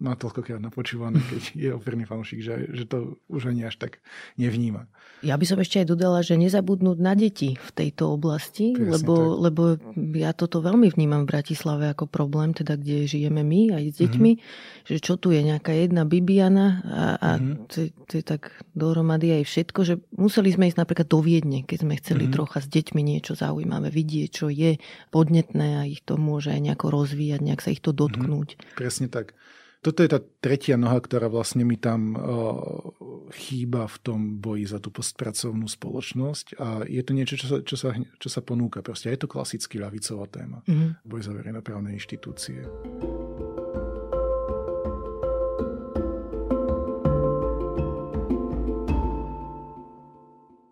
má 0.00 0.16
toľkokrát 0.16 0.58
napočúvané, 0.58 1.20
keď 1.30 1.42
je 1.54 1.70
operný 1.70 2.08
fanúšik, 2.08 2.40
že, 2.40 2.66
že 2.72 2.88
to 2.88 3.20
už 3.28 3.52
ani 3.52 3.68
až 3.68 3.76
tak 3.76 4.00
nevníma. 4.40 4.88
Ja 5.20 5.36
by 5.36 5.44
som 5.44 5.60
ešte 5.60 5.84
aj 5.84 5.92
dodala, 5.92 6.24
že 6.24 6.40
nezabudnúť 6.40 6.96
na 6.96 7.12
deti 7.12 7.60
v 7.60 7.70
tejto 7.76 8.16
oblasti, 8.16 8.72
lebo, 8.72 9.36
lebo 9.36 9.76
ja 10.16 10.32
toto 10.32 10.64
veľmi 10.64 10.88
vnímam 10.88 11.28
v 11.28 11.36
Bratislave 11.36 11.92
ako 11.92 12.08
problém, 12.08 12.56
teda 12.56 12.80
kde 12.80 13.04
žijeme 13.04 13.44
my 13.44 13.76
aj 13.76 13.84
s 13.92 13.96
deťmi, 14.00 14.30
mm-hmm. 14.32 14.88
že 14.88 14.96
čo 15.04 15.20
tu 15.20 15.36
je 15.36 15.44
nejaká 15.44 15.76
jedna 15.76 16.08
Bibiana 16.08 16.66
a, 16.80 17.04
a 17.20 17.30
mm-hmm. 17.36 17.68
to, 17.68 17.92
to 18.08 18.12
je 18.16 18.24
tak 18.24 18.56
dohromady 18.72 19.36
aj 19.36 19.44
všetko, 19.44 19.80
že 19.84 19.94
museli 20.16 20.56
sme 20.56 20.72
ísť 20.72 20.80
napríklad 20.80 21.08
do 21.12 21.20
Viedne, 21.20 21.68
keď 21.68 21.78
sme 21.84 22.00
chceli 22.00 22.24
mm-hmm. 22.24 22.36
trocha 22.40 22.58
s 22.64 22.68
deťmi 22.72 23.00
niečo 23.04 23.36
zaujímavé 23.36 23.92
vidieť, 23.92 24.28
čo 24.32 24.48
je 24.48 24.80
podnetné 25.12 25.68
a 25.76 25.82
ich 25.84 26.00
to 26.00 26.16
môže 26.16 26.48
aj 26.48 26.64
nejako 26.64 26.96
rozvíjať, 26.96 27.40
nejak 27.44 27.60
sa 27.60 27.76
ich 27.76 27.84
to 27.84 27.92
dotknúť. 27.92 28.56
Mm-hmm. 28.56 28.80
Presne 28.80 29.12
tak. 29.12 29.36
Toto 29.80 30.04
je 30.04 30.12
tá 30.12 30.20
tretia 30.20 30.76
noha, 30.76 31.00
ktorá 31.00 31.32
vlastne 31.32 31.64
mi 31.64 31.80
tam 31.80 32.12
uh, 32.12 32.92
chýba 33.32 33.88
v 33.88 33.96
tom 34.04 34.20
boji 34.36 34.68
za 34.68 34.76
tú 34.76 34.92
postpracovnú 34.92 35.64
spoločnosť 35.64 36.60
a 36.60 36.84
je 36.84 37.00
to 37.00 37.16
niečo, 37.16 37.40
čo 37.40 37.46
sa, 37.48 37.56
čo 37.64 37.76
sa, 37.80 37.96
čo 37.96 38.28
sa 38.28 38.44
ponúka. 38.44 38.84
Proste 38.84 39.08
je 39.08 39.24
to 39.24 39.32
klasický 39.32 39.80
ľavicová 39.80 40.28
téma. 40.28 40.60
Mm-hmm. 40.68 41.00
Boj 41.00 41.20
za 41.24 41.32
verejnoprávne 41.32 41.96
inštitúcie. 41.96 42.60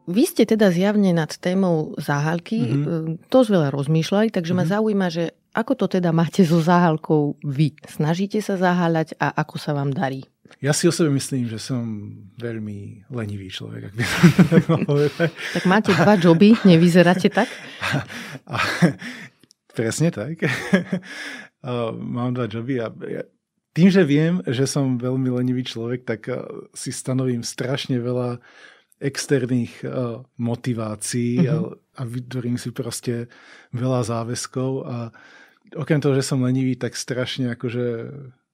Vy 0.09 0.25
ste 0.29 0.45
teda 0.45 0.69
zjavne 0.69 1.17
nad 1.17 1.33
témou 1.33 1.97
záhalky 1.97 2.61
mm-hmm. 2.61 3.29
dosť 3.33 3.49
veľa 3.57 3.69
rozmýšľali, 3.73 4.29
takže 4.37 4.53
mm-hmm. 4.53 4.61
ma 4.61 4.65
mhm. 4.69 4.73
zaujíma, 4.77 5.07
že 5.09 5.25
ako 5.59 5.75
to 5.75 5.99
teda 5.99 6.15
máte 6.15 6.47
so 6.47 6.63
záhalkou 6.63 7.35
vy? 7.43 7.75
Snažíte 7.83 8.39
sa 8.39 8.55
zaháľať 8.55 9.19
a 9.19 9.35
ako 9.43 9.59
sa 9.59 9.75
vám 9.75 9.91
darí? 9.91 10.23
Ja 10.63 10.73
si 10.73 10.89
o 10.89 10.95
sebe 10.95 11.13
myslím, 11.13 11.51
že 11.51 11.61
som 11.61 11.85
veľmi 12.41 13.11
lenivý 13.13 13.53
človek, 13.53 13.91
ak 13.91 13.95
by 13.99 14.05
som 14.07 14.23
tak 14.49 14.65
povedať. 14.89 15.31
Tak 15.59 15.65
máte 15.69 15.93
dva 15.93 16.15
joby, 16.17 16.57
nevyzeráte 16.65 17.29
tak? 17.29 17.51
A, 17.83 18.07
a, 18.49 18.57
presne 19.77 20.09
tak. 20.15 20.41
A, 21.59 21.91
mám 21.93 22.33
dva 22.39 22.47
joby 22.47 22.81
a 22.81 22.89
ja, 22.89 23.27
tým, 23.77 23.91
že 23.93 24.03
viem, 24.07 24.41
že 24.47 24.65
som 24.65 24.95
veľmi 24.97 25.31
lenivý 25.31 25.67
človek, 25.67 26.07
tak 26.07 26.27
si 26.75 26.91
stanovím 26.91 27.43
strašne 27.43 27.99
veľa 27.99 28.39
externých 28.99 29.87
uh, 29.87 30.27
motivácií 30.43 31.47
mm-hmm. 31.47 31.55
a, 31.55 31.57
a 31.99 32.03
vytvorím 32.03 32.59
si 32.59 32.75
proste 32.75 33.31
veľa 33.71 34.03
záväzkov 34.03 34.71
a 34.83 35.15
okrem 35.75 36.01
toho, 36.01 36.14
že 36.16 36.25
som 36.25 36.45
lenivý, 36.45 36.79
tak 36.79 36.95
strašne 36.95 37.53
akože 37.57 37.87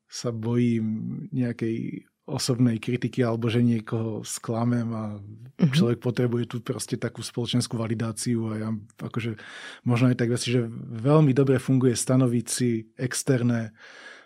sa 0.09 0.31
bojím 0.31 1.27
nejakej 1.35 2.07
osobnej 2.25 2.81
kritiky 2.81 3.21
alebo 3.21 3.53
že 3.53 3.61
niekoho 3.61 4.25
sklamem 4.25 4.89
a 4.97 5.21
mm-hmm. 5.21 5.77
človek 5.77 5.99
potrebuje 6.01 6.45
tu 6.49 6.57
proste 6.65 6.97
takú 6.97 7.21
spoločenskú 7.21 7.77
validáciu 7.77 8.49
a 8.49 8.53
ja 8.57 8.69
akože 8.97 9.37
možno 9.85 10.09
aj 10.09 10.17
tak 10.17 10.33
veci, 10.33 10.57
že 10.57 10.65
veľmi 11.05 11.37
dobre 11.37 11.61
funguje 11.61 11.93
stanoviť 11.93 12.47
si 12.49 12.89
externé 12.97 13.77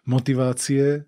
motivácie 0.07 1.08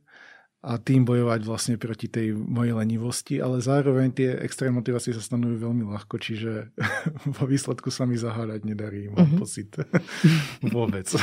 a 0.61 0.77
tým 0.77 1.09
bojovať 1.09 1.41
vlastne 1.49 1.81
proti 1.81 2.05
tej 2.05 2.37
mojej 2.37 2.77
lenivosti, 2.77 3.41
ale 3.41 3.65
zároveň 3.65 4.13
tie 4.13 4.29
extrém 4.45 4.69
motivácie 4.69 5.17
sa 5.17 5.25
stanovujú 5.25 5.57
veľmi 5.57 5.85
ľahko, 5.89 6.21
čiže 6.21 6.69
vo 7.41 7.45
výsledku 7.49 7.89
sa 7.89 8.05
mi 8.05 8.21
zaháľať 8.21 8.61
nedarí, 8.69 9.09
mám 9.09 9.25
uh-huh. 9.25 9.41
pocit 9.41 9.73
vôbec. 10.75 11.09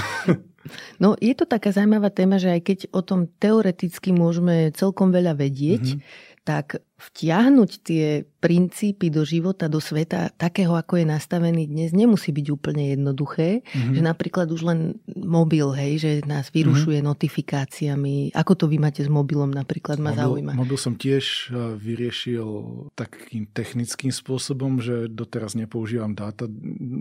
No 0.99 1.15
je 1.15 1.31
to 1.31 1.47
taká 1.47 1.71
zaujímavá 1.71 2.11
téma, 2.11 2.43
že 2.43 2.51
aj 2.51 2.61
keď 2.67 2.79
o 2.91 2.99
tom 2.99 3.31
teoreticky 3.39 4.11
môžeme 4.11 4.75
celkom 4.75 5.15
veľa 5.15 5.39
vedieť, 5.39 5.95
uh-huh. 5.95 6.03
tak 6.43 6.83
vtiahnuť 6.97 7.71
tie 7.85 8.25
princípy 8.37 9.13
do 9.13 9.21
života, 9.21 9.69
do 9.69 9.77
sveta, 9.77 10.33
takého, 10.33 10.73
ako 10.73 10.97
je 11.01 11.05
nastavený 11.05 11.69
dnes, 11.69 11.93
nemusí 11.93 12.33
byť 12.33 12.47
úplne 12.53 12.93
jednoduché. 12.93 13.61
Mm-hmm. 13.61 13.93
Že 13.97 14.01
napríklad 14.01 14.47
už 14.49 14.61
len 14.65 14.79
mobil, 15.13 15.69
hej, 15.77 15.93
že 16.01 16.11
nás 16.25 16.49
vyrušuje 16.49 17.01
mm-hmm. 17.01 17.11
notifikáciami. 17.13 18.15
Ako 18.33 18.53
to 18.57 18.65
vy 18.65 18.81
máte 18.81 19.05
s 19.05 19.09
mobilom 19.09 19.53
napríklad, 19.53 20.01
ma 20.01 20.13
mobil, 20.13 20.21
zaujíma. 20.21 20.51
Mobil 20.57 20.77
som 20.77 20.97
tiež 20.97 21.53
e, 21.53 21.77
vyriešil 21.77 22.49
takým 22.97 23.45
technickým 23.49 24.09
spôsobom, 24.09 24.81
že 24.81 25.05
doteraz 25.09 25.53
nepoužívam 25.53 26.17
dáta. 26.17 26.49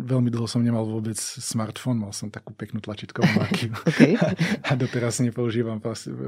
Veľmi 0.04 0.28
dlho 0.28 0.48
som 0.48 0.60
nemal 0.60 0.84
vôbec 0.88 1.16
smartfón, 1.20 2.00
mal 2.00 2.12
som 2.12 2.28
takú 2.28 2.52
peknú 2.52 2.84
tlačítkovú 2.84 3.28
marky. 3.40 3.72
A 4.68 4.72
doteraz 4.76 5.20
nepoužívam 5.24 5.80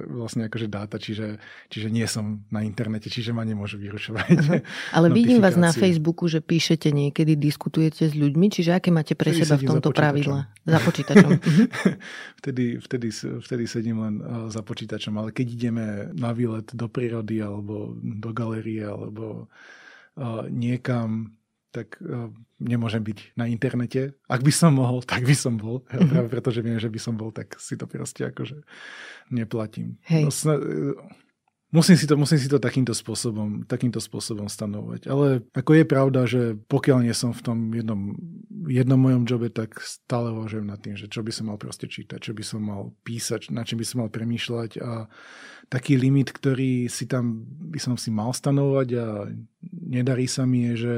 vlastne 0.08 0.48
akože 0.48 0.68
dáta, 0.68 0.96
čiže, 0.96 1.36
čiže 1.72 1.88
nie 1.92 2.04
som 2.04 2.44
na 2.52 2.64
internete, 2.64 3.08
čiže 3.08 3.36
ma 3.36 3.44
nemôže 3.58 3.74
vyrušovať. 3.74 4.62
Ale 4.96 5.10
vidím 5.10 5.42
vás 5.42 5.58
na 5.58 5.74
Facebooku, 5.74 6.30
že 6.30 6.38
píšete 6.38 6.94
niekedy, 6.94 7.34
diskutujete 7.34 8.06
s 8.06 8.14
ľuďmi, 8.14 8.46
čiže 8.54 8.78
aké 8.78 8.94
máte 8.94 9.18
pre 9.18 9.34
vtedy 9.34 9.42
seba 9.42 9.58
v 9.58 9.66
tomto 9.74 9.90
pravidla? 9.90 10.46
Za 10.62 10.78
počítačom. 10.78 11.30
Mhm. 11.34 11.64
vtedy, 12.40 12.64
vtedy, 12.78 13.08
vtedy 13.42 13.64
sedím 13.66 13.98
len 14.06 14.14
uh, 14.22 14.46
za 14.46 14.62
počítačom, 14.62 15.18
ale 15.18 15.34
keď 15.34 15.46
ideme 15.50 15.86
na 16.14 16.30
výlet 16.30 16.70
do 16.70 16.86
prírody 16.86 17.42
alebo 17.42 17.98
do 17.98 18.30
galerie 18.30 18.86
alebo 18.86 19.50
uh, 20.14 20.46
niekam, 20.46 21.34
tak 21.74 21.98
uh, 22.00 22.30
nemôžem 22.62 23.02
byť 23.02 23.18
na 23.34 23.50
internete. 23.50 24.14
Ak 24.30 24.40
by 24.40 24.52
som 24.54 24.78
mohol, 24.78 25.02
tak 25.02 25.26
by 25.26 25.34
som 25.34 25.58
bol. 25.58 25.82
Mm-hmm. 25.90 26.08
Práve 26.08 26.28
preto, 26.30 26.48
že 26.54 26.62
viem, 26.62 26.78
že 26.78 26.88
by 26.88 27.00
som 27.02 27.18
bol, 27.18 27.34
tak 27.34 27.58
si 27.58 27.74
to 27.74 27.90
proste 27.90 28.30
akože 28.30 28.62
neplatím. 29.34 30.00
Hej. 30.06 30.24
No, 30.24 30.32
Musím 31.68 32.00
si 32.00 32.08
to, 32.08 32.16
musím 32.16 32.40
si 32.40 32.48
to 32.48 32.56
takýmto, 32.56 32.96
spôsobom, 32.96 33.68
takýmto 33.68 34.00
spôsobom 34.00 34.48
stanovať. 34.48 35.04
Ale 35.04 35.44
ako 35.52 35.70
je 35.76 35.84
pravda, 35.84 36.20
že 36.24 36.56
pokiaľ 36.64 37.04
nie 37.04 37.12
som 37.12 37.36
v 37.36 37.44
tom 37.44 37.58
jednom, 37.76 38.16
jednom 38.64 38.96
mojom 38.96 39.28
jobe, 39.28 39.52
tak 39.52 39.76
stále 39.84 40.32
uvažujem 40.32 40.64
nad 40.64 40.80
tým, 40.80 40.96
že 40.96 41.12
čo 41.12 41.20
by 41.20 41.28
som 41.28 41.52
mal 41.52 41.60
proste 41.60 41.84
čítať, 41.84 42.24
čo 42.24 42.32
by 42.32 42.40
som 42.40 42.64
mal 42.64 42.96
písať, 43.04 43.52
na 43.52 43.68
čím 43.68 43.84
by 43.84 43.86
som 43.86 44.00
mal 44.00 44.08
premýšľať 44.08 44.70
a 44.80 45.12
taký 45.68 46.00
limit, 46.00 46.32
ktorý 46.32 46.88
si 46.88 47.04
tam 47.04 47.44
by 47.44 47.76
som 47.76 48.00
si 48.00 48.08
mal 48.08 48.32
stanovať 48.32 48.88
a 48.96 49.06
nedarí 49.68 50.24
sa 50.24 50.48
mi 50.48 50.72
je, 50.72 50.74
že 50.80 50.94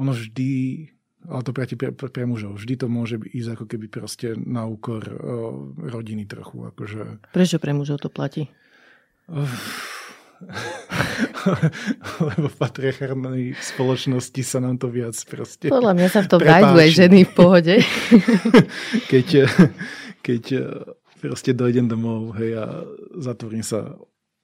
ono 0.00 0.16
vždy 0.16 0.50
ale 1.28 1.42
to 1.42 1.52
platí 1.52 1.74
pre, 1.74 1.90
pre, 1.92 2.08
pre 2.08 2.24
mužov. 2.24 2.56
Vždy 2.56 2.74
to 2.78 2.86
môže 2.86 3.18
ísť 3.20 3.58
ako 3.58 3.64
keby 3.68 3.90
proste 3.90 4.38
na 4.38 4.64
úkor 4.64 5.02
o, 5.02 5.12
rodiny 5.76 6.24
trochu. 6.24 6.70
Akože... 6.70 7.20
Prečo 7.34 7.58
pre 7.58 7.74
mužov 7.74 8.00
to 8.00 8.08
platí? 8.08 8.48
Lebo 12.22 12.46
v 12.46 12.56
patriarchálnej 12.56 13.58
spoločnosti 13.58 14.42
sa 14.46 14.62
nám 14.62 14.78
to 14.78 14.86
viac 14.88 15.18
proste 15.26 15.66
Podľa 15.68 15.92
mňa 15.98 16.08
sa 16.08 16.20
v 16.22 16.28
nájdú 16.46 16.76
aj 16.78 16.90
ženy 16.94 17.20
v 17.26 17.32
pohode. 17.34 17.74
keď, 19.12 19.50
keď 20.22 20.44
proste 21.18 21.52
dojdem 21.52 21.90
domov 21.90 22.38
hej, 22.38 22.54
a 22.54 22.86
zatvorím 23.18 23.66
sa 23.66 23.98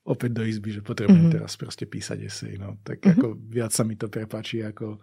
opäť 0.04 0.30
do 0.36 0.42
izby, 0.44 0.76
že 0.76 0.84
potrebujem 0.84 1.30
mm-hmm. 1.30 1.36
teraz 1.40 1.56
proste 1.56 1.88
písať 1.88 2.18
esej. 2.28 2.60
No. 2.60 2.76
Tak 2.84 3.00
mm-hmm. 3.00 3.14
ako 3.16 3.26
viac 3.48 3.72
sa 3.72 3.82
mi 3.88 3.96
to 3.96 4.12
prepáči, 4.12 4.60
ako, 4.60 5.00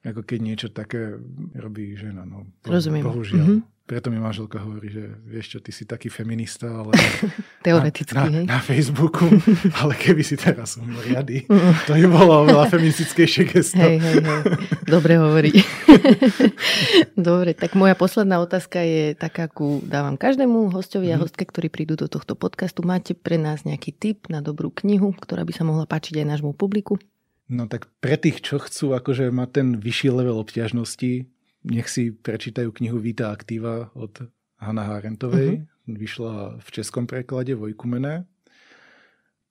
ako 0.00 0.20
keď 0.24 0.38
niečo 0.40 0.68
také 0.72 1.20
robí 1.60 1.92
žena. 1.98 2.24
No. 2.24 2.48
Rozumiem. 2.64 3.04
Bohužiaľ. 3.04 3.44
Mm-hmm. 3.44 3.73
Preto 3.84 4.08
mi 4.08 4.16
manželka 4.16 4.64
hovorí, 4.64 4.88
že 4.88 5.12
vieš 5.28 5.46
čo, 5.52 5.58
ty 5.60 5.68
si 5.68 5.84
taký 5.84 6.08
feminista, 6.08 6.72
ale 6.72 6.96
Teoreticky, 7.68 8.16
na, 8.16 8.32
hej? 8.32 8.44
na, 8.48 8.56
Facebooku, 8.56 9.28
ale 9.84 9.92
keby 9.92 10.24
si 10.24 10.40
teraz 10.40 10.80
umil 10.80 11.04
riady, 11.04 11.44
to 11.84 11.92
by 11.92 12.08
bolo 12.08 12.48
oveľa 12.48 12.72
feministickejšie 12.72 13.44
gesto. 13.44 13.84
Hej, 13.84 14.00
hej, 14.00 14.16
hej. 14.24 14.40
Dobre 14.88 15.20
hovorí. 15.20 15.52
Dobre, 17.28 17.52
tak 17.52 17.76
moja 17.76 17.92
posledná 17.92 18.40
otázka 18.40 18.80
je 18.80 19.12
taká, 19.20 19.52
ku 19.52 19.84
dávam 19.84 20.16
každému 20.16 20.72
hostovi 20.72 21.12
a 21.12 21.20
mhm. 21.20 21.28
hostke, 21.28 21.44
ktorí 21.44 21.68
prídu 21.68 22.00
do 22.00 22.08
tohto 22.08 22.32
podcastu. 22.32 22.80
Máte 22.80 23.12
pre 23.12 23.36
nás 23.36 23.68
nejaký 23.68 23.92
tip 23.92 24.32
na 24.32 24.40
dobrú 24.40 24.72
knihu, 24.80 25.12
ktorá 25.12 25.44
by 25.44 25.52
sa 25.52 25.68
mohla 25.68 25.84
páčiť 25.84 26.24
aj 26.24 26.26
nášmu 26.32 26.56
publiku? 26.56 26.96
No 27.52 27.68
tak 27.68 27.92
pre 28.00 28.16
tých, 28.16 28.40
čo 28.40 28.56
chcú 28.56 28.96
akože 28.96 29.28
mať 29.28 29.48
ten 29.52 29.68
vyšší 29.76 30.08
level 30.08 30.40
obťažnosti, 30.40 31.28
nech 31.64 31.88
si 31.88 32.12
prečítajú 32.12 32.70
knihu 32.76 33.00
Vita 33.00 33.32
Aktíva 33.32 33.90
od 33.96 34.28
Hanna 34.60 34.84
Harentovej. 34.84 35.64
Uh-huh. 35.64 35.96
Vyšla 35.98 36.64
v 36.64 36.68
českom 36.72 37.04
preklade 37.04 37.52
Vojkumené. 37.56 38.24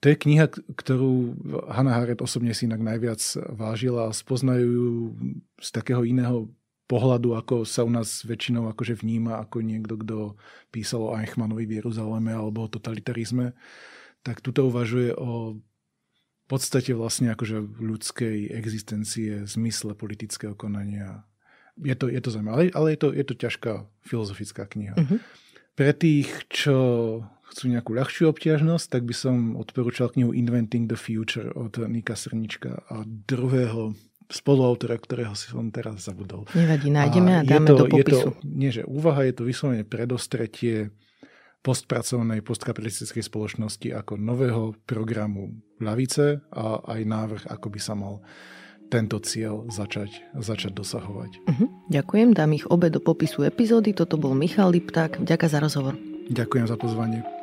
To 0.03 0.11
je 0.11 0.19
kniha, 0.19 0.51
ktorú 0.51 1.31
Hanna 1.71 1.95
Harent 1.95 2.19
osobne 2.19 2.51
si 2.51 2.67
inak 2.67 2.83
najviac 2.83 3.23
vážila 3.55 4.11
a 4.11 4.15
spoznajú 4.15 4.67
ju 4.67 4.89
z 5.63 5.69
takého 5.71 6.03
iného 6.03 6.51
pohľadu, 6.91 7.39
ako 7.39 7.55
sa 7.63 7.87
u 7.87 7.91
nás 7.93 8.27
väčšinou 8.27 8.67
akože 8.67 8.99
vníma 8.99 9.39
ako 9.39 9.63
niekto, 9.63 9.95
kto 9.95 10.17
písal 10.75 11.07
o 11.07 11.15
Eichmannovi 11.15 11.63
v 11.63 11.79
Jeruzaleme 11.79 12.35
alebo 12.35 12.67
o 12.67 12.71
totalitarizme, 12.71 13.55
tak 14.27 14.43
tuto 14.43 14.67
uvažuje 14.67 15.15
o 15.15 15.55
podstate 16.51 16.91
vlastne 16.91 17.31
akože 17.31 17.63
ľudskej 17.79 18.51
existencie, 18.51 19.47
zmysle 19.47 19.95
politického 19.95 20.51
konania. 20.51 21.23
Je 21.81 21.95
to, 21.97 22.05
je 22.05 22.21
to 22.21 22.29
zaujímavé, 22.29 22.53
ale, 22.53 22.63
ale 22.73 22.87
je, 22.93 22.99
to, 23.01 23.07
je 23.09 23.25
to 23.25 23.33
ťažká 23.33 23.73
filozofická 24.05 24.69
kniha. 24.69 24.93
Uh-huh. 24.93 25.17
Pre 25.73 25.91
tých, 25.97 26.29
čo 26.53 26.77
chcú 27.49 27.63
nejakú 27.69 27.93
ľahšiu 27.97 28.29
obťažnosť, 28.29 28.85
tak 28.89 29.05
by 29.09 29.15
som 29.17 29.35
odporúčal 29.57 30.13
knihu 30.13 30.33
Inventing 30.33 30.85
the 30.85 30.97
Future 30.97 31.49
od 31.53 31.77
Nika 31.89 32.13
Srnička 32.13 32.85
a 32.89 33.05
druhého 33.05 33.93
spoluautora, 34.29 34.97
ktorého 34.97 35.37
si 35.37 35.53
som 35.53 35.69
teraz 35.69 36.09
zabudol. 36.09 36.49
Nevadí, 36.57 36.89
nájdeme 36.89 37.31
a, 37.37 37.39
a 37.41 37.45
dáme 37.45 37.69
to, 37.69 37.85
do 37.85 37.85
popisu. 37.85 38.01
Je 38.01 38.25
to, 38.25 38.31
nie, 38.45 38.69
že 38.73 38.81
úvaha, 38.89 39.25
je 39.29 39.33
to 39.37 39.43
vyslovene 39.45 39.85
predostretie 39.85 40.89
postpracovanej 41.63 42.43
postkapitalistickej 42.43 43.23
spoločnosti 43.23 43.87
ako 43.93 44.19
nového 44.19 44.75
programu 44.83 45.63
ľavice 45.79 46.43
a 46.51 46.81
aj 46.83 47.01
návrh, 47.07 47.43
ako 47.47 47.67
by 47.71 47.79
sa 47.79 47.93
mal 47.95 48.19
tento 48.93 49.17
cieľ 49.25 49.65
začať, 49.73 50.21
začať 50.37 50.77
dosahovať. 50.77 51.31
Uh-huh. 51.49 51.67
Ďakujem, 51.89 52.37
dám 52.37 52.53
ich 52.53 52.69
obe 52.69 52.93
do 52.93 53.01
popisu 53.01 53.49
epizódy. 53.49 53.97
Toto 53.97 54.21
bol 54.21 54.37
Michal 54.37 54.69
Lipták. 54.69 55.17
Ďakujem 55.17 55.49
za 55.49 55.59
rozhovor. 55.65 55.93
Ďakujem 56.29 56.65
za 56.69 56.77
pozvanie. 56.77 57.42